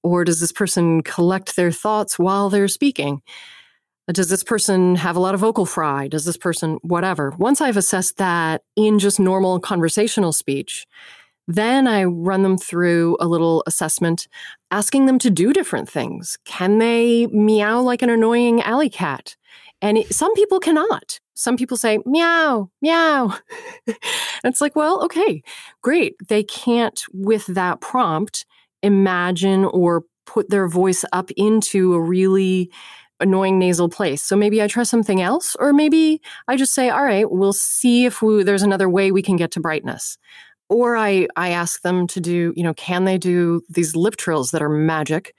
Or 0.02 0.26
does 0.26 0.40
this 0.40 0.52
person 0.52 1.04
collect 1.04 1.56
their 1.56 1.72
thoughts 1.72 2.18
while 2.18 2.50
they're 2.50 2.68
speaking? 2.68 3.22
Does 4.12 4.30
this 4.30 4.44
person 4.44 4.96
have 4.96 5.16
a 5.16 5.20
lot 5.20 5.36
of 5.36 5.40
vocal 5.40 5.68
fry? 5.68 6.08
Does 6.08 6.26
this 6.26 6.38
person, 6.38 6.80
whatever? 6.82 7.30
Once 7.38 7.62
I've 7.62 7.78
assessed 7.78 8.18
that 8.18 8.64
in 8.76 8.98
just 8.98 9.20
normal 9.20 9.60
conversational 9.60 10.34
speech, 10.34 10.88
then 11.48 11.88
I 11.88 12.06
run 12.06 12.42
them 12.42 12.58
through 12.58 13.16
a 13.20 13.28
little 13.28 13.64
assessment, 13.68 14.28
asking 14.72 15.06
them 15.06 15.20
to 15.20 15.30
do 15.30 15.54
different 15.54 15.90
things. 15.90 16.38
Can 16.46 16.80
they 16.80 17.28
meow 17.28 17.82
like 17.82 18.02
an 18.02 18.10
annoying 18.10 18.62
alley 18.62 18.90
cat? 18.90 19.36
And 19.82 19.98
it, 19.98 20.14
some 20.14 20.34
people 20.34 20.60
cannot. 20.60 21.20
Some 21.34 21.58
people 21.58 21.78
say, 21.78 22.00
meow, 22.06 22.70
meow. 22.82 23.36
it's 24.44 24.62
like, 24.62 24.76
well, 24.76 25.04
okay, 25.04 25.44
great. 25.82 26.16
They 26.28 26.44
can't, 26.44 27.02
with 27.14 27.46
that 27.48 27.82
prompt, 27.82 28.46
imagine 28.82 29.66
or 29.66 30.04
put 30.26 30.50
their 30.50 30.68
voice 30.68 31.04
up 31.12 31.32
into 31.32 31.94
a 31.94 32.02
really 32.02 32.72
annoying 33.20 33.60
nasal 33.60 33.90
place. 33.90 34.22
So 34.24 34.36
maybe 34.36 34.62
I 34.62 34.68
try 34.68 34.84
something 34.84 35.22
else, 35.22 35.56
or 35.60 35.74
maybe 35.74 36.22
I 36.48 36.56
just 36.56 36.74
say, 36.74 36.90
all 36.90 37.04
right, 37.04 37.30
we'll 37.30 37.54
see 37.54 38.06
if 38.06 38.22
we, 38.22 38.44
there's 38.44 38.64
another 38.64 38.90
way 38.90 39.12
we 39.12 39.22
can 39.22 39.36
get 39.36 39.52
to 39.52 39.60
brightness 39.60 40.18
or 40.72 40.96
I 40.96 41.28
I 41.36 41.50
ask 41.50 41.82
them 41.82 42.08
to 42.08 42.22
do, 42.22 42.54
you 42.56 42.64
know, 42.64 42.74
can 42.74 43.04
they 43.04 43.18
do 43.18 43.62
these 43.70 43.96
lip 43.96 44.16
trills 44.16 44.52
that 44.52 44.64
are 44.64 44.70
magic, 44.70 45.36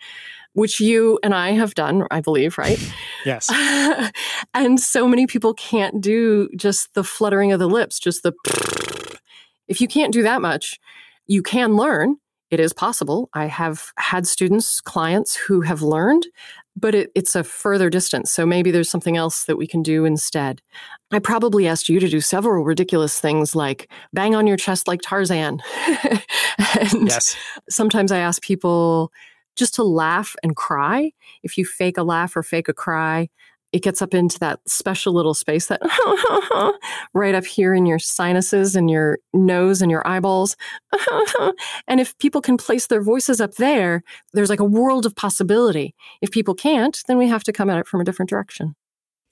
which 0.53 0.79
you 0.79 1.19
and 1.23 1.35
I 1.35 1.53
have 1.53 1.75
done, 1.75 2.07
I 2.11 2.21
believe, 2.21 2.59
right? 2.59 2.79
yes. 3.25 3.51
and 4.55 4.79
so 4.79 5.09
many 5.09 5.27
people 5.27 5.55
can't 5.55 6.01
do 6.01 6.51
just 6.55 6.93
the 6.93 7.03
fluttering 7.03 7.51
of 7.51 7.59
the 7.59 7.67
lips, 7.67 7.99
just 7.99 8.23
the 8.23 8.35
if 9.69 9.81
you 9.81 9.89
can't 9.89 10.13
do 10.13 10.23
that 10.23 10.43
much, 10.43 10.79
you 11.27 11.43
can 11.43 11.77
learn. 11.77 12.17
It 12.53 12.61
is 12.61 12.75
possible. 12.75 13.31
I 13.33 13.47
have 13.47 13.93
had 13.97 14.27
students, 14.27 14.83
clients 14.83 15.35
who 15.35 15.63
have 15.63 15.81
learned, 15.81 16.27
but 16.77 16.95
it, 16.95 17.11
it's 17.15 17.35
a 17.35 17.43
further 17.43 17.89
distance. 17.89 18.31
So 18.31 18.45
maybe 18.45 18.71
there's 18.71 18.91
something 18.91 19.17
else 19.17 19.47
that 19.47 19.57
we 19.57 19.67
can 19.67 19.83
do 19.83 20.05
instead. 20.05 20.61
I 21.11 21.19
probably 21.19 21.67
asked 21.67 21.89
you 21.89 21.99
to 21.99 22.09
do 22.11 22.21
several 22.21 22.63
ridiculous 22.63 23.19
things 23.19 23.57
like 23.57 23.91
bang 24.13 24.35
on 24.35 24.47
your 24.47 24.59
chest 24.59 24.87
like 24.87 25.01
Tarzan. 25.01 25.61
and 26.79 27.09
yes. 27.09 27.35
sometimes 27.71 28.13
I 28.13 28.19
ask 28.19 28.43
people 28.43 29.11
just 29.57 29.75
to 29.77 29.83
laugh 29.83 30.37
and 30.43 30.55
cry. 30.55 31.13
If 31.43 31.57
you 31.57 31.65
fake 31.65 31.97
a 31.97 32.03
laugh 32.03 32.37
or 32.37 32.43
fake 32.43 32.69
a 32.69 32.75
cry, 32.75 33.31
it 33.73 33.83
gets 33.83 34.03
up 34.03 34.15
into 34.15 34.39
that 34.39 34.61
special 34.67 35.13
little 35.15 35.35
space 35.35 35.69
that 35.69 35.81
right 37.15 37.35
up 37.35 37.45
here 37.45 37.75
in 37.75 37.87
your 37.87 37.99
sinuses 37.99 38.77
and 38.77 38.91
your 38.91 39.19
nose 39.33 39.81
and 39.81 39.91
your 39.91 40.07
eyeballs. 40.07 40.57
and 41.89 42.01
if 42.01 42.17
people 42.19 42.41
can 42.41 42.57
place 42.57 42.87
their 42.87 43.03
voices 43.03 43.41
up 43.41 43.55
there, 43.55 44.03
there's 44.35 44.51
like 44.51 44.61
a 44.61 44.65
world 44.65 45.07
of 45.07 45.17
possibility. 45.17 45.95
If 46.21 46.31
people 46.31 46.55
can't, 46.55 46.99
then 47.09 47.19
we 47.19 47.29
have 47.29 47.45
to 47.45 47.53
come 47.53 47.71
at 47.71 47.79
it 47.79 47.87
from 47.87 48.01
a 48.01 48.05
different 48.05 48.29
direction. 48.29 48.75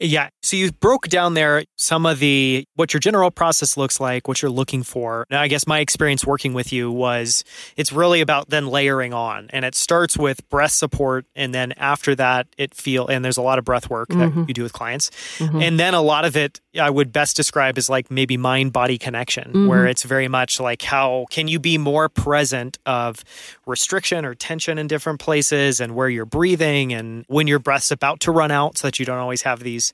Yeah. 0.00 0.30
So 0.42 0.56
you 0.56 0.72
broke 0.72 1.08
down 1.08 1.34
there 1.34 1.64
some 1.76 2.06
of 2.06 2.20
the 2.20 2.64
what 2.74 2.94
your 2.94 3.00
general 3.00 3.30
process 3.30 3.76
looks 3.76 4.00
like, 4.00 4.26
what 4.26 4.40
you're 4.40 4.50
looking 4.50 4.82
for. 4.82 5.26
Now, 5.30 5.42
I 5.42 5.48
guess 5.48 5.66
my 5.66 5.80
experience 5.80 6.26
working 6.26 6.54
with 6.54 6.72
you 6.72 6.90
was 6.90 7.44
it's 7.76 7.92
really 7.92 8.22
about 8.22 8.48
then 8.48 8.66
layering 8.66 9.12
on, 9.12 9.50
and 9.50 9.62
it 9.64 9.74
starts 9.74 10.16
with 10.16 10.48
breath 10.48 10.72
support, 10.72 11.26
and 11.36 11.54
then 11.54 11.72
after 11.72 12.14
that, 12.14 12.46
it 12.56 12.74
feel 12.74 13.06
and 13.08 13.22
there's 13.22 13.36
a 13.36 13.42
lot 13.42 13.58
of 13.58 13.66
breath 13.66 13.90
work 13.90 14.08
mm-hmm. 14.08 14.40
that 14.40 14.48
you 14.48 14.54
do 14.54 14.62
with 14.62 14.72
clients, 14.72 15.10
mm-hmm. 15.36 15.60
and 15.60 15.78
then 15.78 15.92
a 15.92 16.00
lot 16.00 16.24
of 16.24 16.34
it 16.34 16.60
I 16.80 16.88
would 16.88 17.12
best 17.12 17.36
describe 17.36 17.76
as 17.76 17.90
like 17.90 18.10
maybe 18.10 18.38
mind 18.38 18.72
body 18.72 18.96
connection, 18.96 19.50
mm-hmm. 19.50 19.66
where 19.66 19.86
it's 19.86 20.04
very 20.04 20.28
much 20.28 20.58
like 20.58 20.80
how 20.80 21.26
can 21.30 21.46
you 21.46 21.60
be 21.60 21.76
more 21.76 22.08
present 22.08 22.78
of 22.86 23.22
restriction 23.66 24.24
or 24.24 24.34
tension 24.34 24.78
in 24.78 24.86
different 24.86 25.20
places, 25.20 25.78
and 25.78 25.94
where 25.94 26.08
you're 26.08 26.24
breathing, 26.24 26.94
and 26.94 27.26
when 27.28 27.46
your 27.46 27.58
breath's 27.58 27.90
about 27.90 28.20
to 28.20 28.32
run 28.32 28.50
out, 28.50 28.78
so 28.78 28.88
that 28.88 28.98
you 28.98 29.04
don't 29.04 29.18
always 29.18 29.42
have 29.42 29.60
these 29.60 29.89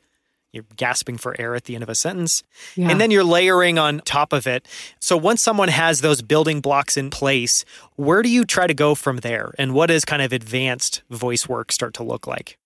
you're 0.56 0.64
gasping 0.76 1.16
for 1.16 1.40
air 1.40 1.54
at 1.54 1.64
the 1.64 1.74
end 1.74 1.84
of 1.84 1.88
a 1.88 1.94
sentence. 1.94 2.42
Yeah. 2.74 2.90
And 2.90 3.00
then 3.00 3.10
you're 3.10 3.24
layering 3.24 3.78
on 3.78 4.00
top 4.00 4.32
of 4.32 4.46
it. 4.46 4.66
So 4.98 5.16
once 5.16 5.42
someone 5.42 5.68
has 5.68 6.00
those 6.00 6.22
building 6.22 6.60
blocks 6.60 6.96
in 6.96 7.10
place, 7.10 7.64
where 7.94 8.22
do 8.22 8.28
you 8.28 8.44
try 8.44 8.66
to 8.66 8.74
go 8.74 8.94
from 8.94 9.18
there? 9.18 9.54
And 9.58 9.74
what 9.74 9.86
does 9.86 10.04
kind 10.04 10.22
of 10.22 10.32
advanced 10.32 11.02
voice 11.10 11.48
work 11.48 11.70
start 11.70 11.94
to 11.94 12.02
look 12.02 12.26
like? 12.26 12.58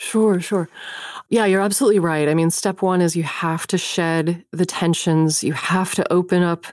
Sure, 0.00 0.40
sure. 0.40 0.66
Yeah, 1.28 1.44
you're 1.44 1.60
absolutely 1.60 1.98
right. 1.98 2.26
I 2.26 2.32
mean, 2.32 2.50
step 2.50 2.80
one 2.80 3.02
is 3.02 3.14
you 3.14 3.22
have 3.22 3.66
to 3.66 3.76
shed 3.76 4.42
the 4.50 4.64
tensions. 4.64 5.44
You 5.44 5.52
have 5.52 5.94
to 5.96 6.10
open 6.10 6.42
up 6.42 6.64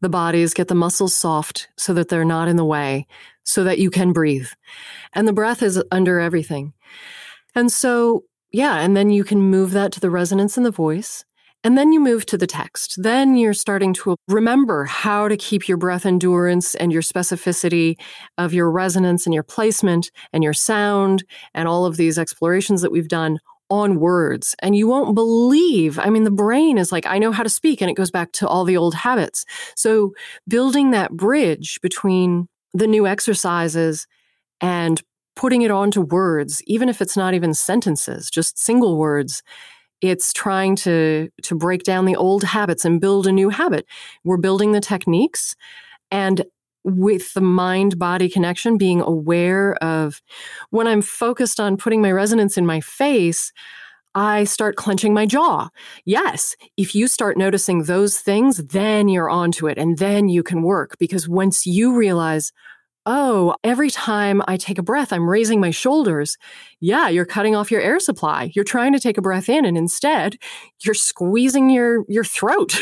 the 0.00 0.08
bodies, 0.08 0.52
get 0.52 0.66
the 0.66 0.74
muscles 0.74 1.14
soft 1.14 1.68
so 1.76 1.94
that 1.94 2.08
they're 2.08 2.24
not 2.24 2.48
in 2.48 2.56
the 2.56 2.64
way, 2.64 3.06
so 3.44 3.62
that 3.62 3.78
you 3.78 3.88
can 3.88 4.12
breathe. 4.12 4.48
And 5.12 5.28
the 5.28 5.32
breath 5.32 5.62
is 5.62 5.80
under 5.92 6.18
everything. 6.18 6.72
And 7.54 7.70
so 7.70 8.24
yeah, 8.52 8.80
and 8.80 8.96
then 8.96 9.10
you 9.10 9.24
can 9.24 9.40
move 9.40 9.72
that 9.72 9.92
to 9.92 10.00
the 10.00 10.10
resonance 10.10 10.56
in 10.56 10.62
the 10.62 10.70
voice. 10.70 11.24
And 11.64 11.78
then 11.78 11.92
you 11.92 12.00
move 12.00 12.26
to 12.26 12.36
the 12.36 12.46
text. 12.46 13.00
Then 13.00 13.36
you're 13.36 13.54
starting 13.54 13.94
to 13.94 14.16
remember 14.26 14.84
how 14.84 15.28
to 15.28 15.36
keep 15.36 15.68
your 15.68 15.76
breath 15.76 16.04
endurance 16.04 16.74
and 16.74 16.92
your 16.92 17.02
specificity 17.02 17.96
of 18.36 18.52
your 18.52 18.68
resonance 18.68 19.26
and 19.26 19.34
your 19.34 19.44
placement 19.44 20.10
and 20.32 20.42
your 20.42 20.54
sound 20.54 21.22
and 21.54 21.68
all 21.68 21.86
of 21.86 21.96
these 21.96 22.18
explorations 22.18 22.82
that 22.82 22.90
we've 22.90 23.08
done 23.08 23.38
on 23.70 24.00
words. 24.00 24.56
And 24.58 24.74
you 24.76 24.88
won't 24.88 25.14
believe, 25.14 25.98
I 26.00 26.10
mean, 26.10 26.24
the 26.24 26.30
brain 26.30 26.78
is 26.78 26.90
like, 26.90 27.06
I 27.06 27.18
know 27.18 27.32
how 27.32 27.44
to 27.44 27.48
speak, 27.48 27.80
and 27.80 27.88
it 27.88 27.96
goes 27.96 28.10
back 28.10 28.32
to 28.32 28.48
all 28.48 28.64
the 28.64 28.76
old 28.76 28.94
habits. 28.94 29.46
So 29.76 30.12
building 30.48 30.90
that 30.90 31.12
bridge 31.12 31.80
between 31.80 32.48
the 32.74 32.86
new 32.86 33.06
exercises 33.06 34.06
and 34.60 35.00
putting 35.36 35.62
it 35.62 35.70
onto 35.70 36.00
words, 36.02 36.62
even 36.66 36.88
if 36.88 37.00
it's 37.00 37.16
not 37.16 37.34
even 37.34 37.54
sentences, 37.54 38.30
just 38.30 38.58
single 38.58 38.98
words, 38.98 39.42
It's 40.00 40.32
trying 40.32 40.76
to 40.76 41.28
to 41.44 41.54
break 41.54 41.84
down 41.84 42.06
the 42.06 42.16
old 42.16 42.44
habits 42.44 42.84
and 42.84 43.00
build 43.00 43.26
a 43.26 43.32
new 43.32 43.50
habit. 43.50 43.86
We're 44.24 44.36
building 44.38 44.72
the 44.72 44.80
techniques 44.80 45.54
and 46.10 46.44
with 46.84 47.34
the 47.34 47.42
mind 47.42 47.98
body 47.98 48.28
connection, 48.28 48.78
being 48.78 49.00
aware 49.02 49.74
of 49.84 50.22
when 50.70 50.86
I'm 50.88 51.02
focused 51.02 51.60
on 51.60 51.76
putting 51.76 52.02
my 52.02 52.12
resonance 52.12 52.58
in 52.58 52.66
my 52.66 52.80
face, 52.80 53.52
I 54.14 54.44
start 54.44 54.76
clenching 54.76 55.14
my 55.14 55.24
jaw. 55.26 55.70
Yes, 56.04 56.54
if 56.76 56.94
you 56.94 57.06
start 57.08 57.38
noticing 57.38 57.84
those 57.84 58.18
things, 58.18 58.58
then 58.64 59.08
you're 59.08 59.30
onto 59.30 59.68
it 59.68 59.78
and 59.78 59.98
then 59.98 60.28
you 60.28 60.42
can 60.42 60.62
work 60.62 60.96
because 60.98 61.28
once 61.28 61.66
you 61.66 61.96
realize, 61.96 62.52
oh, 63.06 63.54
every 63.64 63.90
time 63.90 64.42
I 64.46 64.56
take 64.56 64.78
a 64.78 64.82
breath, 64.82 65.12
I'm 65.12 65.28
raising 65.28 65.60
my 65.60 65.70
shoulders. 65.70 66.36
Yeah, 66.80 67.08
you're 67.08 67.24
cutting 67.24 67.56
off 67.56 67.70
your 67.70 67.80
air 67.80 67.98
supply. 67.98 68.52
You're 68.54 68.64
trying 68.64 68.92
to 68.92 69.00
take 69.00 69.18
a 69.18 69.22
breath 69.22 69.48
in 69.48 69.64
and 69.64 69.76
instead 69.76 70.36
you're 70.84 70.94
squeezing 70.94 71.70
your, 71.70 72.04
your 72.08 72.24
throat. 72.24 72.78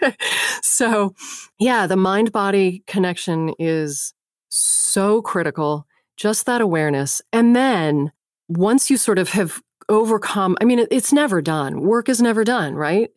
so 0.62 1.14
yeah, 1.58 1.86
the 1.86 1.96
mind 1.96 2.32
body 2.32 2.82
connection 2.86 3.54
is 3.58 4.14
so 4.48 5.22
critical. 5.22 5.86
Just 6.16 6.46
that 6.46 6.60
awareness. 6.60 7.20
And 7.32 7.54
then 7.54 8.12
once 8.48 8.88
you 8.90 8.96
sort 8.96 9.18
of 9.18 9.30
have 9.30 9.60
overcome, 9.88 10.56
I 10.60 10.64
mean, 10.64 10.86
it's 10.90 11.12
never 11.12 11.42
done. 11.42 11.80
Work 11.80 12.08
is 12.08 12.22
never 12.22 12.44
done, 12.44 12.74
right? 12.74 13.10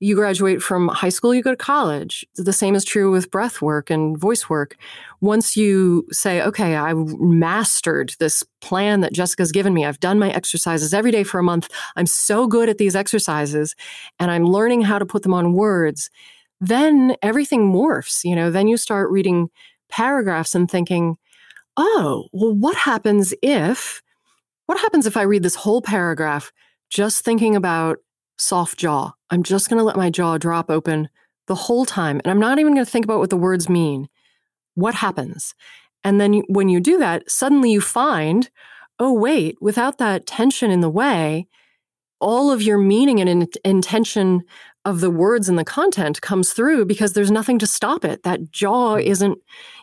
You 0.00 0.14
graduate 0.14 0.62
from 0.62 0.88
high 0.88 1.08
school, 1.08 1.34
you 1.34 1.42
go 1.42 1.50
to 1.50 1.56
college. 1.56 2.26
The 2.36 2.52
same 2.52 2.74
is 2.74 2.84
true 2.84 3.10
with 3.10 3.30
breath 3.30 3.62
work 3.62 3.90
and 3.90 4.18
voice 4.18 4.48
work. 4.48 4.76
Once 5.20 5.56
you 5.56 6.06
say, 6.10 6.42
okay, 6.42 6.76
I 6.76 6.94
mastered 6.94 8.14
this 8.18 8.42
plan 8.60 9.00
that 9.00 9.12
Jessica's 9.12 9.52
given 9.52 9.74
me, 9.74 9.84
I've 9.84 10.00
done 10.00 10.18
my 10.18 10.30
exercises 10.30 10.92
every 10.92 11.10
day 11.10 11.24
for 11.24 11.38
a 11.38 11.44
month. 11.44 11.68
I'm 11.96 12.06
so 12.06 12.46
good 12.46 12.68
at 12.68 12.78
these 12.78 12.96
exercises 12.96 13.74
and 14.18 14.30
I'm 14.30 14.44
learning 14.44 14.82
how 14.82 14.98
to 14.98 15.06
put 15.06 15.22
them 15.22 15.34
on 15.34 15.54
words. 15.54 16.10
Then 16.60 17.16
everything 17.22 17.72
morphs, 17.72 18.24
you 18.24 18.34
know, 18.34 18.50
then 18.50 18.68
you 18.68 18.76
start 18.76 19.10
reading 19.10 19.50
paragraphs 19.88 20.54
and 20.54 20.70
thinking, 20.70 21.16
oh, 21.76 22.28
well, 22.32 22.54
what 22.54 22.76
happens 22.76 23.34
if 23.42 24.02
what 24.66 24.78
happens 24.78 25.06
if 25.06 25.16
I 25.16 25.22
read 25.22 25.42
this 25.42 25.54
whole 25.54 25.82
paragraph 25.82 26.52
just 26.88 27.24
thinking 27.24 27.54
about 27.54 27.98
soft 28.38 28.78
jaw? 28.78 29.12
I'm 29.34 29.42
just 29.42 29.68
going 29.68 29.78
to 29.78 29.84
let 29.84 29.96
my 29.96 30.10
jaw 30.10 30.38
drop 30.38 30.70
open 30.70 31.08
the 31.48 31.56
whole 31.56 31.84
time, 31.84 32.20
and 32.20 32.30
I'm 32.30 32.38
not 32.38 32.60
even 32.60 32.72
going 32.72 32.84
to 32.84 32.90
think 32.90 33.04
about 33.04 33.18
what 33.18 33.30
the 33.30 33.36
words 33.36 33.68
mean. 33.68 34.08
What 34.76 34.94
happens? 34.94 35.56
And 36.04 36.20
then 36.20 36.42
when 36.48 36.68
you 36.68 36.78
do 36.78 36.98
that, 36.98 37.28
suddenly 37.28 37.72
you 37.72 37.80
find, 37.80 38.48
oh, 39.00 39.12
wait, 39.12 39.56
without 39.60 39.98
that 39.98 40.26
tension 40.26 40.70
in 40.70 40.82
the 40.82 40.88
way, 40.88 41.48
all 42.20 42.52
of 42.52 42.62
your 42.62 42.78
meaning 42.78 43.20
and 43.20 43.28
in- 43.28 43.48
intention 43.64 44.44
of 44.84 45.00
the 45.00 45.10
words 45.10 45.48
and 45.48 45.58
the 45.58 45.64
content 45.64 46.20
comes 46.20 46.52
through 46.52 46.84
because 46.84 47.14
there's 47.14 47.32
nothing 47.32 47.58
to 47.58 47.66
stop 47.66 48.04
it. 48.04 48.22
That 48.22 48.52
jaw 48.52 48.94
hmm. 48.94 49.00
isn't 49.00 49.38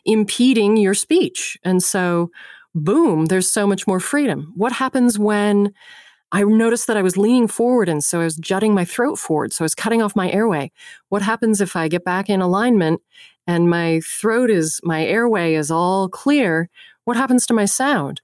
impeding 0.05 0.77
your 0.77 0.93
speech. 0.93 1.57
And 1.65 1.83
so 1.83 2.31
boom, 2.73 3.25
there's 3.25 3.51
so 3.51 3.67
much 3.67 3.85
more 3.85 3.99
freedom. 3.99 4.53
What 4.55 4.71
happens 4.71 5.19
when 5.19 5.73
I 6.31 6.43
noticed 6.43 6.87
that 6.87 6.97
I 6.97 7.01
was 7.01 7.17
leaning 7.17 7.47
forward 7.47 7.89
and 7.89 8.03
so 8.03 8.21
I 8.21 8.23
was 8.23 8.37
jutting 8.37 8.73
my 8.73 8.85
throat 8.85 9.17
forward, 9.19 9.53
so 9.53 9.63
I 9.63 9.65
was 9.65 9.75
cutting 9.75 10.01
off 10.01 10.15
my 10.15 10.31
airway? 10.31 10.71
What 11.09 11.21
happens 11.21 11.61
if 11.61 11.75
I 11.75 11.87
get 11.87 12.05
back 12.05 12.29
in 12.29 12.41
alignment 12.41 13.01
and 13.47 13.69
my 13.69 14.01
throat 14.01 14.49
is, 14.49 14.79
my 14.83 15.05
airway 15.05 15.55
is 15.55 15.71
all 15.71 16.07
clear? 16.09 16.69
What 17.05 17.17
happens 17.17 17.45
to 17.47 17.53
my 17.53 17.65
sound? 17.65 18.21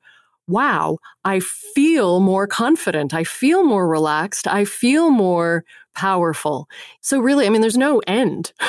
Wow, 0.47 0.99
I 1.25 1.41
feel 1.41 2.21
more 2.21 2.47
confident. 2.47 3.13
I 3.13 3.25
feel 3.25 3.63
more 3.65 3.87
relaxed. 3.87 4.47
I 4.47 4.63
feel 4.63 5.09
more 5.09 5.65
powerful. 5.97 6.69
So, 7.01 7.19
really, 7.19 7.47
I 7.47 7.49
mean, 7.49 7.61
there's 7.61 7.75
no 7.75 8.03
end. 8.05 8.53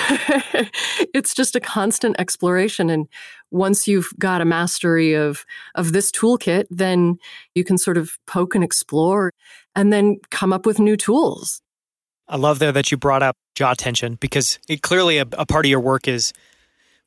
it's 1.13 1.35
just 1.35 1.55
a 1.55 1.61
constant 1.61 2.17
exploration. 2.19 2.89
And 2.89 3.07
once 3.51 3.87
you've 3.87 4.11
got 4.19 4.41
a 4.41 4.47
mastery 4.47 5.13
of, 5.13 5.45
of 5.75 5.93
this 5.93 6.11
toolkit, 6.11 6.65
then 6.71 7.19
you 7.55 7.65
can 7.65 7.77
sort 7.77 7.99
of 7.99 8.19
poke 8.27 8.55
and 8.55 8.65
explore 8.65 9.35
and 9.77 9.93
then 9.93 10.17
come 10.31 10.55
up 10.55 10.65
with 10.65 10.79
new 10.79 10.97
tools. 10.97 11.61
I 12.29 12.37
love 12.37 12.61
there 12.61 12.73
that 12.73 12.91
you 12.91 12.97
brought 12.97 13.23
up 13.23 13.37
jaw 13.55 13.75
tension 13.75 14.15
because 14.15 14.59
it 14.67 14.81
clearly 14.81 15.19
a, 15.19 15.27
a 15.33 15.45
part 15.45 15.67
of 15.67 15.71
your 15.71 15.81
work 15.81 16.09
is 16.09 16.33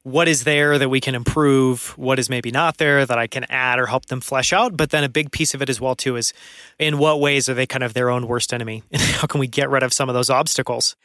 what 0.03 0.27
is 0.27 0.43
there 0.43 0.77
that 0.77 0.89
we 0.89 0.99
can 0.99 1.15
improve 1.15 1.97
what 1.97 2.17
is 2.17 2.29
maybe 2.29 2.51
not 2.51 2.77
there 2.77 3.05
that 3.05 3.17
i 3.17 3.27
can 3.27 3.45
add 3.49 3.79
or 3.79 3.85
help 3.85 4.07
them 4.07 4.21
flesh 4.21 4.51
out 4.51 4.75
but 4.75 4.89
then 4.89 5.03
a 5.03 5.09
big 5.09 5.31
piece 5.31 5.53
of 5.53 5.61
it 5.61 5.69
as 5.69 5.79
well 5.79 5.95
too 5.95 6.15
is 6.15 6.33
in 6.79 6.97
what 6.97 7.19
ways 7.19 7.47
are 7.47 7.53
they 7.53 7.65
kind 7.65 7.83
of 7.83 7.93
their 7.93 8.09
own 8.09 8.27
worst 8.27 8.53
enemy? 8.53 8.83
And 8.91 9.01
how 9.01 9.27
can 9.27 9.39
we 9.39 9.47
get 9.47 9.69
rid 9.69 9.83
of 9.83 9.93
some 9.93 10.09
of 10.09 10.15
those 10.15 10.29
obstacles? 10.29 10.95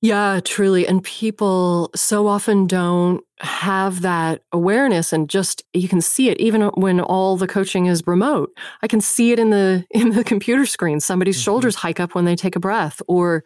Yeah 0.00 0.40
truly. 0.44 0.86
And 0.86 1.02
people 1.02 1.90
so 1.94 2.28
often 2.28 2.66
don't 2.66 3.24
have 3.40 4.02
that 4.02 4.42
awareness 4.52 5.12
and 5.12 5.28
just 5.28 5.62
you 5.72 5.88
can 5.88 6.00
see 6.00 6.28
it 6.28 6.38
even 6.40 6.62
when 6.74 7.00
all 7.00 7.36
the 7.36 7.48
coaching 7.48 7.86
is 7.86 8.06
remote. 8.06 8.50
I 8.82 8.86
can 8.86 9.00
see 9.00 9.32
it 9.32 9.38
in 9.38 9.50
the 9.50 9.84
in 9.90 10.10
the 10.10 10.24
computer 10.24 10.66
screen. 10.66 11.00
Somebody's 11.00 11.36
mm-hmm. 11.36 11.44
shoulders 11.44 11.76
hike 11.76 12.00
up 12.00 12.14
when 12.14 12.24
they 12.24 12.36
take 12.36 12.56
a 12.56 12.60
breath 12.60 13.02
or 13.08 13.44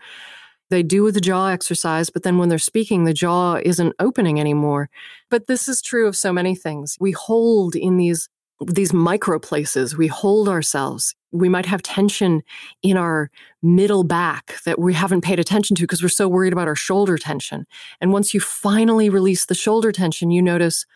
they 0.73 0.83
do 0.83 1.03
with 1.03 1.15
the 1.15 1.21
jaw 1.21 1.49
exercise, 1.49 2.09
but 2.09 2.23
then 2.23 2.39
when 2.39 2.49
they're 2.49 2.59
speaking, 2.59 3.05
the 3.05 3.13
jaw 3.13 3.61
isn't 3.63 3.95
opening 4.01 4.41
anymore. 4.41 4.89
But 5.31 5.47
this 5.47 5.69
is 5.69 5.83
true 5.83 6.09
of 6.09 6.17
so 6.17 6.33
many 6.33 6.55
things. 6.55 6.97
We 6.99 7.13
hold 7.13 7.77
in 7.77 7.99
these 7.99 8.29
these 8.67 8.93
micro 8.93 9.39
places. 9.41 9.97
We 9.97 10.07
hold 10.07 10.49
ourselves. 10.49 11.15
We 11.33 11.49
might 11.49 11.67
have 11.67 11.83
tension 11.83 12.43
in 12.83 12.97
our 12.97 13.29
middle 13.61 14.05
back 14.05 14.55
that 14.65 14.79
we 14.79 14.95
haven't 14.95 15.23
paid 15.23 15.41
attention 15.41 15.75
to 15.77 15.83
because 15.83 16.01
we're 16.01 16.09
so 16.09 16.29
worried 16.29 16.53
about 16.53 16.69
our 16.69 16.77
shoulder 16.77 17.19
tension. 17.19 17.67
And 18.01 18.13
once 18.13 18.33
you 18.33 18.41
finally 18.41 19.11
release 19.11 19.47
the 19.47 19.55
shoulder 19.55 19.91
tension, 19.91 20.31
you 20.31 20.41
notice, 20.41 20.87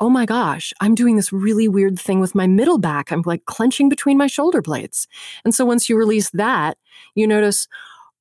oh 0.00 0.10
my 0.10 0.26
gosh, 0.26 0.74
I'm 0.80 0.94
doing 0.94 1.16
this 1.16 1.32
really 1.32 1.66
weird 1.66 1.98
thing 1.98 2.20
with 2.20 2.34
my 2.34 2.46
middle 2.46 2.78
back. 2.78 3.10
I'm 3.10 3.22
like 3.24 3.46
clenching 3.46 3.88
between 3.88 4.18
my 4.18 4.26
shoulder 4.26 4.60
blades. 4.60 5.08
And 5.44 5.54
so 5.54 5.64
once 5.64 5.88
you 5.88 5.96
release 5.96 6.28
that, 6.30 6.76
you 7.14 7.26
notice, 7.26 7.68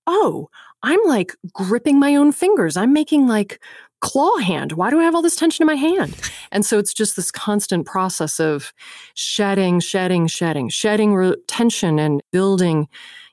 oh, 0.07 0.49
I'm 0.84 0.99
like 1.05 1.36
gripping 1.53 1.99
my 1.99 2.15
own 2.15 2.31
fingers. 2.31 2.77
I'm 2.77 2.93
making 2.93 3.27
like 3.27 3.61
claw 4.01 4.38
hand. 4.38 4.73
Why 4.73 4.89
do 4.89 4.99
I 4.99 5.03
have 5.03 5.15
all 5.15 5.21
this 5.21 5.38
tension 5.38 5.63
in 5.63 5.67
my 5.67 5.75
hand? 5.75 6.15
And 6.51 6.65
so 6.65 6.77
it's 6.77 6.93
just 6.93 7.15
this 7.15 7.31
constant 7.31 7.86
process 7.86 8.39
of 8.39 8.73
shedding, 9.15 9.79
shedding, 9.79 10.27
shedding, 10.27 10.67
shedding 10.67 11.15
re- 11.15 11.38
tension 11.47 11.99
and 11.99 12.21
building 12.31 12.88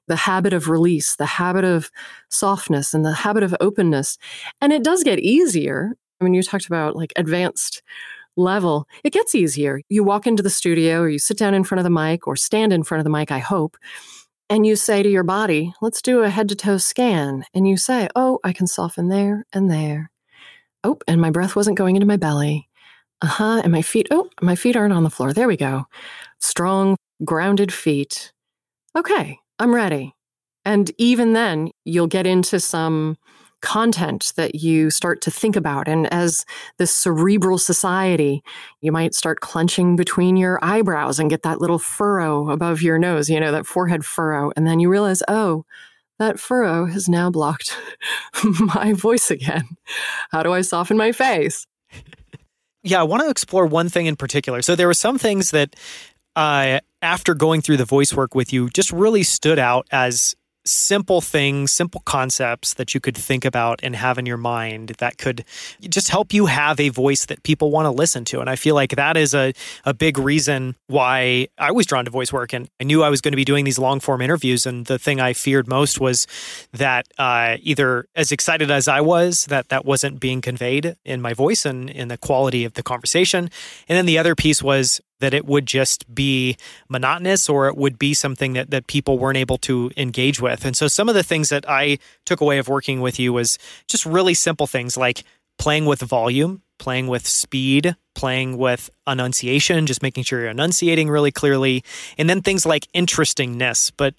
the 0.07 0.17
habit 0.17 0.53
of 0.53 0.69
release, 0.69 1.17
the 1.17 1.27
habit 1.27 1.65
of 1.65 1.91
softness, 2.29 2.95
and 2.95 3.05
the 3.05 3.13
habit 3.13 3.43
of 3.43 3.55
openness. 3.61 4.17
And 4.61 4.73
it 4.73 4.85
does 4.85 5.03
get 5.03 5.19
easier. 5.19 5.93
I 6.21 6.25
mean, 6.25 6.35
you 6.35 6.43
talked 6.43 6.67
about 6.67 6.97
like 6.97 7.13
advanced 7.17 7.83
level, 8.37 8.87
it 9.03 9.13
gets 9.13 9.35
easier. 9.35 9.81
You 9.89 10.05
walk 10.05 10.27
into 10.27 10.43
the 10.43 10.51
studio 10.51 11.01
or 11.01 11.09
you 11.09 11.19
sit 11.19 11.37
down 11.37 11.55
in 11.55 11.65
front 11.65 11.81
of 11.81 11.85
the 11.85 11.91
mic 11.91 12.27
or 12.27 12.37
stand 12.37 12.73
in 12.73 12.85
front 12.85 13.01
of 13.01 13.05
the 13.05 13.11
mic, 13.11 13.31
I 13.31 13.39
hope 13.39 13.77
and 14.51 14.67
you 14.67 14.75
say 14.75 15.03
to 15.03 15.09
your 15.09 15.23
body, 15.23 15.73
let's 15.81 16.03
do 16.03 16.23
a 16.23 16.29
head 16.29 16.49
to 16.49 16.57
toe 16.57 16.77
scan. 16.77 17.45
And 17.55 17.69
you 17.69 17.77
say, 17.77 18.09
oh, 18.17 18.41
I 18.43 18.53
can 18.53 18.67
soften 18.67 19.09
there 19.09 19.47
and 19.53 19.71
there. 19.71 20.11
Oh, 20.83 20.99
and 21.07 21.21
my 21.21 21.31
breath 21.31 21.55
wasn't 21.55 21.79
going 21.79 21.95
into 21.95 22.07
my 22.07 22.17
belly. 22.17 22.69
Uh 23.23 23.29
huh. 23.29 23.61
And 23.63 23.71
my 23.71 23.83
feet, 23.83 24.09
oh, 24.11 24.29
my 24.43 24.57
feet 24.57 24.75
aren't 24.75 24.93
on 24.93 25.05
the 25.05 25.11
floor. 25.11 25.33
There 25.33 25.47
we 25.47 25.57
go. 25.57 25.85
Strong, 26.41 26.97
grounded 27.25 27.73
feet. 27.73 28.33
Okay, 28.99 29.39
I'm 29.61 29.73
ready. 29.73 30.15
And 30.65 30.91
even 30.99 31.33
then, 31.33 31.71
you'll 31.85 32.09
get 32.09 32.27
into 32.27 32.59
some 32.59 33.17
content 33.61 34.33
that 34.37 34.57
you 34.57 34.91
start 34.91 35.21
to 35.23 35.31
think 35.31 35.57
about. 35.57 35.89
And 35.89 36.13
as 36.13 36.45
this 36.79 36.91
cerebral 36.91 37.59
society, 37.59 38.43
you 38.81 38.93
might 38.93 39.15
start 39.15 39.41
clenching 39.41 39.97
between 39.97 40.37
your 40.37 40.59
eyebrows 40.63 41.19
and 41.19 41.31
get 41.31 41.43
that 41.43 41.61
little 41.61 41.79
furrow 41.79 42.51
above 42.51 42.83
your 42.83 42.99
nose, 42.99 43.29
you 43.29 43.41
know, 43.41 43.53
that 43.53 43.67
forehead 43.67 44.05
furrow. 44.05 44.53
And 44.57 44.67
then 44.67 44.81
you 44.81 44.89
realize, 44.89 45.23
oh, 45.29 45.65
that 46.19 46.39
furrow 46.39 46.87
has 46.87 47.09
now 47.09 47.31
blocked 47.31 47.77
my 48.75 48.93
voice 48.93 49.31
again. 49.31 49.69
How 50.31 50.43
do 50.43 50.53
I 50.53 50.61
soften 50.61 50.97
my 50.97 51.13
face? 51.13 51.67
Yeah, 52.83 53.01
I 53.01 53.03
want 53.05 53.23
to 53.23 53.31
explore 53.31 53.67
one 53.67 53.89
thing 53.89 54.07
in 54.07 54.17
particular. 54.17 54.63
So 54.63 54.75
there 54.75 54.87
were 54.87 54.95
some 54.95 55.19
things 55.19 55.51
that 55.51 55.77
uh, 56.37 56.81
after 57.03 57.35
going 57.35 57.61
through 57.61 57.77
the 57.77 57.85
voice 57.85 58.15
work 58.15 58.35
with 58.35 58.53
you 58.53 58.69
just 58.71 58.93
really 58.93 59.23
stood 59.23 59.59
out 59.59 59.87
as 59.91 60.35
simple 60.65 61.21
things, 61.21 61.73
simple 61.73 62.03
concepts 62.05 62.75
that 62.75 62.95
you 62.95 63.01
could 63.01 63.17
think 63.17 63.45
about 63.45 63.81
and 63.83 63.97
have 63.97 64.19
in 64.19 64.27
your 64.27 64.37
mind 64.37 64.91
that 64.99 65.19
could 65.19 65.45
just 65.83 66.09
help 66.09 66.33
you 66.33 66.47
have 66.47 66.79
a 66.79 66.89
voice 66.89 67.27
that 67.27 67.43
people 67.43 67.71
want 67.71 67.87
to 67.87 67.91
listen 67.91 68.25
to. 68.27 68.41
And 68.41 68.51
I 68.51 68.57
feel 68.57 68.75
like 68.75 68.97
that 68.97 69.17
is 69.17 69.35
a, 69.35 69.53
a 69.85 69.95
big 69.95 70.19
reason 70.19 70.77
why 70.87 71.49
I 71.59 71.71
was 71.71 71.87
drawn 71.87 72.05
to 72.05 72.11
voice 72.11 72.33
work. 72.33 72.53
And 72.53 72.69
I 72.81 72.85
knew 72.85 73.03
I 73.03 73.09
was 73.09 73.21
going 73.21 73.33
to 73.33 73.37
be 73.37 73.45
doing 73.45 73.65
these 73.65 73.79
long 73.79 74.01
form 74.01 74.21
interviews. 74.21 74.67
And 74.67 74.87
the 74.87 74.99
thing 74.99 75.21
I 75.21 75.33
feared 75.33 75.69
most 75.69 76.01
was 76.01 76.27
that 76.73 77.07
uh, 77.19 77.57
either 77.61 78.07
as 78.15 78.33
excited 78.33 78.71
as 78.71 78.89
I 78.89 79.01
was, 79.01 79.47
that 79.47 79.69
that 79.69 79.85
wasn't 79.85 80.21
being 80.21 80.41
conveyed 80.41 80.97
in 81.05 81.21
my 81.21 81.33
voice 81.33 81.65
and 81.65 81.89
in 81.91 82.09
the 82.09 82.19
quality 82.19 82.65
of 82.65 82.75
the 82.75 82.83
conversation. 82.83 83.51
And 83.89 83.97
then 83.97 84.07
the 84.07 84.19
other 84.19 84.35
piece 84.35 84.63
was 84.63 85.01
that 85.21 85.33
it 85.33 85.47
would 85.47 85.67
just 85.67 86.13
be 86.15 86.57
monotonous 86.89 87.49
or 87.49 87.69
it 87.69 87.77
would 87.77 87.99
be 87.99 88.13
something 88.13 88.53
that, 88.55 88.71
that 88.71 88.87
people 88.87 89.19
weren't 89.19 89.39
able 89.39 89.59
to 89.59 89.91
engage 89.97 90.41
with. 90.41 90.65
And 90.65 90.77
so 90.77 90.89
some 90.89 91.09
of 91.09 91.15
the 91.15 91.23
things 91.23 91.49
that 91.51 91.65
I 91.69 91.99
took 92.27 92.41
away 92.41 92.59
of 92.59 92.69
working 92.69 93.01
with 93.01 93.19
you 93.19 93.33
was 93.33 93.59
just 93.87 94.05
really 94.05 94.35
simple 94.35 94.67
things 94.67 94.97
like 94.97 95.25
playing 95.59 95.85
with 95.85 96.01
volume, 96.01 96.63
playing 96.79 97.07
with 97.07 97.27
speed, 97.27 97.95
playing 98.15 98.57
with 98.57 98.91
enunciation, 99.07 99.87
just 99.87 100.03
making 100.03 100.25
sure 100.25 100.41
you're 100.41 100.49
enunciating 100.49 101.09
really 101.09 101.31
clearly, 101.31 101.85
and 102.19 102.29
then 102.29 102.41
things 102.41 102.67
like 102.67 102.89
interestingness. 102.93 103.91
But 103.91 104.15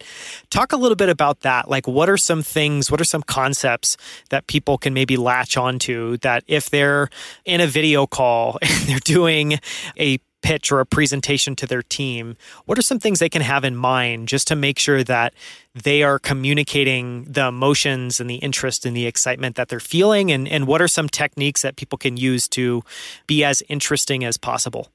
talk 0.50 0.72
a 0.72 0.78
little 0.78 0.96
bit 0.96 1.10
about 1.10 1.42
that. 1.42 1.70
Like, 1.70 1.88
what 1.88 2.10
are 2.10 2.18
some 2.18 2.44
things, 2.44 2.90
what 2.90 3.02
are 3.02 3.06
some 3.06 3.24
concepts 3.24 3.98
that 4.30 4.48
people 4.48 4.78
can 4.78 4.94
maybe 4.94 5.18
latch 5.18 5.58
onto 5.58 6.18
that 6.18 6.44
if 6.48 6.70
they're 6.70 7.10
in 7.44 7.60
a 7.60 7.68
video 7.68 8.08
call 8.08 8.58
and 8.62 8.88
they're 8.88 9.00
doing 9.00 9.60
a 10.00 10.20
pitch 10.42 10.72
or 10.72 10.80
a 10.80 10.86
presentation 10.86 11.56
to 11.56 11.66
their 11.66 11.82
team, 11.82 12.36
what 12.66 12.78
are 12.78 12.82
some 12.82 13.00
things 13.00 13.20
they 13.20 13.30
can 13.30 13.42
have 13.42 13.64
in 13.64 13.76
mind 13.76 14.28
just 14.28 14.48
to 14.48 14.56
make 14.56 14.80
sure 14.80 15.04
that 15.04 15.34
they 15.74 16.04
are 16.04 16.20
communicating 16.20 17.24
the 17.24 17.48
emotions 17.48 18.20
and 18.20 18.30
the 18.30 18.36
interest 18.36 18.86
and 18.86 18.96
the 18.96 19.06
excitement 19.06 19.56
that 19.56 19.70
they're 19.70 19.80
feeling? 19.80 20.32
And, 20.32 20.48
and 20.48 20.68
what 20.68 20.82
are 20.82 20.88
some 20.88 21.10
techniques 21.10 21.62
that 21.62 21.76
people 21.76 21.98
can 21.98 22.18
use 22.18 22.48
to 22.50 22.84
be 23.28 23.44
as 23.44 23.64
interesting 23.70 24.24
as 24.24 24.38
possible? 24.38 24.92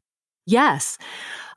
Yes. 0.47 0.99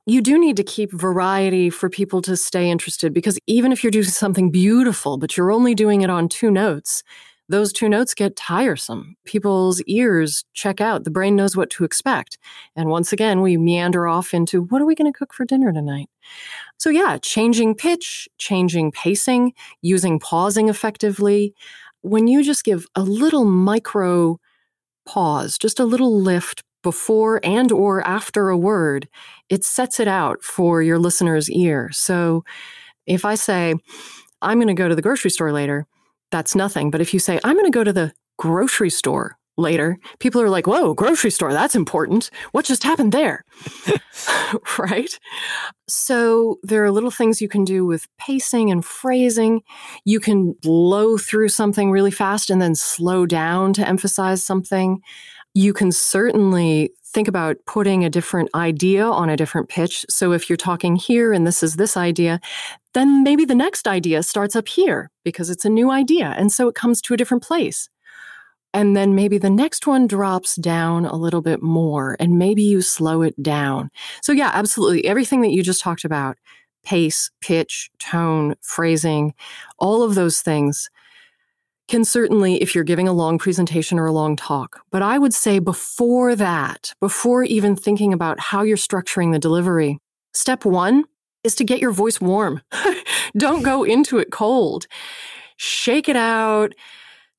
You 0.06 0.22
do 0.22 0.40
need 0.40 0.58
to 0.58 0.64
keep 0.64 0.92
variety 0.92 1.70
for 1.70 1.90
people 1.90 2.22
to 2.24 2.36
stay 2.36 2.72
interested 2.72 3.14
because 3.14 3.38
even 3.46 3.72
if 3.72 3.84
you're 3.84 3.92
doing 3.92 4.06
something 4.06 4.50
beautiful, 4.50 5.18
but 5.18 5.38
you're 5.38 5.52
only 5.52 5.76
doing 5.76 6.02
it 6.02 6.10
on 6.10 6.28
two 6.30 6.50
notes, 6.50 7.04
those 7.50 7.74
two 7.74 7.90
notes 7.90 8.14
get 8.14 8.36
tiresome. 8.36 9.16
People's 9.26 9.82
ears 9.88 10.46
check 10.54 10.80
out. 10.80 11.04
The 11.04 11.12
brain 11.12 11.36
knows 11.36 11.58
what 11.58 11.72
to 11.72 11.84
expect. 11.84 12.38
And 12.76 12.90
once 12.90 13.12
again, 13.12 13.42
we 13.42 13.58
meander 13.58 14.08
off 14.08 14.34
into 14.34 14.62
what 14.64 14.82
are 14.82 14.86
we 14.86 14.96
going 14.96 15.12
to 15.12 15.18
cook 15.18 15.34
for 15.34 15.46
dinner 15.46 15.74
tonight? 15.74 16.10
So, 16.78 16.92
yeah, 16.92 17.18
changing 17.18 17.76
pitch, 17.76 18.30
changing 18.38 18.92
pacing, 18.92 19.54
using 19.82 20.20
pausing 20.20 20.70
effectively. 20.70 21.54
When 22.02 22.28
you 22.28 22.44
just 22.44 22.64
give 22.64 22.86
a 22.96 23.02
little 23.02 23.46
micro 23.46 24.40
pause, 25.06 25.58
just 25.58 25.80
a 25.80 25.86
little 25.86 26.22
lift 26.22 26.64
before 26.84 27.42
and 27.44 27.72
or 27.72 28.08
after 28.08 28.50
a 28.50 28.58
word, 28.58 29.10
it 29.50 29.66
sets 29.66 30.00
it 30.00 30.08
out 30.08 30.44
for 30.44 30.84
your 30.84 31.00
listener's 31.00 31.50
ear. 31.50 31.90
So, 31.92 32.44
if 33.08 33.26
I 33.26 33.34
say, 33.34 33.74
I'm 34.42 34.60
going 34.60 34.68
to 34.68 34.74
go 34.76 34.88
to 34.88 34.96
the 34.96 35.02
grocery 35.02 35.32
store 35.32 35.52
later, 35.52 35.88
that's 36.32 36.56
nothing. 36.56 36.92
But 36.92 37.02
if 37.02 37.14
you 37.14 37.20
say, 37.20 37.40
I'm 37.44 37.56
going 37.56 37.72
to 37.72 37.76
go 37.76 37.84
to 37.84 37.94
the 37.94 38.14
grocery 38.38 38.90
store 38.90 39.38
later, 39.58 39.98
people 40.20 40.42
are 40.42 40.50
like, 40.50 40.68
whoa, 40.68 40.94
grocery 40.94 41.32
store, 41.32 41.52
that's 41.54 41.76
important. 41.76 42.30
What 42.52 42.66
just 42.66 42.84
happened 42.84 43.12
there? 43.12 43.44
right? 44.80 45.20
So 45.88 46.60
there 46.64 46.84
are 46.84 46.92
little 46.92 47.12
things 47.12 47.42
you 47.42 47.50
can 47.50 47.64
do 47.64 47.86
with 47.86 48.08
pacing 48.18 48.72
and 48.72 48.84
phrasing. 48.84 49.62
You 50.06 50.20
can 50.20 50.54
blow 50.62 51.18
through 51.18 51.50
something 51.50 51.92
really 51.92 52.12
fast 52.12 52.50
and 52.50 52.62
then 52.62 52.76
slow 52.76 53.26
down 53.26 53.74
to 53.74 53.88
emphasize 53.88 54.44
something. 54.44 55.02
You 55.54 55.74
can 55.74 55.92
certainly 55.92 56.92
think 57.12 57.28
about 57.28 57.58
putting 57.66 58.04
a 58.04 58.10
different 58.10 58.50
idea 58.54 59.04
on 59.04 59.30
a 59.30 59.38
different 59.38 59.70
pitch. 59.70 60.06
So 60.10 60.32
if 60.32 60.50
you're 60.50 60.58
talking 60.58 60.96
here 60.96 61.34
and 61.34 61.46
this 61.46 61.64
is 61.64 61.76
this 61.76 61.98
idea, 61.98 62.40
then 62.94 63.24
maybe 63.24 63.46
the 63.46 63.56
next 63.56 63.88
idea 63.88 64.24
starts 64.24 64.56
up 64.56 64.68
here 64.68 65.10
because 65.24 65.50
it's 65.50 65.66
a 65.66 65.70
new 65.70 65.92
idea. 65.92 66.36
And 66.38 66.52
so 66.52 66.68
it 66.68 66.76
comes 66.76 67.02
to 67.02 67.14
a 67.14 67.18
different 67.18 67.44
place. 67.44 67.90
And 68.74 68.96
then 68.96 69.16
maybe 69.16 69.40
the 69.40 69.50
next 69.50 69.88
one 69.88 70.06
drops 70.06 70.56
down 70.56 71.06
a 71.06 71.16
little 71.16 71.42
bit 71.42 71.64
more 71.64 72.16
and 72.20 72.38
maybe 72.38 72.62
you 72.62 72.82
slow 72.82 73.24
it 73.24 73.42
down. 73.42 73.90
So, 74.22 74.32
yeah, 74.32 74.52
absolutely. 74.54 75.06
Everything 75.06 75.42
that 75.42 75.52
you 75.52 75.64
just 75.64 75.82
talked 75.82 76.06
about 76.06 76.38
pace, 76.86 77.32
pitch, 77.42 77.90
tone, 78.00 78.56
phrasing, 78.62 79.34
all 79.80 80.04
of 80.04 80.16
those 80.16 80.42
things 80.42 80.90
can 81.90 82.06
certainly, 82.06 82.62
if 82.62 82.76
you're 82.76 82.84
giving 82.84 83.08
a 83.08 83.14
long 83.14 83.40
presentation 83.40 83.98
or 83.98 84.06
a 84.06 84.12
long 84.12 84.36
talk. 84.36 84.82
But 84.92 85.02
I 85.02 85.18
would 85.18 85.34
say 85.34 85.58
before 85.58 86.36
that, 86.36 86.94
before 87.02 87.44
even 87.44 87.76
thinking 87.76 88.14
about 88.14 88.40
how 88.40 88.62
you're 88.62 88.78
structuring 88.78 89.34
the 89.34 89.40
delivery, 89.40 89.98
step 90.34 90.66
one 90.66 91.06
is 91.44 91.56
to 91.56 91.64
get 91.64 91.80
your 91.80 91.92
voice 91.92 92.22
warm. 92.22 92.62
Don't 93.38 93.64
go 93.64 93.84
into 93.84 94.20
it 94.20 94.32
cold. 94.32 94.86
Shake 95.58 96.08
it 96.08 96.16
out. 96.16 96.74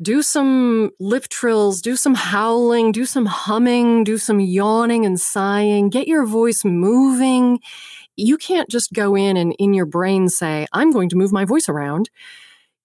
Do 0.03 0.21
some 0.21 0.91
lip 0.99 1.29
trills, 1.29 1.81
do 1.81 1.95
some 1.95 2.15
howling, 2.15 2.91
do 2.91 3.05
some 3.05 3.27
humming, 3.27 4.03
do 4.03 4.19
some 4.19 4.41
yawning 4.41 5.07
and 5.07 5.21
sighing. 5.21 5.91
Get 5.91 6.09
your 6.09 6.27
voice 6.27 6.65
moving. 6.65 7.61
You 8.17 8.37
can't 8.37 8.69
just 8.69 8.93
go 8.93 9.15
in 9.15 9.37
and 9.37 9.55
in 9.59 9.75
your 9.75 9.87
brain 9.87 10.29
say, 10.29 10.67
I'm 10.73 10.91
going 10.91 11.09
to 11.11 11.17
move 11.17 11.33
my 11.33 11.45
voice 11.45 11.69
around 11.69 12.11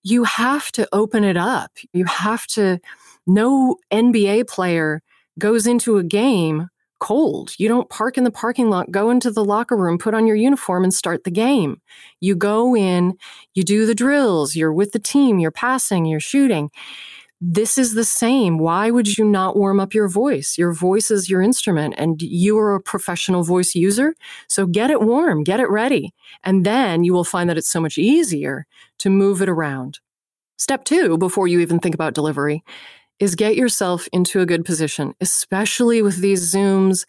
you 0.06 0.24
have 0.24 0.72
to 0.72 0.88
open 0.94 1.24
it 1.24 1.36
up. 1.36 1.72
You 1.92 2.06
have 2.06 2.46
to, 2.50 2.80
no 3.26 3.78
NBA 3.92 4.48
player 4.48 5.02
goes 5.40 5.66
into 5.66 5.98
a 5.98 6.04
game 6.04 6.70
cold. 7.00 7.54
You 7.58 7.68
don't 7.68 7.90
park 7.90 8.18
in 8.18 8.24
the 8.24 8.32
parking 8.32 8.70
lot, 8.70 8.92
go 8.92 9.10
into 9.10 9.32
the 9.32 9.44
locker 9.44 9.76
room, 9.76 9.98
put 9.98 10.14
on 10.14 10.28
your 10.28 10.36
uniform, 10.36 10.84
and 10.84 10.94
start 10.94 11.24
the 11.24 11.32
game. 11.32 11.82
You 12.22 12.36
go 12.36 12.76
in, 12.76 13.16
you 13.56 13.64
do 13.64 13.88
the 13.88 13.96
drills, 13.96 14.56
you're 14.56 14.72
with 14.72 14.92
the 14.92 15.00
team, 15.00 15.40
you're 15.40 15.52
passing, 15.52 16.06
you're 16.06 16.20
shooting. 16.20 16.70
This 17.42 17.78
is 17.78 17.94
the 17.94 18.06
same. 18.06 18.58
Why 18.58 18.90
would 18.90 19.18
you 19.18 19.26
not 19.26 19.58
warm 19.58 19.80
up 19.80 19.94
your 19.94 20.08
voice? 20.08 20.58
Your 20.58 20.72
voice 20.72 21.12
is 21.12 21.30
your 21.30 21.42
instrument, 21.42 21.94
and 21.98 22.22
you 22.22 22.58
are 22.58 22.76
a 22.76 22.82
professional 22.82 23.44
voice 23.44 23.76
user. 23.76 24.16
So 24.48 24.66
get 24.66 24.90
it 24.90 25.02
warm, 25.02 25.44
get 25.44 25.60
it 25.60 25.70
ready. 25.70 26.14
And 26.44 26.66
then 26.66 27.04
you 27.04 27.14
will 27.14 27.26
find 27.26 27.50
that 27.50 27.58
it's 27.58 27.70
so 27.70 27.82
much 27.82 27.98
easier 27.98 28.66
to 29.00 29.10
move 29.10 29.42
it 29.42 29.50
around. 29.50 30.00
Step 30.58 30.86
two, 30.86 31.18
before 31.18 31.48
you 31.48 31.60
even 31.60 31.80
think 31.80 31.94
about 31.94 32.14
delivery, 32.14 32.64
is 33.20 33.36
get 33.36 33.56
yourself 33.56 34.08
into 34.14 34.40
a 34.40 34.46
good 34.46 34.64
position, 34.64 35.14
especially 35.20 36.02
with 36.02 36.18
these 36.18 36.54
Zooms. 36.54 37.06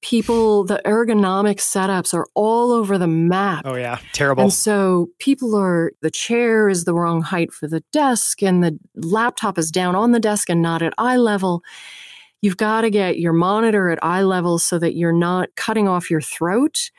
People, 0.00 0.64
the 0.64 0.80
ergonomic 0.84 1.56
setups 1.56 2.14
are 2.14 2.26
all 2.34 2.70
over 2.70 2.98
the 2.98 3.08
map. 3.08 3.62
Oh, 3.64 3.74
yeah. 3.74 3.98
Terrible. 4.12 4.44
And 4.44 4.52
so 4.52 5.08
people 5.18 5.56
are, 5.56 5.90
the 6.02 6.10
chair 6.10 6.68
is 6.68 6.84
the 6.84 6.94
wrong 6.94 7.20
height 7.20 7.52
for 7.52 7.66
the 7.66 7.82
desk, 7.92 8.42
and 8.42 8.62
the 8.62 8.78
laptop 8.94 9.58
is 9.58 9.72
down 9.72 9.96
on 9.96 10.12
the 10.12 10.20
desk 10.20 10.50
and 10.50 10.62
not 10.62 10.82
at 10.82 10.94
eye 10.98 11.16
level. 11.16 11.62
You've 12.42 12.56
got 12.56 12.82
to 12.82 12.90
get 12.90 13.18
your 13.18 13.32
monitor 13.32 13.90
at 13.90 13.98
eye 14.04 14.22
level 14.22 14.60
so 14.60 14.78
that 14.78 14.94
you're 14.94 15.12
not 15.12 15.48
cutting 15.56 15.88
off 15.88 16.10
your 16.10 16.20
throat. 16.20 16.92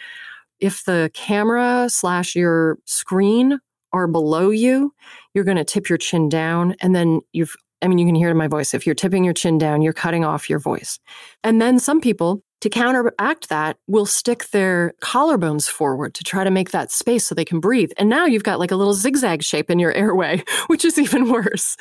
If 0.59 0.83
the 0.83 1.09
camera 1.13 1.87
slash 1.89 2.35
your 2.35 2.79
screen 2.83 3.59
are 3.93 4.07
below 4.07 4.49
you, 4.49 4.93
you're 5.33 5.45
going 5.45 5.55
to 5.55 5.63
tip 5.63 5.87
your 5.87 5.97
chin 5.97 6.27
down. 6.27 6.75
And 6.81 6.93
then 6.93 7.21
you've, 7.31 7.55
I 7.81 7.87
mean, 7.87 7.97
you 7.97 8.05
can 8.05 8.15
hear 8.15 8.27
it 8.27 8.31
in 8.31 8.37
my 8.37 8.49
voice. 8.49 8.73
If 8.73 8.85
you're 8.85 8.93
tipping 8.93 9.23
your 9.23 9.33
chin 9.33 9.57
down, 9.57 9.81
you're 9.81 9.93
cutting 9.93 10.25
off 10.25 10.49
your 10.49 10.59
voice. 10.59 10.99
And 11.45 11.61
then 11.61 11.79
some 11.79 12.01
people, 12.01 12.43
to 12.61 12.69
counteract 12.69 13.49
that, 13.49 13.77
will 13.87 14.05
stick 14.05 14.49
their 14.49 14.93
collarbones 15.01 15.69
forward 15.69 16.13
to 16.15 16.23
try 16.23 16.43
to 16.43 16.51
make 16.51 16.71
that 16.71 16.91
space 16.91 17.27
so 17.27 17.35
they 17.35 17.45
can 17.45 17.59
breathe. 17.59 17.91
And 17.97 18.09
now 18.09 18.25
you've 18.25 18.43
got 18.43 18.59
like 18.59 18.71
a 18.71 18.75
little 18.75 18.93
zigzag 18.93 19.43
shape 19.43 19.69
in 19.69 19.79
your 19.79 19.93
airway, 19.93 20.43
which 20.67 20.85
is 20.85 20.97
even 20.97 21.29
worse. 21.31 21.77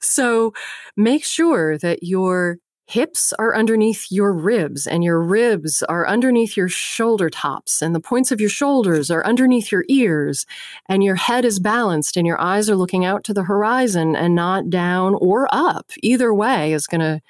So 0.00 0.52
make 0.96 1.24
sure 1.24 1.78
that 1.78 2.02
your 2.02 2.58
hips 2.90 3.32
are 3.38 3.54
underneath 3.54 4.06
your 4.10 4.32
ribs 4.32 4.84
and 4.84 5.04
your 5.04 5.22
ribs 5.22 5.80
are 5.84 6.08
underneath 6.08 6.56
your 6.56 6.68
shoulder 6.68 7.30
tops 7.30 7.80
and 7.82 7.94
the 7.94 8.00
points 8.00 8.32
of 8.32 8.40
your 8.40 8.50
shoulders 8.50 9.12
are 9.12 9.24
underneath 9.24 9.70
your 9.70 9.84
ears 9.88 10.44
and 10.88 11.04
your 11.04 11.14
head 11.14 11.44
is 11.44 11.60
balanced 11.60 12.16
and 12.16 12.26
your 12.26 12.40
eyes 12.40 12.68
are 12.68 12.74
looking 12.74 13.04
out 13.04 13.22
to 13.22 13.32
the 13.32 13.44
horizon 13.44 14.16
and 14.16 14.34
not 14.34 14.68
down 14.70 15.14
or 15.20 15.46
up. 15.52 15.92
Either 16.02 16.34
way 16.34 16.72
is 16.72 16.88
going 16.88 17.00
to 17.00 17.20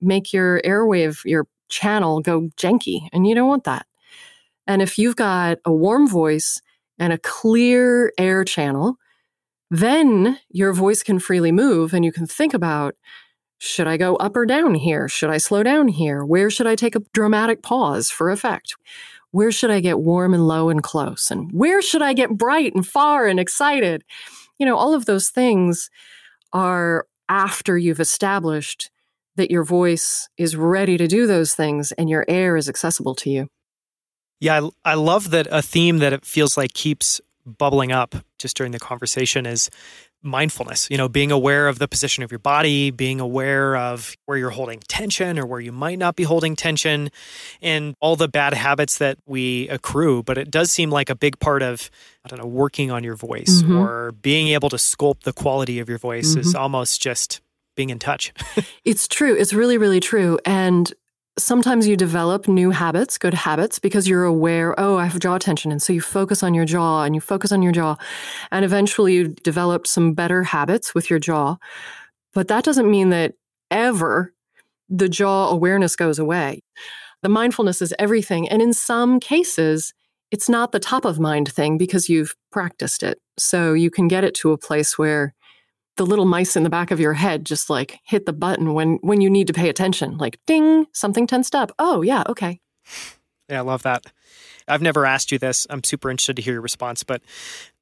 make 0.00 0.32
your 0.32 0.62
airwave, 0.62 1.24
your 1.24 1.44
channel 1.70 2.20
go 2.20 2.50
janky 2.56 3.08
and 3.12 3.26
you 3.26 3.34
don't 3.34 3.48
want 3.48 3.64
that. 3.64 3.86
And 4.66 4.82
if 4.82 4.98
you've 4.98 5.16
got 5.16 5.58
a 5.64 5.72
warm 5.72 6.08
voice 6.08 6.60
and 6.98 7.12
a 7.12 7.18
clear 7.18 8.12
air 8.18 8.44
channel, 8.44 8.96
then 9.70 10.38
your 10.50 10.72
voice 10.72 11.02
can 11.02 11.18
freely 11.18 11.52
move 11.52 11.94
and 11.94 12.04
you 12.04 12.12
can 12.12 12.26
think 12.26 12.54
about 12.54 12.94
should 13.58 13.86
I 13.86 13.98
go 13.98 14.16
up 14.16 14.36
or 14.36 14.46
down 14.46 14.74
here? 14.74 15.06
Should 15.06 15.28
I 15.28 15.36
slow 15.36 15.62
down 15.62 15.88
here? 15.88 16.24
Where 16.24 16.48
should 16.48 16.66
I 16.66 16.74
take 16.74 16.96
a 16.96 17.02
dramatic 17.12 17.62
pause 17.62 18.10
for 18.10 18.30
effect? 18.30 18.74
Where 19.32 19.52
should 19.52 19.70
I 19.70 19.80
get 19.80 20.00
warm 20.00 20.32
and 20.32 20.48
low 20.48 20.70
and 20.70 20.82
close? 20.82 21.30
And 21.30 21.52
where 21.52 21.82
should 21.82 22.00
I 22.00 22.14
get 22.14 22.38
bright 22.38 22.74
and 22.74 22.86
far 22.86 23.26
and 23.26 23.38
excited? 23.38 24.02
You 24.58 24.66
know, 24.66 24.76
all 24.76 24.94
of 24.94 25.04
those 25.04 25.28
things 25.28 25.90
are 26.52 27.06
after 27.28 27.76
you've 27.76 28.00
established 28.00 28.90
that 29.36 29.50
your 29.50 29.64
voice 29.64 30.28
is 30.36 30.56
ready 30.56 30.96
to 30.96 31.06
do 31.06 31.26
those 31.26 31.54
things 31.54 31.92
and 31.92 32.10
your 32.10 32.24
air 32.28 32.56
is 32.56 32.68
accessible 32.68 33.14
to 33.16 33.30
you. 33.30 33.48
Yeah, 34.40 34.68
I, 34.84 34.92
I 34.92 34.94
love 34.94 35.30
that 35.30 35.46
a 35.50 35.62
theme 35.62 35.98
that 35.98 36.12
it 36.12 36.24
feels 36.24 36.56
like 36.56 36.72
keeps 36.72 37.20
bubbling 37.46 37.92
up 37.92 38.14
just 38.38 38.56
during 38.56 38.72
the 38.72 38.78
conversation 38.78 39.46
is 39.46 39.70
mindfulness, 40.22 40.88
you 40.90 40.98
know, 40.98 41.08
being 41.08 41.30
aware 41.32 41.68
of 41.68 41.78
the 41.78 41.88
position 41.88 42.22
of 42.22 42.30
your 42.30 42.38
body, 42.38 42.90
being 42.90 43.20
aware 43.20 43.76
of 43.76 44.14
where 44.26 44.36
you're 44.36 44.50
holding 44.50 44.80
tension 44.88 45.38
or 45.38 45.46
where 45.46 45.60
you 45.60 45.72
might 45.72 45.98
not 45.98 46.16
be 46.16 46.24
holding 46.24 46.56
tension, 46.56 47.10
and 47.62 47.94
all 48.00 48.16
the 48.16 48.28
bad 48.28 48.52
habits 48.52 48.98
that 48.98 49.18
we 49.26 49.68
accrue. 49.68 50.22
But 50.22 50.36
it 50.36 50.50
does 50.50 50.70
seem 50.70 50.90
like 50.90 51.08
a 51.08 51.14
big 51.14 51.38
part 51.38 51.62
of, 51.62 51.90
I 52.24 52.28
don't 52.28 52.38
know, 52.38 52.46
working 52.46 52.90
on 52.90 53.02
your 53.02 53.16
voice 53.16 53.62
mm-hmm. 53.62 53.76
or 53.76 54.12
being 54.12 54.48
able 54.48 54.68
to 54.70 54.76
sculpt 54.76 55.22
the 55.22 55.32
quality 55.32 55.78
of 55.78 55.88
your 55.88 55.98
voice 55.98 56.30
mm-hmm. 56.30 56.40
is 56.40 56.54
almost 56.54 57.00
just 57.00 57.40
being 57.80 57.88
in 57.88 57.98
touch. 57.98 58.34
it's 58.84 59.08
true. 59.08 59.34
It's 59.34 59.54
really, 59.54 59.78
really 59.78 60.00
true. 60.00 60.38
And 60.44 60.92
sometimes 61.38 61.86
you 61.88 61.96
develop 61.96 62.46
new 62.46 62.70
habits, 62.70 63.16
good 63.16 63.32
habits, 63.32 63.78
because 63.78 64.06
you're 64.06 64.24
aware, 64.24 64.78
oh, 64.78 64.98
I 64.98 65.06
have 65.06 65.18
jaw 65.18 65.38
tension. 65.38 65.72
And 65.72 65.80
so 65.80 65.94
you 65.94 66.02
focus 66.02 66.42
on 66.42 66.52
your 66.52 66.66
jaw 66.66 67.04
and 67.04 67.14
you 67.14 67.22
focus 67.22 67.52
on 67.52 67.62
your 67.62 67.72
jaw. 67.72 67.96
And 68.50 68.66
eventually 68.66 69.14
you 69.14 69.28
develop 69.28 69.86
some 69.86 70.12
better 70.12 70.42
habits 70.42 70.94
with 70.94 71.08
your 71.08 71.18
jaw. 71.18 71.56
But 72.34 72.48
that 72.48 72.64
doesn't 72.64 72.90
mean 72.90 73.08
that 73.10 73.32
ever 73.70 74.34
the 74.90 75.08
jaw 75.08 75.48
awareness 75.48 75.96
goes 75.96 76.18
away. 76.18 76.60
The 77.22 77.30
mindfulness 77.30 77.80
is 77.80 77.94
everything. 77.98 78.46
And 78.46 78.60
in 78.60 78.74
some 78.74 79.20
cases, 79.20 79.94
it's 80.30 80.50
not 80.50 80.72
the 80.72 80.80
top 80.80 81.06
of 81.06 81.18
mind 81.18 81.50
thing 81.50 81.78
because 81.78 82.10
you've 82.10 82.36
practiced 82.52 83.02
it. 83.02 83.18
So 83.38 83.72
you 83.72 83.90
can 83.90 84.06
get 84.06 84.22
it 84.22 84.34
to 84.34 84.52
a 84.52 84.58
place 84.58 84.98
where 84.98 85.32
the 86.00 86.06
little 86.06 86.24
mice 86.24 86.56
in 86.56 86.62
the 86.62 86.70
back 86.70 86.90
of 86.90 86.98
your 86.98 87.12
head 87.12 87.44
just 87.44 87.68
like 87.68 87.98
hit 88.04 88.24
the 88.24 88.32
button 88.32 88.72
when 88.72 88.94
when 89.02 89.20
you 89.20 89.28
need 89.28 89.46
to 89.46 89.52
pay 89.52 89.68
attention 89.68 90.16
like 90.16 90.38
ding 90.46 90.86
something 90.94 91.26
tensed 91.26 91.54
up. 91.54 91.72
Oh 91.78 92.00
yeah 92.00 92.22
okay. 92.26 92.58
Yeah 93.50 93.58
i 93.58 93.60
love 93.60 93.82
that. 93.82 94.06
I've 94.66 94.80
never 94.80 95.04
asked 95.04 95.30
you 95.30 95.38
this. 95.38 95.66
I'm 95.68 95.84
super 95.84 96.10
interested 96.10 96.36
to 96.36 96.42
hear 96.42 96.54
your 96.54 96.62
response 96.62 97.04
but 97.04 97.20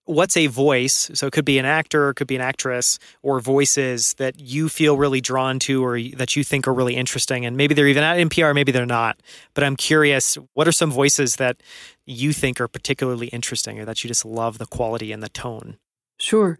what's 0.04 0.36
a 0.36 0.48
voice? 0.48 1.12
So 1.14 1.28
it 1.28 1.32
could 1.32 1.44
be 1.44 1.60
an 1.60 1.64
actor 1.64 2.10
it 2.10 2.14
could 2.14 2.26
be 2.26 2.34
an 2.34 2.40
actress 2.40 2.98
or 3.22 3.38
voices 3.38 4.14
that 4.14 4.40
you 4.40 4.68
feel 4.68 4.96
really 4.96 5.20
drawn 5.20 5.60
to 5.60 5.84
or 5.84 6.00
that 6.16 6.34
you 6.34 6.42
think 6.42 6.66
are 6.66 6.74
really 6.74 6.96
interesting 6.96 7.46
and 7.46 7.56
maybe 7.56 7.72
they're 7.72 7.86
even 7.86 8.02
at 8.02 8.16
npr 8.16 8.52
maybe 8.52 8.72
they're 8.72 8.84
not 8.84 9.20
but 9.54 9.62
i'm 9.62 9.76
curious 9.76 10.36
what 10.54 10.66
are 10.66 10.72
some 10.72 10.90
voices 10.90 11.36
that 11.36 11.62
you 12.04 12.32
think 12.32 12.60
are 12.60 12.66
particularly 12.66 13.28
interesting 13.28 13.78
or 13.78 13.84
that 13.84 14.02
you 14.02 14.08
just 14.08 14.24
love 14.24 14.58
the 14.58 14.66
quality 14.66 15.12
and 15.12 15.22
the 15.22 15.28
tone 15.28 15.78
Sure. 16.18 16.58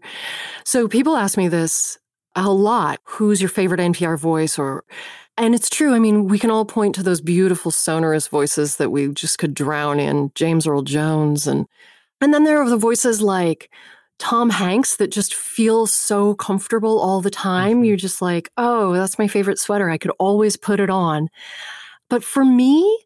So 0.65 0.87
people 0.87 1.15
ask 1.17 1.37
me 1.37 1.47
this 1.47 1.97
a 2.35 2.49
lot 2.51 2.99
who's 3.03 3.41
your 3.41 3.49
favorite 3.49 3.79
NPR 3.79 4.17
voice 4.17 4.57
or 4.59 4.83
and 5.37 5.55
it's 5.55 5.69
true. 5.69 5.93
I 5.95 5.99
mean, 5.99 6.27
we 6.27 6.37
can 6.37 6.51
all 6.51 6.65
point 6.65 6.95
to 6.95 7.03
those 7.03 7.21
beautiful 7.21 7.71
sonorous 7.71 8.27
voices 8.27 8.75
that 8.77 8.91
we 8.91 9.07
just 9.09 9.39
could 9.39 9.53
drown 9.53 9.99
in, 9.99 10.31
James 10.35 10.67
Earl 10.67 10.83
Jones 10.83 11.47
and 11.47 11.65
and 12.21 12.33
then 12.33 12.43
there 12.45 12.61
are 12.61 12.69
the 12.69 12.77
voices 12.77 13.21
like 13.21 13.71
Tom 14.19 14.49
Hanks 14.49 14.97
that 14.97 15.11
just 15.11 15.33
feel 15.35 15.87
so 15.87 16.35
comfortable 16.35 16.99
all 16.99 17.21
the 17.21 17.29
time. 17.31 17.77
Mm-hmm. 17.77 17.85
You're 17.85 17.97
just 17.97 18.21
like, 18.21 18.51
"Oh, 18.57 18.93
that's 18.93 19.19
my 19.19 19.27
favorite 19.27 19.59
sweater. 19.59 19.89
I 19.89 19.97
could 19.97 20.11
always 20.19 20.57
put 20.57 20.79
it 20.81 20.89
on." 20.89 21.29
But 22.09 22.23
for 22.23 22.45
me, 22.45 22.99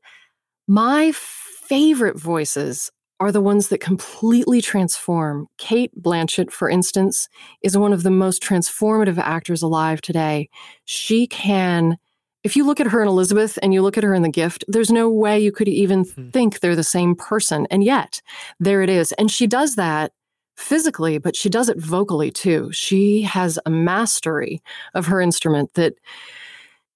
my 0.67 1.11
favorite 1.13 2.17
voices 2.19 2.91
are 3.19 3.31
the 3.31 3.41
ones 3.41 3.69
that 3.69 3.79
completely 3.79 4.61
transform. 4.61 5.47
Cate 5.57 5.91
Blanchett, 6.01 6.51
for 6.51 6.69
instance, 6.69 7.29
is 7.61 7.77
one 7.77 7.93
of 7.93 8.03
the 8.03 8.11
most 8.11 8.41
transformative 8.43 9.17
actors 9.17 9.61
alive 9.61 10.01
today. 10.01 10.49
She 10.85 11.27
can, 11.27 11.97
if 12.43 12.55
you 12.55 12.65
look 12.65 12.79
at 12.79 12.87
her 12.87 13.01
in 13.01 13.07
Elizabeth 13.07 13.57
and 13.61 13.73
you 13.73 13.81
look 13.81 13.97
at 13.97 14.03
her 14.03 14.13
in 14.13 14.23
The 14.23 14.29
Gift, 14.29 14.65
there's 14.67 14.91
no 14.91 15.09
way 15.09 15.39
you 15.39 15.51
could 15.51 15.67
even 15.67 16.03
mm-hmm. 16.03 16.29
think 16.31 16.59
they're 16.59 16.75
the 16.75 16.83
same 16.83 17.15
person. 17.15 17.67
And 17.69 17.83
yet, 17.83 18.21
there 18.59 18.81
it 18.81 18.89
is. 18.89 19.11
And 19.13 19.31
she 19.31 19.47
does 19.47 19.75
that 19.75 20.11
physically, 20.57 21.17
but 21.17 21.35
she 21.35 21.49
does 21.49 21.69
it 21.69 21.77
vocally 21.77 22.31
too. 22.31 22.71
She 22.71 23.21
has 23.21 23.57
a 23.65 23.69
mastery 23.69 24.61
of 24.93 25.05
her 25.07 25.21
instrument 25.21 25.73
that 25.75 25.93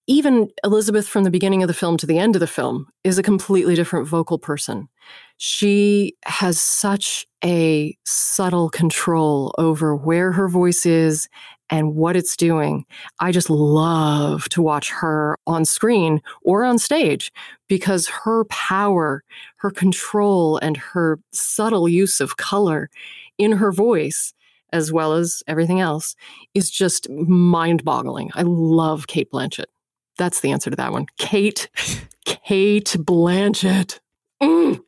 even 0.08 0.50
Elizabeth 0.64 1.08
from 1.08 1.24
the 1.24 1.32
beginning 1.32 1.64
of 1.64 1.68
the 1.68 1.74
film 1.74 1.98
to 1.98 2.06
the 2.06 2.18
end 2.18 2.36
of 2.36 2.40
the 2.40 2.48
film 2.48 2.88
is 3.04 3.18
a 3.18 3.24
completely 3.24 3.76
different 3.76 4.08
vocal 4.08 4.40
person. 4.40 4.88
She 5.38 6.16
has 6.26 6.60
such 6.60 7.28
a 7.44 7.96
subtle 8.06 8.70
control 8.70 9.54
over 9.58 9.96
where 9.96 10.32
her 10.32 10.50
voice 10.50 10.86
is 10.86 11.28
and 11.70 11.96
what 11.96 12.16
it's 12.16 12.38
doing. 12.38 12.86
I 13.20 13.32
just 13.32 13.50
love 13.50 14.48
to 14.50 14.62
watch 14.62 14.90
her 14.92 15.38
on 15.46 15.66
screen 15.66 16.22
or 16.44 16.64
on 16.64 16.80
stage 16.80 17.32
because 17.68 18.08
her 18.08 18.46
power, 18.46 19.24
her 19.58 19.70
control, 19.70 20.58
and 20.58 20.78
her 20.78 21.20
subtle 21.34 21.90
use 21.90 22.20
of 22.22 22.38
color 22.38 22.90
in 23.38 23.54
her 23.54 23.72
voice 23.72 24.34
as 24.74 24.92
well 24.92 25.14
as 25.14 25.44
everything 25.48 25.80
else 25.80 26.16
is 26.54 26.70
just 26.70 27.10
mind 27.10 27.84
boggling. 27.84 28.32
I 28.34 28.44
love 28.44 29.08
Cate 29.08 29.32
Blanchett. 29.32 29.66
That's 30.18 30.42
the 30.42 30.52
answer 30.52 30.70
to 30.70 30.76
that 30.76 30.92
one. 30.92 31.06
Cate, 31.18 31.70
Cate 32.26 32.96
Blanchett. 33.00 34.00
Mm, 34.42 34.82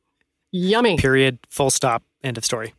yummy. 0.52 0.98
Period. 0.98 1.40
Full 1.50 1.70
stop. 1.70 2.04
End 2.22 2.38
of 2.38 2.44
story. 2.44 2.74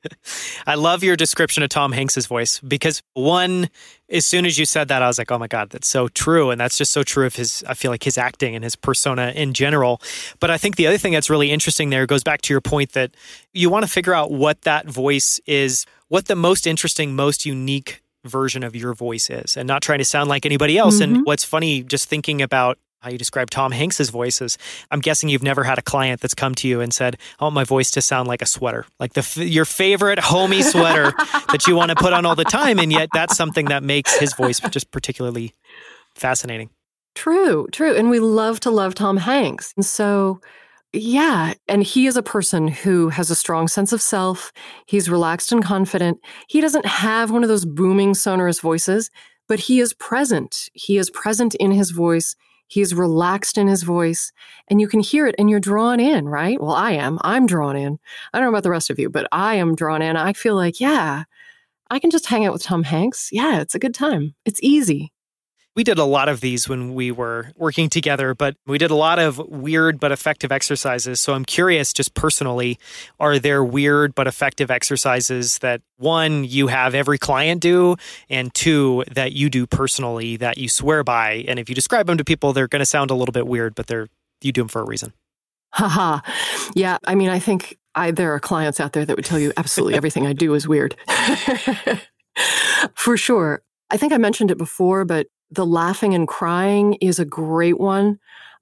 I 0.66 0.74
love 0.74 1.02
your 1.02 1.16
description 1.16 1.62
of 1.62 1.70
Tom 1.70 1.92
Hanks's 1.92 2.26
voice 2.26 2.60
because 2.60 3.02
one, 3.14 3.70
as 4.10 4.26
soon 4.26 4.44
as 4.44 4.58
you 4.58 4.66
said 4.66 4.88
that, 4.88 5.00
I 5.00 5.06
was 5.06 5.16
like, 5.16 5.30
oh 5.32 5.38
my 5.38 5.46
God, 5.46 5.70
that's 5.70 5.88
so 5.88 6.08
true. 6.08 6.50
And 6.50 6.60
that's 6.60 6.76
just 6.76 6.92
so 6.92 7.02
true 7.02 7.24
of 7.24 7.36
his, 7.36 7.64
I 7.66 7.72
feel 7.72 7.90
like 7.90 8.02
his 8.02 8.18
acting 8.18 8.54
and 8.54 8.62
his 8.62 8.76
persona 8.76 9.32
in 9.34 9.54
general. 9.54 10.02
But 10.40 10.50
I 10.50 10.58
think 10.58 10.76
the 10.76 10.86
other 10.86 10.98
thing 10.98 11.14
that's 11.14 11.30
really 11.30 11.50
interesting 11.50 11.88
there 11.88 12.06
goes 12.06 12.22
back 12.22 12.42
to 12.42 12.52
your 12.52 12.60
point 12.60 12.92
that 12.92 13.12
you 13.54 13.70
want 13.70 13.86
to 13.86 13.90
figure 13.90 14.12
out 14.12 14.30
what 14.30 14.60
that 14.62 14.86
voice 14.86 15.40
is, 15.46 15.86
what 16.08 16.26
the 16.26 16.36
most 16.36 16.66
interesting, 16.66 17.16
most 17.16 17.46
unique 17.46 18.02
version 18.26 18.62
of 18.62 18.76
your 18.76 18.92
voice 18.92 19.30
is 19.30 19.56
and 19.56 19.66
not 19.66 19.80
trying 19.80 19.98
to 19.98 20.04
sound 20.04 20.28
like 20.28 20.44
anybody 20.44 20.76
else. 20.76 21.00
Mm-hmm. 21.00 21.14
And 21.14 21.24
what's 21.26 21.44
funny, 21.44 21.82
just 21.82 22.10
thinking 22.10 22.42
about 22.42 22.78
how 23.00 23.10
you 23.10 23.18
describe 23.18 23.50
Tom 23.50 23.72
Hanks's 23.72 24.10
voice 24.10 24.40
is 24.40 24.58
I'm 24.90 25.00
guessing 25.00 25.28
you've 25.28 25.42
never 25.42 25.64
had 25.64 25.78
a 25.78 25.82
client 25.82 26.20
that's 26.20 26.34
come 26.34 26.54
to 26.56 26.68
you 26.68 26.80
and 26.80 26.92
said, 26.92 27.16
I 27.38 27.44
want 27.44 27.54
my 27.54 27.64
voice 27.64 27.90
to 27.92 28.02
sound 28.02 28.28
like 28.28 28.42
a 28.42 28.46
sweater, 28.46 28.86
like 28.98 29.12
the 29.12 29.44
your 29.44 29.64
favorite 29.64 30.18
homey 30.18 30.62
sweater 30.62 31.12
that 31.52 31.66
you 31.66 31.76
want 31.76 31.90
to 31.90 31.96
put 31.96 32.12
on 32.12 32.26
all 32.26 32.34
the 32.34 32.44
time. 32.44 32.78
And 32.78 32.92
yet 32.92 33.08
that's 33.12 33.36
something 33.36 33.66
that 33.66 33.82
makes 33.82 34.18
his 34.18 34.34
voice 34.34 34.60
just 34.70 34.90
particularly 34.90 35.52
fascinating. 36.14 36.70
True, 37.14 37.66
true. 37.72 37.94
And 37.94 38.10
we 38.10 38.20
love 38.20 38.60
to 38.60 38.70
love 38.70 38.94
Tom 38.94 39.16
Hanks. 39.16 39.72
And 39.76 39.84
so 39.84 40.40
yeah. 40.92 41.54
And 41.68 41.82
he 41.82 42.06
is 42.06 42.16
a 42.16 42.22
person 42.22 42.68
who 42.68 43.10
has 43.10 43.30
a 43.30 43.34
strong 43.34 43.68
sense 43.68 43.92
of 43.92 44.00
self. 44.00 44.52
He's 44.86 45.10
relaxed 45.10 45.52
and 45.52 45.62
confident. 45.62 46.18
He 46.48 46.60
doesn't 46.60 46.86
have 46.86 47.30
one 47.30 47.42
of 47.42 47.48
those 47.48 47.66
booming, 47.66 48.14
sonorous 48.14 48.60
voices, 48.60 49.10
but 49.46 49.60
he 49.60 49.80
is 49.80 49.92
present. 49.94 50.70
He 50.72 50.96
is 50.96 51.10
present 51.10 51.54
in 51.56 51.70
his 51.70 51.90
voice. 51.90 52.34
He 52.68 52.80
is 52.80 52.94
relaxed 52.94 53.58
in 53.58 53.68
his 53.68 53.82
voice, 53.82 54.32
and 54.68 54.80
you 54.80 54.88
can 54.88 55.00
hear 55.00 55.26
it 55.26 55.34
and 55.38 55.48
you're 55.48 55.60
drawn 55.60 56.00
in, 56.00 56.28
right? 56.28 56.60
Well, 56.60 56.74
I 56.74 56.92
am. 56.92 57.18
I'm 57.22 57.46
drawn 57.46 57.76
in. 57.76 57.98
I 58.32 58.38
don't 58.38 58.46
know 58.46 58.50
about 58.50 58.64
the 58.64 58.70
rest 58.70 58.90
of 58.90 58.98
you, 58.98 59.08
but 59.08 59.28
I 59.32 59.54
am 59.54 59.74
drawn 59.74 60.02
in. 60.02 60.16
I 60.16 60.32
feel 60.32 60.54
like, 60.56 60.80
yeah, 60.80 61.24
I 61.90 61.98
can 61.98 62.10
just 62.10 62.26
hang 62.26 62.44
out 62.44 62.52
with 62.52 62.62
Tom 62.62 62.82
Hanks. 62.82 63.30
Yeah, 63.32 63.60
it's 63.60 63.74
a 63.74 63.80
good 63.80 63.94
time. 63.94 64.34
It's 64.44 64.60
easy 64.62 65.12
we 65.76 65.84
did 65.84 65.98
a 65.98 66.04
lot 66.04 66.28
of 66.30 66.40
these 66.40 66.68
when 66.68 66.94
we 66.94 67.12
were 67.12 67.52
working 67.54 67.90
together, 67.90 68.34
but 68.34 68.56
we 68.66 68.78
did 68.78 68.90
a 68.90 68.94
lot 68.94 69.18
of 69.18 69.38
weird 69.38 70.00
but 70.00 70.10
effective 70.10 70.50
exercises. 70.50 71.20
So 71.20 71.34
I'm 71.34 71.44
curious, 71.44 71.92
just 71.92 72.14
personally, 72.14 72.78
are 73.20 73.38
there 73.38 73.62
weird 73.62 74.14
but 74.14 74.26
effective 74.26 74.70
exercises 74.70 75.58
that 75.58 75.82
one, 75.98 76.44
you 76.44 76.68
have 76.68 76.94
every 76.94 77.18
client 77.18 77.60
do, 77.60 77.96
and 78.30 78.52
two, 78.54 79.04
that 79.12 79.32
you 79.32 79.50
do 79.50 79.66
personally 79.66 80.38
that 80.38 80.56
you 80.56 80.68
swear 80.68 81.04
by? 81.04 81.44
And 81.46 81.58
if 81.58 81.68
you 81.68 81.74
describe 81.74 82.06
them 82.06 82.16
to 82.16 82.24
people, 82.24 82.54
they're 82.54 82.68
going 82.68 82.80
to 82.80 82.86
sound 82.86 83.10
a 83.10 83.14
little 83.14 83.32
bit 83.32 83.46
weird, 83.46 83.74
but 83.74 83.86
they're 83.86 84.08
you 84.40 84.52
do 84.52 84.62
them 84.62 84.68
for 84.68 84.80
a 84.80 84.84
reason. 84.84 85.12
Haha. 85.72 86.20
yeah. 86.74 86.98
I 87.06 87.14
mean, 87.14 87.28
I 87.28 87.38
think 87.38 87.76
I, 87.94 88.10
there 88.10 88.32
are 88.32 88.40
clients 88.40 88.80
out 88.80 88.92
there 88.92 89.04
that 89.04 89.16
would 89.16 89.24
tell 89.24 89.38
you 89.38 89.52
absolutely 89.56 89.94
everything 89.96 90.26
I 90.26 90.32
do 90.32 90.54
is 90.54 90.66
weird. 90.66 90.96
for 92.94 93.16
sure. 93.16 93.62
I 93.90 93.96
think 93.96 94.12
I 94.12 94.18
mentioned 94.18 94.50
it 94.50 94.58
before, 94.58 95.04
but 95.04 95.26
the 95.50 95.66
laughing 95.66 96.14
and 96.14 96.28
crying 96.28 96.94
is 96.94 97.18
a 97.18 97.24
great 97.24 97.78
one. 97.78 98.18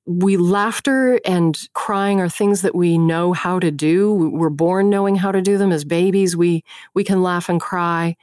We 0.06 0.36
laughter 0.36 1.18
and 1.24 1.58
crying 1.72 2.20
are 2.20 2.28
things 2.28 2.60
that 2.62 2.74
we 2.74 2.98
know 2.98 3.32
how 3.32 3.58
to 3.58 3.70
do. 3.70 4.12
We're 4.12 4.50
born 4.50 4.90
knowing 4.90 5.16
how 5.16 5.32
to 5.32 5.40
do 5.40 5.56
them 5.56 5.72
as 5.72 5.84
babies. 5.84 6.36
We 6.36 6.62
we 6.94 7.04
can 7.04 7.22
laugh 7.22 7.48
and 7.48 7.60
cry. 7.60 8.16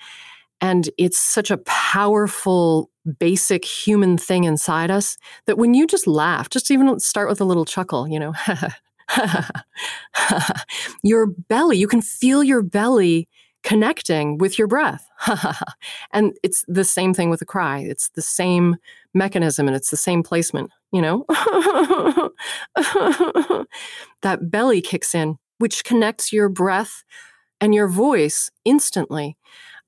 And 0.61 0.89
it's 0.97 1.17
such 1.17 1.49
a 1.51 1.57
powerful, 1.57 2.89
basic 3.19 3.65
human 3.65 4.17
thing 4.17 4.43
inside 4.43 4.91
us 4.91 5.17
that 5.47 5.57
when 5.57 5.73
you 5.73 5.87
just 5.87 6.05
laugh, 6.07 6.49
just 6.49 6.69
even 6.69 6.99
start 6.99 7.29
with 7.29 7.41
a 7.41 7.45
little 7.45 7.65
chuckle, 7.65 8.07
you 8.07 8.19
know, 8.19 8.33
your 11.03 11.27
belly, 11.27 11.77
you 11.77 11.87
can 11.87 12.01
feel 12.01 12.43
your 12.43 12.61
belly 12.61 13.27
connecting 13.63 14.37
with 14.37 14.57
your 14.57 14.67
breath. 14.67 15.07
and 16.11 16.33
it's 16.43 16.65
the 16.67 16.83
same 16.83 17.13
thing 17.13 17.29
with 17.29 17.41
a 17.41 17.45
cry. 17.45 17.79
It's 17.79 18.09
the 18.09 18.21
same 18.21 18.77
mechanism 19.13 19.67
and 19.67 19.75
it's 19.75 19.91
the 19.91 19.97
same 19.97 20.23
placement, 20.23 20.71
you 20.91 21.01
know? 21.01 21.25
that 24.21 24.49
belly 24.49 24.81
kicks 24.81 25.13
in, 25.13 25.37
which 25.59 25.83
connects 25.83 26.33
your 26.33 26.49
breath 26.49 27.03
and 27.59 27.75
your 27.75 27.87
voice 27.87 28.49
instantly. 28.65 29.37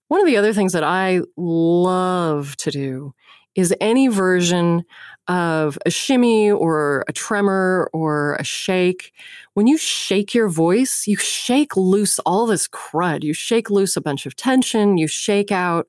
One 0.07 0.19
of 0.21 0.27
the 0.27 0.37
other 0.37 0.53
things 0.53 0.73
that 0.73 0.83
I 0.83 1.21
love 1.35 2.55
to 2.57 2.71
do 2.71 3.13
is 3.55 3.73
any 3.79 4.07
version 4.07 4.83
of 5.27 5.77
a 5.85 5.89
shimmy 5.89 6.51
or 6.51 7.05
a 7.07 7.13
tremor 7.13 7.89
or 7.93 8.35
a 8.35 8.43
shake. 8.43 9.13
When 9.53 9.67
you 9.67 9.77
shake 9.77 10.33
your 10.33 10.49
voice, 10.49 11.07
you 11.07 11.15
shake 11.17 11.77
loose 11.77 12.19
all 12.19 12.45
this 12.45 12.67
crud. 12.67 13.23
You 13.23 13.33
shake 13.33 13.69
loose 13.69 13.95
a 13.95 14.01
bunch 14.01 14.25
of 14.25 14.35
tension. 14.35 14.97
You 14.97 15.07
shake 15.07 15.51
out, 15.51 15.87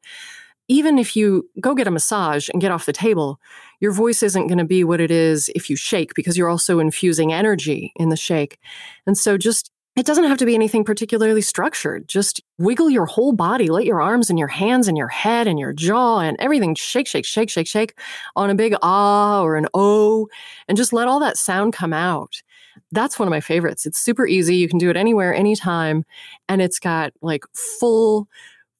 even 0.68 0.98
if 0.98 1.16
you 1.16 1.48
go 1.60 1.74
get 1.74 1.88
a 1.88 1.90
massage 1.90 2.48
and 2.48 2.60
get 2.60 2.70
off 2.70 2.86
the 2.86 2.92
table, 2.92 3.40
your 3.80 3.92
voice 3.92 4.22
isn't 4.22 4.46
going 4.46 4.58
to 4.58 4.64
be 4.64 4.84
what 4.84 5.00
it 5.00 5.10
is 5.10 5.50
if 5.54 5.68
you 5.68 5.76
shake 5.76 6.14
because 6.14 6.38
you're 6.38 6.48
also 6.48 6.78
infusing 6.78 7.32
energy 7.32 7.92
in 7.96 8.08
the 8.08 8.16
shake. 8.16 8.58
And 9.06 9.18
so 9.18 9.36
just 9.36 9.70
it 9.96 10.06
doesn't 10.06 10.24
have 10.24 10.38
to 10.38 10.46
be 10.46 10.54
anything 10.54 10.84
particularly 10.84 11.40
structured. 11.40 12.08
Just 12.08 12.42
wiggle 12.58 12.90
your 12.90 13.06
whole 13.06 13.32
body, 13.32 13.68
let 13.68 13.84
your 13.84 14.02
arms 14.02 14.28
and 14.28 14.38
your 14.38 14.48
hands 14.48 14.88
and 14.88 14.98
your 14.98 15.08
head 15.08 15.46
and 15.46 15.58
your 15.58 15.72
jaw 15.72 16.18
and 16.18 16.36
everything 16.40 16.74
shake, 16.74 17.06
shake, 17.06 17.24
shake, 17.24 17.48
shake, 17.48 17.68
shake 17.68 17.96
on 18.34 18.50
a 18.50 18.54
big 18.54 18.74
ah 18.82 19.42
or 19.42 19.56
an 19.56 19.68
oh, 19.72 20.28
and 20.66 20.76
just 20.76 20.92
let 20.92 21.06
all 21.06 21.20
that 21.20 21.36
sound 21.36 21.72
come 21.72 21.92
out. 21.92 22.42
That's 22.90 23.18
one 23.20 23.28
of 23.28 23.30
my 23.30 23.40
favorites. 23.40 23.86
It's 23.86 24.00
super 24.00 24.26
easy. 24.26 24.56
You 24.56 24.68
can 24.68 24.78
do 24.78 24.90
it 24.90 24.96
anywhere, 24.96 25.32
anytime. 25.32 26.04
And 26.48 26.60
it's 26.60 26.80
got 26.80 27.12
like 27.22 27.44
full, 27.54 28.28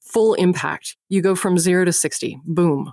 full 0.00 0.34
impact. 0.34 0.96
You 1.10 1.22
go 1.22 1.36
from 1.36 1.58
zero 1.58 1.84
to 1.84 1.92
60, 1.92 2.40
boom. 2.44 2.92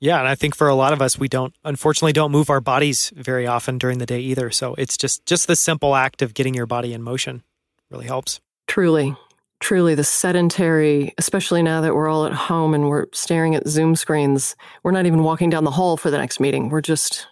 Yeah, 0.00 0.18
and 0.18 0.26
I 0.26 0.34
think 0.34 0.56
for 0.56 0.66
a 0.66 0.74
lot 0.74 0.94
of 0.94 1.02
us, 1.02 1.18
we 1.18 1.28
don't, 1.28 1.54
unfortunately, 1.62 2.14
don't 2.14 2.32
move 2.32 2.48
our 2.48 2.62
bodies 2.62 3.12
very 3.14 3.46
often 3.46 3.76
during 3.76 3.98
the 3.98 4.06
day 4.06 4.20
either. 4.20 4.50
So 4.50 4.74
it's 4.76 4.96
just 4.96 5.26
just 5.26 5.46
the 5.46 5.56
simple 5.56 5.94
act 5.94 6.22
of 6.22 6.32
getting 6.32 6.54
your 6.54 6.66
body 6.66 6.94
in 6.94 7.02
motion 7.02 7.42
really 7.90 8.06
helps. 8.06 8.40
Truly, 8.66 9.14
truly, 9.60 9.94
the 9.94 10.04
sedentary, 10.04 11.12
especially 11.18 11.62
now 11.62 11.82
that 11.82 11.94
we're 11.94 12.08
all 12.08 12.24
at 12.24 12.32
home 12.32 12.72
and 12.72 12.88
we're 12.88 13.06
staring 13.12 13.54
at 13.54 13.68
Zoom 13.68 13.94
screens, 13.94 14.56
we're 14.82 14.90
not 14.90 15.04
even 15.04 15.22
walking 15.22 15.50
down 15.50 15.64
the 15.64 15.70
hall 15.70 15.98
for 15.98 16.10
the 16.10 16.18
next 16.18 16.40
meeting. 16.40 16.70
We're 16.70 16.80
just. 16.80 17.26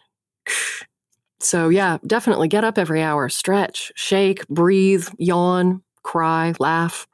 So 1.40 1.68
yeah, 1.68 1.98
definitely 2.04 2.48
get 2.48 2.64
up 2.64 2.78
every 2.78 3.00
hour, 3.00 3.28
stretch, 3.28 3.92
shake, 3.94 4.44
breathe, 4.48 5.06
yawn, 5.18 5.82
cry, 6.02 6.52
laugh. 6.58 7.06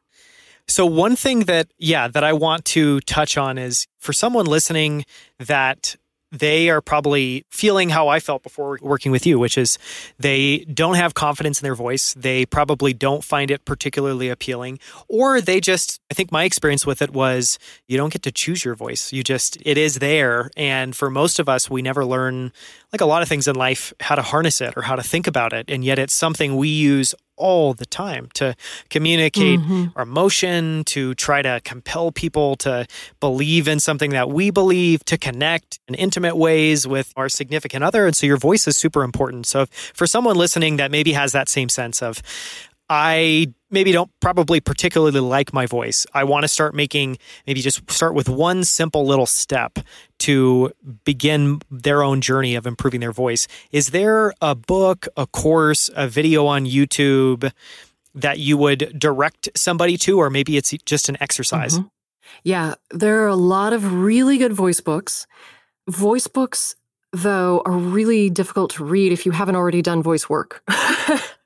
So 0.66 0.86
one 0.86 1.16
thing 1.16 1.40
that 1.40 1.68
yeah, 1.78 2.08
that 2.08 2.24
I 2.24 2.32
want 2.32 2.64
to 2.66 3.00
touch 3.00 3.36
on 3.36 3.58
is 3.58 3.86
for 3.98 4.12
someone 4.12 4.46
listening 4.46 5.04
that 5.38 5.96
they 6.34 6.68
are 6.68 6.80
probably 6.80 7.44
feeling 7.50 7.90
how 7.90 8.08
I 8.08 8.18
felt 8.18 8.42
before 8.42 8.78
working 8.82 9.12
with 9.12 9.24
you, 9.24 9.38
which 9.38 9.56
is 9.56 9.78
they 10.18 10.64
don't 10.64 10.96
have 10.96 11.14
confidence 11.14 11.60
in 11.60 11.64
their 11.64 11.76
voice. 11.76 12.12
They 12.14 12.44
probably 12.44 12.92
don't 12.92 13.22
find 13.22 13.50
it 13.50 13.64
particularly 13.64 14.28
appealing, 14.28 14.80
or 15.08 15.40
they 15.40 15.60
just, 15.60 16.00
I 16.10 16.14
think 16.14 16.32
my 16.32 16.44
experience 16.44 16.84
with 16.84 17.00
it 17.02 17.12
was 17.12 17.58
you 17.86 17.96
don't 17.96 18.12
get 18.12 18.22
to 18.22 18.32
choose 18.32 18.64
your 18.64 18.74
voice. 18.74 19.12
You 19.12 19.22
just, 19.22 19.58
it 19.64 19.78
is 19.78 20.00
there. 20.00 20.50
And 20.56 20.96
for 20.96 21.08
most 21.08 21.38
of 21.38 21.48
us, 21.48 21.70
we 21.70 21.82
never 21.82 22.04
learn, 22.04 22.52
like 22.94 23.00
a 23.00 23.06
lot 23.06 23.22
of 23.22 23.28
things 23.28 23.48
in 23.48 23.56
life, 23.56 23.92
how 23.98 24.14
to 24.14 24.22
harness 24.22 24.60
it 24.60 24.72
or 24.76 24.82
how 24.82 24.94
to 24.94 25.02
think 25.02 25.26
about 25.26 25.52
it. 25.52 25.68
And 25.68 25.84
yet 25.84 25.98
it's 25.98 26.14
something 26.14 26.56
we 26.56 26.68
use 26.68 27.12
all 27.36 27.74
the 27.74 27.86
time 27.86 28.28
to 28.34 28.54
communicate 28.88 29.58
mm-hmm. 29.58 29.86
our 29.96 30.04
emotion, 30.04 30.84
to 30.84 31.12
try 31.16 31.42
to 31.42 31.60
compel 31.64 32.12
people 32.12 32.54
to 32.54 32.86
believe 33.18 33.66
in 33.66 33.80
something 33.80 34.10
that 34.10 34.28
we 34.30 34.50
believe, 34.50 35.04
to 35.06 35.18
connect 35.18 35.80
in 35.88 35.96
intimate 35.96 36.36
ways 36.36 36.86
with 36.86 37.12
our 37.16 37.28
significant 37.28 37.82
other. 37.82 38.06
And 38.06 38.14
so 38.14 38.26
your 38.26 38.36
voice 38.36 38.68
is 38.68 38.76
super 38.76 39.02
important. 39.02 39.46
So 39.46 39.66
for 39.66 40.06
someone 40.06 40.36
listening 40.36 40.76
that 40.76 40.92
maybe 40.92 41.14
has 41.14 41.32
that 41.32 41.48
same 41.48 41.68
sense 41.68 42.00
of, 42.00 42.22
I 42.88 43.52
maybe 43.74 43.92
don't 43.92 44.10
probably 44.20 44.60
particularly 44.60 45.20
like 45.20 45.52
my 45.52 45.66
voice. 45.66 46.06
I 46.14 46.24
want 46.24 46.44
to 46.44 46.48
start 46.48 46.74
making 46.74 47.18
maybe 47.46 47.60
just 47.60 47.90
start 47.90 48.14
with 48.14 48.28
one 48.28 48.64
simple 48.64 49.04
little 49.04 49.26
step 49.26 49.78
to 50.20 50.72
begin 51.04 51.60
their 51.70 52.02
own 52.02 52.22
journey 52.22 52.54
of 52.54 52.66
improving 52.66 53.00
their 53.00 53.12
voice. 53.12 53.46
Is 53.72 53.88
there 53.88 54.32
a 54.40 54.54
book, 54.54 55.06
a 55.16 55.26
course, 55.26 55.90
a 55.94 56.08
video 56.08 56.46
on 56.46 56.64
YouTube 56.64 57.52
that 58.14 58.38
you 58.38 58.56
would 58.56 58.98
direct 58.98 59.48
somebody 59.56 59.98
to, 59.98 60.18
or 60.18 60.30
maybe 60.30 60.56
it's 60.56 60.70
just 60.86 61.08
an 61.08 61.18
exercise? 61.20 61.78
Mm-hmm. 61.78 61.88
Yeah, 62.44 62.74
there 62.90 63.22
are 63.24 63.28
a 63.28 63.36
lot 63.36 63.72
of 63.72 63.92
really 63.92 64.38
good 64.38 64.52
voice 64.52 64.80
books. 64.80 65.26
Voice 65.88 66.26
books, 66.26 66.76
though, 67.12 67.62
are 67.66 67.72
really 67.72 68.30
difficult 68.30 68.70
to 68.72 68.84
read 68.84 69.12
if 69.12 69.26
you 69.26 69.32
haven't 69.32 69.56
already 69.56 69.82
done 69.82 70.02
voice 70.02 70.28
work. 70.28 70.62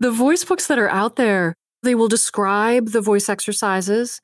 The 0.00 0.10
voice 0.10 0.44
books 0.44 0.66
that 0.68 0.78
are 0.78 0.88
out 0.88 1.16
there, 1.16 1.56
they 1.82 1.94
will 1.94 2.08
describe 2.08 2.90
the 2.90 3.00
voice 3.00 3.28
exercises, 3.28 4.20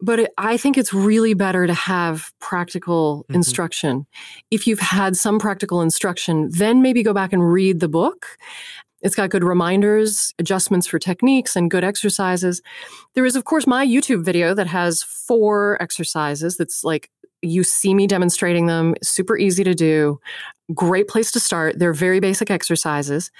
but 0.00 0.20
it, 0.20 0.32
I 0.38 0.56
think 0.56 0.76
it's 0.76 0.92
really 0.92 1.34
better 1.34 1.66
to 1.66 1.74
have 1.74 2.30
practical 2.40 3.24
mm-hmm. 3.24 3.34
instruction. 3.34 4.06
If 4.50 4.66
you've 4.66 4.80
had 4.80 5.16
some 5.16 5.38
practical 5.38 5.80
instruction, 5.80 6.50
then 6.50 6.82
maybe 6.82 7.02
go 7.02 7.14
back 7.14 7.32
and 7.32 7.52
read 7.52 7.80
the 7.80 7.88
book. 7.88 8.26
It's 9.02 9.14
got 9.14 9.30
good 9.30 9.44
reminders, 9.44 10.32
adjustments 10.38 10.86
for 10.86 10.98
techniques, 10.98 11.54
and 11.54 11.70
good 11.70 11.84
exercises. 11.84 12.62
There 13.14 13.26
is, 13.26 13.36
of 13.36 13.44
course, 13.44 13.66
my 13.66 13.86
YouTube 13.86 14.24
video 14.24 14.54
that 14.54 14.66
has 14.66 15.02
four 15.02 15.80
exercises 15.82 16.56
that's 16.56 16.82
like 16.82 17.10
you 17.42 17.62
see 17.62 17.94
me 17.94 18.06
demonstrating 18.06 18.66
them, 18.66 18.94
super 19.02 19.36
easy 19.36 19.62
to 19.64 19.74
do. 19.74 20.18
Great 20.74 21.08
place 21.08 21.30
to 21.32 21.40
start. 21.40 21.78
They're 21.78 21.92
very 21.92 22.18
basic 22.18 22.50
exercises. 22.50 23.30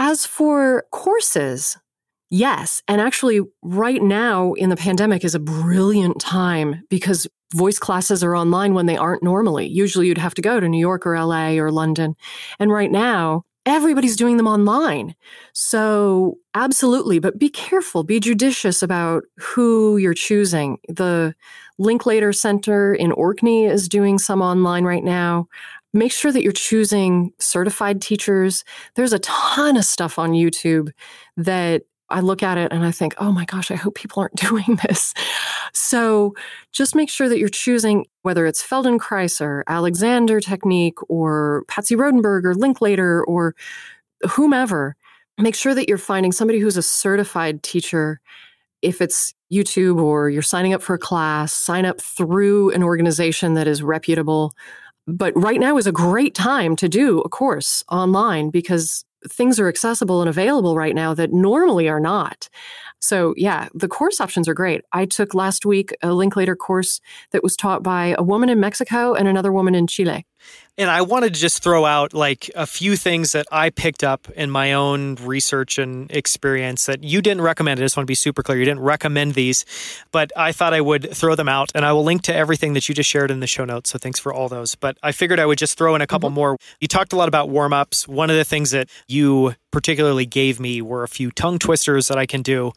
As 0.00 0.24
for 0.24 0.84
courses, 0.92 1.76
yes. 2.30 2.84
And 2.86 3.00
actually, 3.00 3.40
right 3.62 4.00
now 4.00 4.52
in 4.52 4.70
the 4.70 4.76
pandemic 4.76 5.24
is 5.24 5.34
a 5.34 5.40
brilliant 5.40 6.20
time 6.20 6.84
because 6.88 7.26
voice 7.52 7.80
classes 7.80 8.22
are 8.22 8.36
online 8.36 8.74
when 8.74 8.86
they 8.86 8.96
aren't 8.96 9.24
normally. 9.24 9.66
Usually 9.66 10.06
you'd 10.06 10.16
have 10.16 10.34
to 10.34 10.42
go 10.42 10.60
to 10.60 10.68
New 10.68 10.78
York 10.78 11.04
or 11.04 11.18
LA 11.18 11.54
or 11.54 11.72
London. 11.72 12.14
And 12.60 12.70
right 12.70 12.92
now, 12.92 13.44
everybody's 13.66 14.14
doing 14.14 14.36
them 14.36 14.46
online. 14.46 15.16
So, 15.52 16.38
absolutely, 16.54 17.18
but 17.18 17.36
be 17.36 17.48
careful, 17.48 18.04
be 18.04 18.20
judicious 18.20 18.84
about 18.84 19.24
who 19.36 19.96
you're 19.96 20.14
choosing. 20.14 20.78
The 20.88 21.34
Linklater 21.78 22.32
Center 22.32 22.94
in 22.94 23.10
Orkney 23.10 23.64
is 23.64 23.88
doing 23.88 24.18
some 24.20 24.42
online 24.42 24.84
right 24.84 25.02
now 25.02 25.48
make 25.92 26.12
sure 26.12 26.32
that 26.32 26.42
you're 26.42 26.52
choosing 26.52 27.32
certified 27.38 28.02
teachers. 28.02 28.64
There's 28.94 29.12
a 29.12 29.18
ton 29.20 29.76
of 29.76 29.84
stuff 29.84 30.18
on 30.18 30.32
YouTube 30.32 30.90
that 31.36 31.82
I 32.10 32.20
look 32.20 32.42
at 32.42 32.56
it 32.58 32.72
and 32.72 32.84
I 32.84 32.90
think, 32.90 33.14
oh 33.18 33.32
my 33.32 33.44
gosh, 33.44 33.70
I 33.70 33.74
hope 33.74 33.94
people 33.94 34.20
aren't 34.20 34.34
doing 34.48 34.78
this. 34.86 35.14
So 35.72 36.34
just 36.72 36.94
make 36.94 37.10
sure 37.10 37.28
that 37.28 37.38
you're 37.38 37.48
choosing 37.48 38.06
whether 38.22 38.46
it's 38.46 38.66
Feldenkrais 38.66 39.40
or 39.40 39.64
Alexander 39.66 40.40
Technique 40.40 40.98
or 41.08 41.64
Patsy 41.68 41.96
Rodenburg 41.96 42.44
or 42.44 42.54
Linklater 42.54 43.24
or 43.24 43.54
whomever. 44.28 44.96
Make 45.38 45.54
sure 45.54 45.74
that 45.74 45.88
you're 45.88 45.98
finding 45.98 46.32
somebody 46.32 46.58
who's 46.58 46.76
a 46.76 46.82
certified 46.82 47.62
teacher. 47.62 48.20
If 48.82 49.00
it's 49.00 49.34
YouTube 49.52 50.00
or 50.00 50.30
you're 50.30 50.42
signing 50.42 50.72
up 50.72 50.82
for 50.82 50.94
a 50.94 50.98
class, 50.98 51.52
sign 51.52 51.84
up 51.84 52.00
through 52.00 52.70
an 52.70 52.82
organization 52.82 53.54
that 53.54 53.68
is 53.68 53.82
reputable 53.82 54.52
but 55.08 55.32
right 55.34 55.58
now 55.58 55.78
is 55.78 55.86
a 55.86 55.92
great 55.92 56.34
time 56.34 56.76
to 56.76 56.88
do 56.88 57.20
a 57.20 57.28
course 57.28 57.82
online 57.88 58.50
because 58.50 59.04
things 59.26 59.58
are 59.58 59.68
accessible 59.68 60.20
and 60.20 60.28
available 60.28 60.76
right 60.76 60.94
now 60.94 61.14
that 61.14 61.32
normally 61.32 61.88
are 61.88 61.98
not. 61.98 62.48
So, 63.00 63.32
yeah, 63.36 63.68
the 63.74 63.88
course 63.88 64.20
options 64.20 64.48
are 64.48 64.54
great. 64.54 64.82
I 64.92 65.06
took 65.06 65.34
last 65.34 65.64
week 65.64 65.92
a 66.02 66.12
Linklater 66.12 66.54
course 66.54 67.00
that 67.30 67.42
was 67.42 67.56
taught 67.56 67.82
by 67.82 68.14
a 68.18 68.22
woman 68.22 68.48
in 68.48 68.60
Mexico 68.60 69.14
and 69.14 69.26
another 69.26 69.52
woman 69.52 69.74
in 69.74 69.86
Chile. 69.86 70.26
And 70.78 70.88
I 70.88 71.02
wanted 71.02 71.34
to 71.34 71.40
just 71.40 71.60
throw 71.60 71.84
out 71.84 72.14
like 72.14 72.52
a 72.54 72.64
few 72.64 72.94
things 72.94 73.32
that 73.32 73.46
I 73.50 73.70
picked 73.70 74.04
up 74.04 74.30
in 74.30 74.48
my 74.48 74.74
own 74.74 75.16
research 75.16 75.76
and 75.76 76.08
experience 76.12 76.86
that 76.86 77.02
you 77.02 77.20
didn't 77.20 77.40
recommend. 77.40 77.80
I 77.80 77.82
just 77.82 77.96
want 77.96 78.04
to 78.04 78.10
be 78.10 78.14
super 78.14 78.44
clear. 78.44 78.58
You 78.58 78.64
didn't 78.64 78.82
recommend 78.82 79.34
these, 79.34 79.66
but 80.12 80.30
I 80.36 80.52
thought 80.52 80.72
I 80.72 80.80
would 80.80 81.12
throw 81.12 81.34
them 81.34 81.48
out 81.48 81.72
and 81.74 81.84
I 81.84 81.92
will 81.92 82.04
link 82.04 82.22
to 82.22 82.34
everything 82.34 82.74
that 82.74 82.88
you 82.88 82.94
just 82.94 83.10
shared 83.10 83.32
in 83.32 83.40
the 83.40 83.48
show 83.48 83.64
notes. 83.64 83.90
So 83.90 83.98
thanks 83.98 84.20
for 84.20 84.32
all 84.32 84.48
those. 84.48 84.76
But 84.76 84.96
I 85.02 85.10
figured 85.10 85.40
I 85.40 85.46
would 85.46 85.58
just 85.58 85.76
throw 85.76 85.96
in 85.96 86.00
a 86.00 86.06
couple 86.06 86.28
mm-hmm. 86.28 86.36
more. 86.36 86.58
You 86.80 86.86
talked 86.86 87.12
a 87.12 87.16
lot 87.16 87.26
about 87.26 87.48
warm 87.48 87.72
ups. 87.72 88.06
One 88.06 88.30
of 88.30 88.36
the 88.36 88.44
things 88.44 88.70
that 88.70 88.88
you 89.08 89.56
particularly 89.72 90.26
gave 90.26 90.60
me 90.60 90.80
were 90.80 91.02
a 91.02 91.08
few 91.08 91.32
tongue 91.32 91.58
twisters 91.58 92.06
that 92.06 92.18
I 92.18 92.24
can 92.24 92.40
do, 92.40 92.70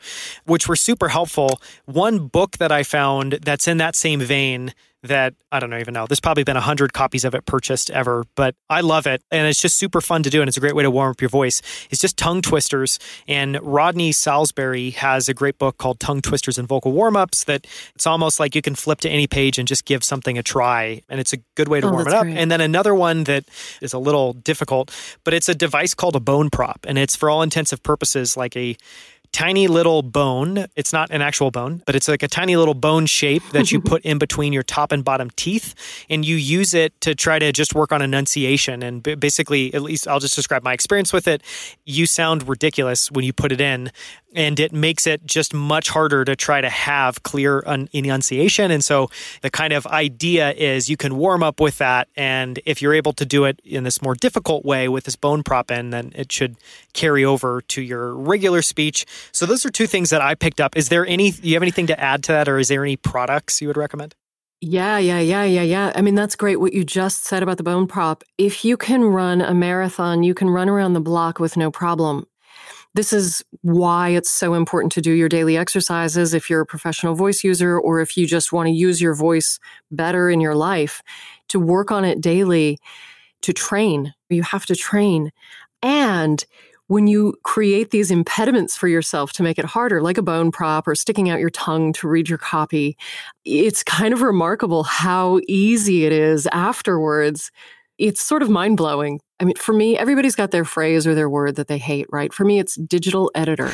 which 0.46 0.68
were 0.68 0.76
super 0.76 1.10
helpful. 1.10 1.62
One 1.86 2.28
book 2.28 2.58
that 2.58 2.72
I 2.72 2.82
found 2.82 3.34
that's 3.44 3.68
in 3.68 3.78
that 3.78 3.96
same 3.96 4.22
vein 4.22 4.74
that 5.04 5.34
I 5.52 5.60
don't 5.60 5.74
even 5.74 5.94
know. 5.94 6.06
There's 6.06 6.20
probably 6.20 6.44
been 6.44 6.58
a 6.58 6.62
hundred 6.62 6.94
copies 6.94 7.26
of 7.26 7.34
it 7.34 7.46
purchased 7.46 7.90
ever, 7.90 8.24
but 8.36 8.56
I 8.70 8.82
love 8.82 9.08
it. 9.08 9.24
And 9.32 9.48
it's 9.48 9.62
just 9.62 9.78
super 9.78 10.00
fun 10.00 10.24
to 10.24 10.30
do. 10.30 10.42
And 10.42 10.48
it's 10.48 10.58
a 10.58 10.60
great 10.60 10.76
way 10.76 10.84
to 10.84 10.92
warm 10.92 11.12
up 11.12 11.22
your 11.22 11.30
voice. 11.30 11.62
It's 11.90 12.00
just 12.00 12.18
tongue 12.18 12.42
twisters. 12.42 13.00
And 13.28 13.60
Rodney 13.62 14.12
Saulsberry 14.12 14.94
has 14.94 15.28
a 15.28 15.34
great 15.34 15.58
book 15.58 15.78
called 15.78 16.00
Tongue 16.00 16.22
Twisters 16.22 16.58
and 16.58 16.68
Vocal 16.68 16.92
Warm 16.92 17.16
Ups 17.16 17.46
that 17.46 17.66
it's 17.96 18.06
almost 18.06 18.40
like 18.40 18.56
you 18.56 18.62
can 18.62 18.76
flip 18.76 19.00
to 19.02 19.10
any 19.10 19.28
page 19.28 19.58
and 19.58 19.68
just 19.68 19.86
give 19.86 20.04
something 20.04 20.38
a 20.38 20.44
try. 20.44 21.02
And 21.10 21.20
it's 21.20 21.34
a 21.34 21.38
good 21.56 21.68
way 21.68 21.82
to 21.82 21.88
oh, 21.88 21.92
warm 21.92 22.08
it 22.08 22.14
up. 22.14 22.24
Great. 22.24 22.38
And 22.38 22.52
then 22.52 22.62
another 22.62 22.94
one 22.94 23.24
that 23.24 23.46
is 23.82 23.94
a 23.94 24.00
little 24.00 24.34
difficult, 24.34 24.96
but 25.24 25.34
it's 25.34 25.50
a 25.50 25.56
device 25.56 25.96
called 25.96 26.16
a 26.16 26.20
bone 26.20 26.50
prop. 26.50 26.86
And 26.88 26.98
it's 26.98 27.16
for 27.16 27.30
all 27.30 27.42
intensive 27.42 27.82
purposes 27.82 28.38
like 28.38 28.56
a 28.56 28.78
tiny 29.32 29.68
little 29.68 30.02
bone. 30.02 30.66
It's 30.76 30.94
not 30.94 31.10
an 31.12 31.22
actual 31.22 31.52
bone, 31.52 31.82
but 31.86 31.96
it's 31.96 32.08
like 32.08 32.24
a 32.24 32.28
tiny 32.28 32.56
little 32.56 32.74
bone 32.74 33.06
shape 33.06 33.44
that 33.52 33.72
you 33.72 33.80
put 33.92 34.02
in 34.04 34.18
between 34.18 34.54
your 34.54 34.64
top 34.64 34.92
and 34.92 35.04
bottom 35.04 35.30
teeth. 35.36 35.74
And 36.10 36.26
you 36.26 36.36
use 36.36 36.74
it 36.74 37.00
to 37.02 37.16
try 37.16 37.40
to 37.40 37.52
just 37.52 37.74
work 37.74 37.92
on 37.92 38.02
enunciation. 38.02 38.84
And 38.84 39.02
basically, 39.02 39.74
at 39.74 39.82
least 39.82 40.08
I'll 40.08 40.20
just 40.20 40.36
describe 40.36 40.64
my 40.64 40.74
experience 40.74 41.14
with 41.14 41.28
it. 41.28 41.44
You 41.86 42.06
sound 42.06 42.48
ridiculous 42.48 43.12
when 43.12 43.26
you 43.26 43.34
put 43.34 43.52
it 43.52 43.62
in 43.62 43.92
and 44.34 44.60
it 44.60 44.72
makes 44.74 45.06
it 45.08 45.26
just 45.26 45.54
much 45.54 45.90
harder 45.90 46.24
to 46.26 46.36
try 46.36 46.62
to 46.62 46.70
have 46.70 47.24
clear 47.24 47.64
un- 47.66 47.90
enunciation. 47.94 48.72
And 48.72 48.84
so 48.84 49.10
the 49.42 49.50
kind 49.50 49.74
of 49.74 49.86
idea 49.88 50.52
is 50.52 50.90
you 50.90 50.98
can 50.98 51.18
warm 51.18 51.44
up 51.44 51.60
with 51.60 51.78
that. 51.80 52.08
And 52.16 52.60
if 52.66 52.82
you're 52.82 52.94
able 52.94 53.14
to 53.14 53.26
do 53.26 53.46
it 53.46 53.60
in 53.64 53.84
this 53.84 54.02
more 54.02 54.16
difficult 54.16 54.66
way 54.66 54.88
with 54.88 55.06
this 55.06 55.16
bone 55.16 55.44
prop 55.44 55.72
in, 55.72 55.90
then 55.90 56.12
it 56.16 56.32
should 56.32 56.56
carry 56.94 57.26
over 57.26 57.62
to 57.62 57.82
your 57.82 58.16
regular 58.16 58.62
speech. 58.62 59.06
So 59.32 59.46
those 59.46 59.66
are 59.66 59.70
two 59.70 59.88
things 59.88 60.10
that 60.10 60.22
I 60.22 60.36
picked 60.36 60.62
up. 60.62 60.78
Is 60.78 60.90
there 60.90 61.06
any, 61.06 61.32
you 61.42 61.54
have 61.56 61.64
anything 61.64 61.88
to 61.88 62.00
add 62.00 62.24
to 62.24 62.32
that, 62.32 62.48
or 62.48 62.60
is 62.60 62.68
there 62.68 62.84
any 62.84 62.98
products 62.98 63.62
you 63.62 63.68
would 63.68 63.78
recommend? 63.78 64.16
Yeah, 64.64 65.00
yeah, 65.00 65.20
yeah, 65.20 65.44
yeah, 65.44 65.64
yeah. 65.64 65.92
I 65.96 66.04
mean, 66.04 66.14
that's 66.14 66.36
great 66.36 66.58
what 66.58 66.72
you 66.72 66.84
just 66.84 67.24
said 67.24 67.42
about 67.42 67.58
the 67.58 67.64
bone 67.64 67.88
prop. 67.88 68.24
If 68.38 68.64
you 68.64 68.78
can 68.78 69.04
run 69.04 69.42
a 69.42 69.56
marathon, 69.56 70.22
you 70.22 70.36
can 70.36 70.52
run 70.52 70.70
around 70.70 70.94
the 70.94 71.02
block 71.02 71.40
with 71.40 71.58
no 71.58 71.72
problem. 71.72 72.28
This 72.94 73.14
is 73.14 73.44
why 73.62 74.10
it's 74.10 74.30
so 74.30 74.54
important 74.54 74.92
to 74.94 75.02
do 75.02 75.12
your 75.12 75.30
daily 75.30 75.56
exercises 75.58 76.34
if 76.34 76.50
you're 76.50 76.62
a 76.62 76.66
professional 76.66 77.16
voice 77.16 77.44
user 77.44 77.80
or 77.80 78.02
if 78.02 78.18
you 78.18 78.28
just 78.28 78.52
want 78.52 78.68
to 78.68 78.74
use 78.74 79.02
your 79.02 79.16
voice 79.16 79.60
better 79.92 80.30
in 80.30 80.42
your 80.42 80.56
life, 80.56 81.02
to 81.48 81.60
work 81.60 81.92
on 81.92 82.04
it 82.04 82.20
daily, 82.20 82.78
to 83.42 83.54
train. 83.54 84.14
You 84.30 84.44
have 84.44 84.66
to 84.66 84.76
train. 84.76 85.32
And 85.82 86.46
when 86.88 87.08
you 87.08 87.36
create 87.44 87.92
these 87.92 88.12
impediments 88.12 88.76
for 88.76 88.90
yourself 88.90 89.32
to 89.34 89.44
make 89.44 89.58
it 89.58 89.64
harder, 89.64 90.02
like 90.02 90.18
a 90.18 90.22
bone 90.22 90.52
prop 90.52 90.86
or 90.86 90.94
sticking 90.94 91.30
out 91.30 91.40
your 91.40 91.50
tongue 91.50 91.94
to 91.94 92.08
read 92.10 92.28
your 92.28 92.38
copy, 92.38 92.98
it's 93.46 93.84
kind 93.84 94.14
of 94.14 94.22
remarkable 94.22 94.84
how 94.84 95.40
easy 95.48 96.06
it 96.06 96.12
is 96.12 96.48
afterwards 96.52 97.50
it's 98.02 98.22
sort 98.22 98.42
of 98.42 98.50
mind 98.50 98.78
blowing. 98.78 99.20
I 99.40 99.44
mean, 99.44 99.56
for 99.56 99.74
me, 99.74 99.98
everybody's 99.98 100.36
got 100.36 100.50
their 100.52 100.66
phrase 100.66 101.06
or 101.06 101.14
their 101.14 101.30
word 101.30 101.56
that 101.56 101.68
they 101.68 101.78
hate, 101.78 102.08
right? 102.12 102.34
For 102.34 102.44
me, 102.46 102.58
it's 102.60 102.76
digital 102.76 103.32
editor. 103.36 103.72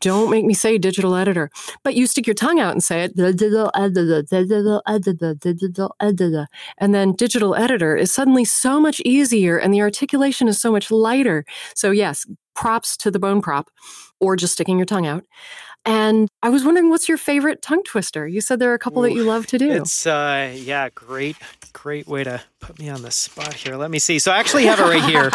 Don't 0.00 0.30
make 0.30 0.44
me 0.44 0.54
say 0.54 0.76
digital 0.76 1.16
editor. 1.16 1.50
But 1.82 1.94
you 1.94 2.06
stick 2.06 2.26
your 2.26 2.34
tongue 2.34 2.60
out 2.60 2.72
and 2.72 2.84
say 2.84 3.04
it, 3.04 3.16
digital 3.16 3.70
editor, 3.74 4.22
digital 4.22 4.82
editor, 4.86 5.34
digital 5.34 5.96
editor. 6.00 6.46
And 6.78 6.94
then 6.94 7.12
digital 7.12 7.54
editor 7.54 7.96
is 7.96 8.12
suddenly 8.12 8.44
so 8.44 8.80
much 8.80 9.00
easier 9.00 9.58
and 9.58 9.72
the 9.72 9.80
articulation 9.80 10.46
is 10.46 10.60
so 10.60 10.70
much 10.70 10.90
lighter. 10.90 11.44
So, 11.74 11.90
yes, 11.90 12.26
props 12.54 12.96
to 12.98 13.10
the 13.10 13.18
bone 13.18 13.40
prop 13.40 13.70
or 14.20 14.36
just 14.36 14.52
sticking 14.52 14.78
your 14.78 14.86
tongue 14.86 15.06
out. 15.06 15.24
And 15.86 16.28
I 16.42 16.50
was 16.50 16.62
wondering, 16.64 16.90
what's 16.90 17.08
your 17.08 17.16
favorite 17.16 17.62
tongue 17.62 17.82
twister? 17.84 18.26
You 18.28 18.42
said 18.42 18.58
there 18.58 18.70
are 18.70 18.74
a 18.74 18.78
couple 18.78 19.02
Ooh, 19.02 19.08
that 19.08 19.14
you 19.14 19.22
love 19.24 19.46
to 19.46 19.58
do. 19.58 19.70
It's 19.70 20.06
uh, 20.06 20.52
yeah, 20.54 20.90
great, 20.90 21.36
great 21.72 22.06
way 22.06 22.24
to 22.24 22.42
put 22.60 22.78
me 22.78 22.88
on 22.88 23.02
the 23.02 23.10
spot 23.10 23.54
here. 23.54 23.76
Let 23.76 23.90
me 23.90 23.98
see. 23.98 24.18
So 24.18 24.30
I 24.30 24.38
actually 24.38 24.66
have 24.66 24.78
it 24.78 24.84
right 24.84 25.02
here. 25.02 25.30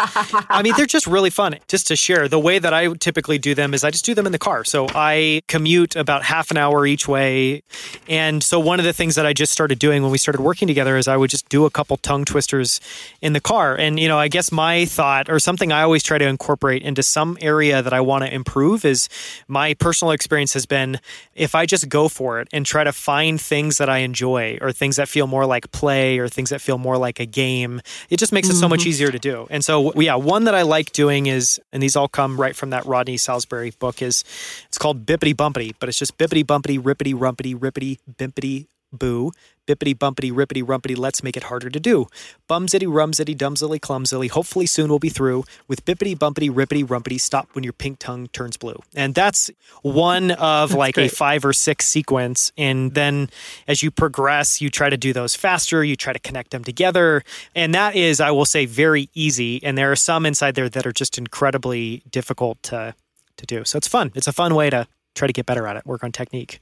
I 0.48 0.62
mean, 0.62 0.74
they're 0.76 0.86
just 0.86 1.06
really 1.06 1.30
fun. 1.30 1.56
Just 1.68 1.86
to 1.88 1.96
share, 1.96 2.28
the 2.28 2.38
way 2.38 2.58
that 2.58 2.72
I 2.72 2.92
typically 2.94 3.38
do 3.38 3.54
them 3.54 3.74
is 3.74 3.84
I 3.84 3.90
just 3.90 4.04
do 4.04 4.14
them 4.14 4.26
in 4.26 4.32
the 4.32 4.38
car. 4.38 4.64
So 4.64 4.86
I 4.94 5.42
commute 5.48 5.96
about 5.96 6.22
half 6.24 6.50
an 6.50 6.56
hour 6.56 6.86
each 6.86 7.08
way, 7.08 7.62
and 8.08 8.42
so 8.42 8.58
one 8.58 8.78
of 8.78 8.84
the 8.84 8.92
things 8.92 9.14
that 9.16 9.26
I 9.26 9.32
just 9.32 9.52
started 9.52 9.78
doing 9.78 10.02
when 10.02 10.12
we 10.12 10.18
started 10.18 10.40
working 10.40 10.68
together 10.68 10.96
is 10.96 11.08
I 11.08 11.16
would 11.16 11.30
just 11.30 11.48
do 11.48 11.64
a 11.64 11.70
couple 11.70 11.96
tongue 11.96 12.24
twisters 12.24 12.80
in 13.20 13.32
the 13.32 13.40
car. 13.40 13.76
And 13.76 13.98
you 13.98 14.08
know, 14.08 14.18
I 14.18 14.28
guess 14.28 14.52
my 14.52 14.84
thought 14.84 15.28
or 15.28 15.38
something 15.38 15.72
I 15.72 15.82
always 15.82 16.02
try 16.02 16.18
to 16.18 16.26
incorporate 16.26 16.82
into 16.82 17.02
some 17.02 17.36
area 17.40 17.82
that 17.82 17.92
I 17.92 18.00
want 18.00 18.24
to 18.24 18.32
improve 18.32 18.84
is 18.84 19.08
my 19.48 19.74
personal 19.74 20.12
experience 20.12 20.54
has 20.54 20.66
been 20.66 21.00
if 21.34 21.54
I 21.54 21.66
just 21.66 21.88
go 21.88 22.08
for 22.08 22.40
it 22.40 22.48
and 22.52 22.64
try 22.64 22.84
to 22.84 22.92
find 22.92 23.40
things 23.40 23.78
that 23.78 23.88
I 23.88 23.98
enjoy 23.98 24.58
or 24.60 24.72
things 24.72 24.96
that 24.96 25.08
feel 25.08 25.26
more 25.26 25.46
like 25.46 25.70
play 25.72 26.18
or 26.18 26.28
things 26.28 26.50
that 26.50 26.60
feel 26.60 26.78
more 26.78 26.96
like 26.96 27.15
a 27.20 27.26
game, 27.26 27.80
it 28.10 28.18
just 28.18 28.32
makes 28.32 28.48
it 28.48 28.54
so 28.54 28.68
much 28.68 28.80
mm-hmm. 28.80 28.88
easier 28.88 29.10
to 29.10 29.18
do. 29.18 29.46
And 29.50 29.64
so, 29.64 29.92
yeah, 29.94 30.14
one 30.14 30.44
that 30.44 30.54
I 30.54 30.62
like 30.62 30.92
doing 30.92 31.26
is, 31.26 31.60
and 31.72 31.82
these 31.82 31.96
all 31.96 32.08
come 32.08 32.40
right 32.40 32.54
from 32.54 32.70
that 32.70 32.86
Rodney 32.86 33.16
Saulsberry 33.16 33.76
book, 33.78 34.02
is 34.02 34.24
it's 34.68 34.78
called 34.78 35.06
Bippity 35.06 35.34
Bumpity, 35.34 35.74
but 35.78 35.88
it's 35.88 35.98
just 35.98 36.18
bippity 36.18 36.44
bumpity, 36.44 36.78
rippity 36.78 37.14
rumpity, 37.14 37.54
rippity 37.54 37.98
bimpity 38.18 38.66
boo 38.92 39.32
bippity 39.66 39.94
bumpity 39.94 40.32
rippity 40.32 40.62
rumpity 40.62 40.96
let's 40.96 41.22
make 41.22 41.36
it 41.36 41.44
harder 41.44 41.68
to 41.68 41.80
do. 41.80 42.06
Bumzity 42.48 42.86
rumzity 42.86 43.36
dumzily 43.36 43.80
clumsily 43.80 44.28
hopefully 44.28 44.66
soon 44.66 44.88
we'll 44.88 44.98
be 44.98 45.08
through 45.08 45.44
with 45.68 45.84
bippity 45.84 46.16
bumpity 46.16 46.50
rippity 46.50 46.84
rumpity 46.84 47.20
stop 47.20 47.48
when 47.52 47.64
your 47.64 47.72
pink 47.72 47.98
tongue 47.98 48.28
turns 48.28 48.56
blue. 48.56 48.80
And 48.94 49.14
that's 49.14 49.50
one 49.82 50.30
of 50.32 50.70
that's 50.70 50.78
like 50.78 50.94
great. 50.94 51.12
a 51.12 51.14
five 51.14 51.44
or 51.44 51.52
six 51.52 51.86
sequence. 51.86 52.52
And 52.56 52.94
then 52.94 53.28
as 53.68 53.82
you 53.82 53.90
progress 53.90 54.60
you 54.60 54.70
try 54.70 54.88
to 54.88 54.96
do 54.96 55.12
those 55.12 55.34
faster 55.34 55.84
you 55.84 55.96
try 55.96 56.12
to 56.12 56.20
connect 56.20 56.50
them 56.50 56.64
together. 56.64 57.22
And 57.54 57.74
that 57.74 57.96
is 57.96 58.20
i 58.20 58.30
will 58.30 58.46
say 58.46 58.66
very 58.66 59.10
easy. 59.14 59.62
And 59.62 59.76
there 59.76 59.90
are 59.90 59.96
some 59.96 60.24
inside 60.24 60.54
there 60.54 60.68
that 60.68 60.86
are 60.86 60.92
just 60.92 61.18
incredibly 61.18 62.02
difficult 62.10 62.62
to 62.64 62.94
to 63.36 63.44
do. 63.44 63.64
So 63.64 63.76
it's 63.76 63.88
fun. 63.88 64.12
It's 64.14 64.26
a 64.26 64.32
fun 64.32 64.54
way 64.54 64.70
to 64.70 64.86
try 65.14 65.26
to 65.26 65.32
get 65.32 65.44
better 65.44 65.66
at 65.66 65.76
it 65.76 65.84
work 65.86 66.04
on 66.04 66.12
technique 66.12 66.60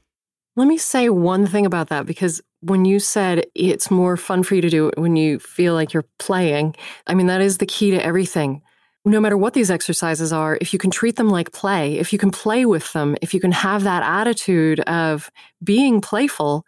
let 0.57 0.69
me 0.69 0.79
say 0.79 1.09
one 1.09 1.47
thing 1.47 1.67
about 1.67 1.89
that 1.89 2.07
because 2.07 2.41
when 2.61 2.85
you 2.85 2.99
said 3.01 3.47
it's 3.55 3.91
more 3.91 4.17
fun 4.17 4.43
for 4.43 4.55
you 4.55 4.63
to 4.63 4.71
do 4.71 4.89
it 4.89 4.99
when 4.99 5.17
you 5.17 5.39
feel 5.39 5.75
like 5.75 5.93
you're 5.93 6.07
playing, 6.19 6.77
I 7.07 7.15
mean, 7.15 7.27
that 7.27 7.41
is 7.41 7.59
the 7.59 7.67
key 7.67 7.91
to 7.91 8.05
everything. 8.05 8.63
No 9.05 9.21
matter 9.21 9.37
what 9.37 9.53
these 9.53 9.71
exercises 9.71 10.33
are, 10.33 10.57
if 10.63 10.73
you 10.73 10.79
can 10.79 10.91
treat 10.91 11.17
them 11.17 11.29
like 11.29 11.53
play, 11.53 11.99
if 11.99 12.13
you 12.13 12.19
can 12.19 12.31
play 12.31 12.65
with 12.65 12.91
them, 12.95 13.17
if 13.21 13.35
you 13.35 13.41
can 13.41 13.53
have 13.53 13.85
that 13.85 14.03
attitude 14.03 14.81
of 14.81 15.31
being 15.63 16.01
playful, 16.01 16.65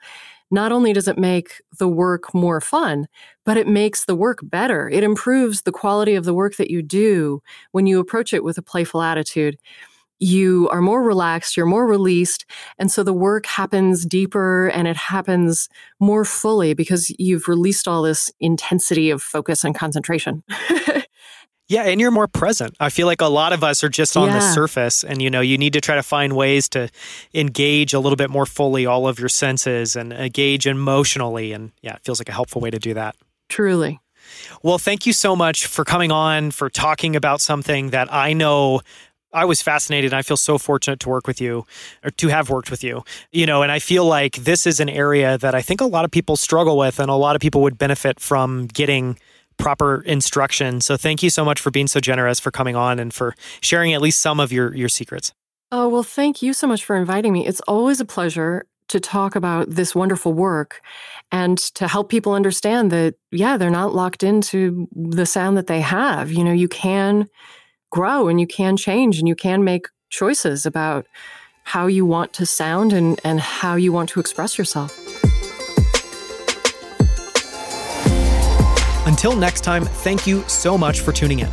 not 0.50 0.70
only 0.70 0.92
does 0.92 1.08
it 1.08 1.18
make 1.18 1.62
the 1.78 1.88
work 1.88 2.34
more 2.34 2.60
fun, 2.60 3.06
but 3.44 3.56
it 3.56 3.66
makes 3.66 4.04
the 4.04 4.14
work 4.14 4.40
better. 4.42 4.88
It 4.88 5.02
improves 5.02 5.62
the 5.62 5.72
quality 5.72 6.14
of 6.14 6.24
the 6.24 6.34
work 6.34 6.56
that 6.56 6.70
you 6.70 6.82
do 6.82 7.40
when 7.72 7.86
you 7.86 7.98
approach 8.00 8.34
it 8.34 8.44
with 8.44 8.58
a 8.58 8.62
playful 8.62 9.02
attitude 9.02 9.56
you 10.18 10.68
are 10.70 10.80
more 10.80 11.02
relaxed, 11.02 11.56
you're 11.56 11.66
more 11.66 11.86
released. 11.86 12.46
And 12.78 12.90
so 12.90 13.02
the 13.02 13.12
work 13.12 13.46
happens 13.46 14.06
deeper 14.06 14.68
and 14.68 14.88
it 14.88 14.96
happens 14.96 15.68
more 16.00 16.24
fully 16.24 16.74
because 16.74 17.14
you've 17.18 17.48
released 17.48 17.86
all 17.86 18.02
this 18.02 18.30
intensity 18.40 19.10
of 19.10 19.22
focus 19.22 19.64
and 19.64 19.74
concentration. 19.74 20.42
yeah, 21.68 21.82
and 21.82 22.00
you're 22.00 22.10
more 22.10 22.28
present. 22.28 22.74
I 22.80 22.88
feel 22.88 23.06
like 23.06 23.20
a 23.20 23.26
lot 23.26 23.52
of 23.52 23.62
us 23.62 23.84
are 23.84 23.88
just 23.88 24.16
on 24.16 24.28
yeah. 24.28 24.34
the 24.34 24.52
surface 24.52 25.04
and 25.04 25.20
you 25.20 25.30
know, 25.30 25.40
you 25.40 25.58
need 25.58 25.74
to 25.74 25.80
try 25.80 25.96
to 25.96 26.02
find 26.02 26.34
ways 26.34 26.68
to 26.70 26.88
engage 27.34 27.92
a 27.92 28.00
little 28.00 28.16
bit 28.16 28.30
more 28.30 28.46
fully 28.46 28.86
all 28.86 29.06
of 29.06 29.18
your 29.18 29.28
senses 29.28 29.96
and 29.96 30.12
engage 30.12 30.66
emotionally 30.66 31.52
and 31.52 31.72
yeah, 31.82 31.94
it 31.94 32.02
feels 32.04 32.20
like 32.20 32.28
a 32.28 32.32
helpful 32.32 32.60
way 32.60 32.70
to 32.70 32.78
do 32.78 32.94
that. 32.94 33.16
Truly. 33.48 34.00
Well, 34.62 34.78
thank 34.78 35.06
you 35.06 35.12
so 35.12 35.36
much 35.36 35.66
for 35.66 35.84
coming 35.84 36.10
on, 36.10 36.50
for 36.50 36.68
talking 36.68 37.14
about 37.14 37.40
something 37.40 37.90
that 37.90 38.12
I 38.12 38.32
know 38.32 38.80
I 39.36 39.44
was 39.44 39.60
fascinated. 39.60 40.12
And 40.12 40.18
I 40.18 40.22
feel 40.22 40.38
so 40.38 40.56
fortunate 40.56 40.98
to 41.00 41.10
work 41.10 41.26
with 41.26 41.40
you 41.40 41.66
or 42.02 42.10
to 42.10 42.28
have 42.28 42.48
worked 42.48 42.70
with 42.70 42.82
you. 42.82 43.04
You 43.32 43.44
know, 43.44 43.62
and 43.62 43.70
I 43.70 43.78
feel 43.78 44.06
like 44.06 44.36
this 44.36 44.66
is 44.66 44.80
an 44.80 44.88
area 44.88 45.36
that 45.38 45.54
I 45.54 45.60
think 45.60 45.82
a 45.82 45.86
lot 45.86 46.06
of 46.06 46.10
people 46.10 46.36
struggle 46.36 46.78
with 46.78 46.98
and 46.98 47.10
a 47.10 47.14
lot 47.14 47.36
of 47.36 47.42
people 47.42 47.60
would 47.60 47.76
benefit 47.76 48.18
from 48.18 48.66
getting 48.66 49.18
proper 49.58 50.02
instruction. 50.02 50.80
So 50.80 50.96
thank 50.96 51.22
you 51.22 51.28
so 51.28 51.44
much 51.44 51.60
for 51.60 51.70
being 51.70 51.86
so 51.86 52.00
generous 52.00 52.40
for 52.40 52.50
coming 52.50 52.76
on 52.76 52.98
and 52.98 53.12
for 53.12 53.34
sharing 53.60 53.92
at 53.92 54.00
least 54.00 54.20
some 54.20 54.40
of 54.40 54.52
your 54.52 54.74
your 54.74 54.88
secrets. 54.88 55.32
Oh, 55.70 55.88
well, 55.88 56.02
thank 56.02 56.42
you 56.42 56.52
so 56.52 56.66
much 56.66 56.84
for 56.84 56.96
inviting 56.96 57.32
me. 57.32 57.46
It's 57.46 57.60
always 57.62 58.00
a 58.00 58.04
pleasure 58.04 58.66
to 58.88 59.00
talk 59.00 59.34
about 59.34 59.68
this 59.68 59.94
wonderful 59.94 60.32
work 60.32 60.80
and 61.32 61.58
to 61.74 61.88
help 61.88 62.08
people 62.08 62.32
understand 62.32 62.90
that 62.92 63.16
yeah, 63.32 63.56
they're 63.56 63.68
not 63.68 63.94
locked 63.94 64.22
into 64.22 64.88
the 64.92 65.26
sound 65.26 65.56
that 65.56 65.66
they 65.66 65.80
have. 65.80 66.30
You 66.30 66.44
know, 66.44 66.52
you 66.52 66.68
can 66.68 67.26
grow 67.96 68.28
and 68.28 68.38
you 68.38 68.46
can 68.46 68.76
change 68.76 69.18
and 69.18 69.26
you 69.26 69.34
can 69.34 69.64
make 69.64 69.86
choices 70.10 70.66
about 70.66 71.06
how 71.64 71.86
you 71.86 72.04
want 72.04 72.30
to 72.34 72.44
sound 72.44 72.92
and, 72.92 73.18
and 73.24 73.40
how 73.40 73.74
you 73.74 73.90
want 73.90 74.10
to 74.10 74.20
express 74.20 74.58
yourself. 74.58 74.92
Until 79.06 79.34
next 79.34 79.62
time, 79.62 79.86
thank 79.86 80.26
you 80.26 80.42
so 80.46 80.76
much 80.76 81.00
for 81.00 81.10
tuning 81.10 81.38
in. 81.38 81.50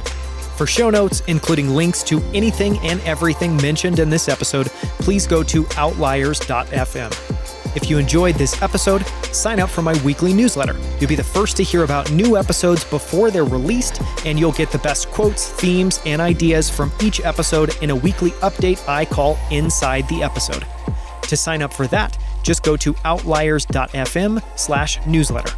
For 0.57 0.67
show 0.67 0.89
notes, 0.89 1.23
including 1.27 1.69
links 1.69 2.03
to 2.03 2.21
anything 2.33 2.77
and 2.79 2.99
everything 3.01 3.55
mentioned 3.57 3.99
in 3.99 4.09
this 4.09 4.27
episode, 4.27 4.67
please 4.99 5.25
go 5.25 5.43
to 5.43 5.65
outliers.fm. 5.77 7.32
If 7.75 7.89
you 7.89 7.97
enjoyed 7.97 8.35
this 8.35 8.61
episode, 8.61 9.05
sign 9.31 9.59
up 9.59 9.69
for 9.69 9.81
my 9.81 9.99
weekly 10.03 10.33
newsletter. 10.33 10.75
You'll 10.99 11.09
be 11.09 11.15
the 11.15 11.23
first 11.23 11.57
to 11.57 11.63
hear 11.63 11.83
about 11.83 12.11
new 12.11 12.37
episodes 12.37 12.83
before 12.83 13.31
they're 13.31 13.43
released, 13.43 14.01
and 14.25 14.39
you'll 14.39 14.51
get 14.51 14.71
the 14.71 14.77
best 14.77 15.09
quotes, 15.09 15.49
themes, 15.49 15.99
and 16.05 16.21
ideas 16.21 16.69
from 16.69 16.91
each 17.01 17.19
episode 17.21 17.75
in 17.81 17.89
a 17.89 17.95
weekly 17.95 18.31
update 18.41 18.87
I 18.87 19.05
call 19.05 19.37
Inside 19.49 20.07
the 20.07 20.21
Episode. 20.21 20.65
To 21.23 21.35
sign 21.35 21.61
up 21.61 21.73
for 21.73 21.87
that, 21.87 22.17
just 22.43 22.61
go 22.61 22.77
to 22.77 22.95
outliers.fm 23.05 24.43
slash 24.59 25.03
newsletter. 25.07 25.53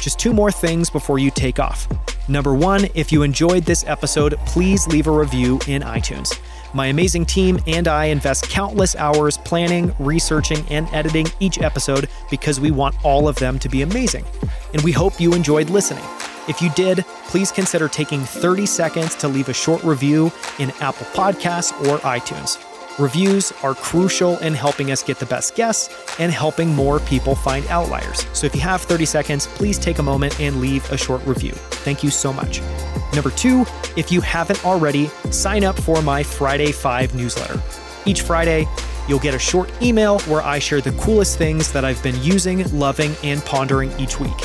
Just 0.00 0.18
two 0.18 0.32
more 0.32 0.50
things 0.50 0.88
before 0.88 1.18
you 1.18 1.30
take 1.30 1.60
off. 1.60 1.86
Number 2.28 2.54
one, 2.54 2.86
if 2.94 3.12
you 3.12 3.22
enjoyed 3.22 3.64
this 3.64 3.84
episode, 3.86 4.38
please 4.46 4.86
leave 4.86 5.06
a 5.06 5.10
review 5.10 5.60
in 5.66 5.82
iTunes. 5.82 6.38
My 6.74 6.86
amazing 6.86 7.26
team 7.26 7.58
and 7.66 7.86
I 7.86 8.06
invest 8.06 8.48
countless 8.48 8.96
hours 8.96 9.36
planning, 9.36 9.94
researching, 9.98 10.64
and 10.70 10.88
editing 10.92 11.26
each 11.38 11.60
episode 11.60 12.08
because 12.30 12.60
we 12.60 12.70
want 12.70 12.94
all 13.04 13.28
of 13.28 13.36
them 13.36 13.58
to 13.58 13.68
be 13.68 13.82
amazing. 13.82 14.24
And 14.72 14.82
we 14.82 14.92
hope 14.92 15.20
you 15.20 15.34
enjoyed 15.34 15.68
listening. 15.68 16.04
If 16.48 16.62
you 16.62 16.70
did, 16.70 17.04
please 17.28 17.52
consider 17.52 17.88
taking 17.88 18.20
30 18.20 18.66
seconds 18.66 19.14
to 19.16 19.28
leave 19.28 19.48
a 19.48 19.54
short 19.54 19.84
review 19.84 20.32
in 20.58 20.70
Apple 20.80 21.06
Podcasts 21.12 21.72
or 21.86 21.98
iTunes. 21.98 22.71
Reviews 22.98 23.52
are 23.62 23.74
crucial 23.74 24.36
in 24.38 24.52
helping 24.52 24.90
us 24.90 25.02
get 25.02 25.18
the 25.18 25.24
best 25.24 25.54
guests 25.54 25.88
and 26.18 26.30
helping 26.30 26.74
more 26.74 27.00
people 27.00 27.34
find 27.34 27.66
outliers. 27.68 28.26
So 28.34 28.46
if 28.46 28.54
you 28.54 28.60
have 28.60 28.82
30 28.82 29.06
seconds, 29.06 29.46
please 29.46 29.78
take 29.78 29.98
a 29.98 30.02
moment 30.02 30.38
and 30.38 30.60
leave 30.60 30.88
a 30.92 30.98
short 30.98 31.24
review. 31.24 31.52
Thank 31.52 32.04
you 32.04 32.10
so 32.10 32.34
much. 32.34 32.60
Number 33.14 33.30
two, 33.30 33.64
if 33.96 34.12
you 34.12 34.20
haven't 34.20 34.62
already, 34.66 35.06
sign 35.30 35.64
up 35.64 35.78
for 35.80 36.02
my 36.02 36.22
Friday 36.22 36.70
5 36.70 37.14
newsletter. 37.14 37.62
Each 38.04 38.20
Friday, 38.20 38.66
you'll 39.08 39.20
get 39.20 39.34
a 39.34 39.38
short 39.38 39.70
email 39.82 40.18
where 40.20 40.42
I 40.42 40.58
share 40.58 40.82
the 40.82 40.92
coolest 40.92 41.38
things 41.38 41.72
that 41.72 41.86
I've 41.86 42.02
been 42.02 42.20
using, 42.22 42.70
loving, 42.78 43.14
and 43.24 43.42
pondering 43.46 43.90
each 43.98 44.20
week. 44.20 44.36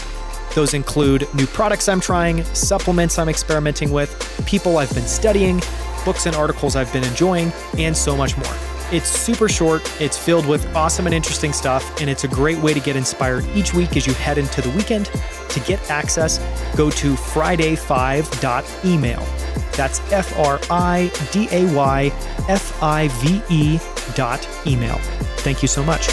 Those 0.56 0.74
include 0.74 1.28
new 1.36 1.48
products 1.48 1.90
I'm 1.90 2.00
trying, 2.00 2.46
supplements 2.46 3.20
I'm 3.20 3.28
experimenting 3.28 3.92
with, 3.92 4.42
people 4.48 4.78
I've 4.78 4.94
been 4.96 5.06
studying, 5.06 5.62
books 6.08 6.26
and 6.26 6.36
articles 6.38 6.78
I've 6.78 6.94
been 6.94 7.04
enjoying, 7.04 7.52
and 7.78 7.96
so 7.96 8.16
much 8.16 8.38
more. 8.38 8.56
It's 8.94 9.10
super 9.10 9.50
short, 9.50 9.82
it's 10.00 10.18
filled 10.18 10.46
with 10.46 10.66
awesome 10.74 11.06
and 11.06 11.14
interesting 11.14 11.52
stuff, 11.52 12.00
and 12.00 12.10
it's 12.10 12.24
a 12.24 12.30
great 12.30 12.58
way 12.60 12.74
to 12.74 12.80
get 12.80 12.96
inspired 12.96 13.46
each 13.54 13.74
week 13.74 13.98
as 13.98 14.08
you 14.08 14.14
head 14.14 14.38
into 14.38 14.62
the 14.62 14.70
weekend. 14.70 15.08
To 15.50 15.60
get 15.60 15.92
access, 15.92 16.38
go 16.78 16.90
to 16.92 17.16
friday5.email. 17.16 19.26
That's 19.74 20.00
F 20.14 20.40
R 20.40 20.62
I 20.70 21.12
D 21.34 21.50
A 21.52 21.66
Y 21.76 22.14
F 22.48 22.82
I 22.82 23.10
V 23.10 23.42
E 23.50 23.78
dot 24.16 24.48
email. 24.66 24.96
Thank 25.44 25.62
you 25.62 25.68
so 25.68 25.84
much. 25.84 26.08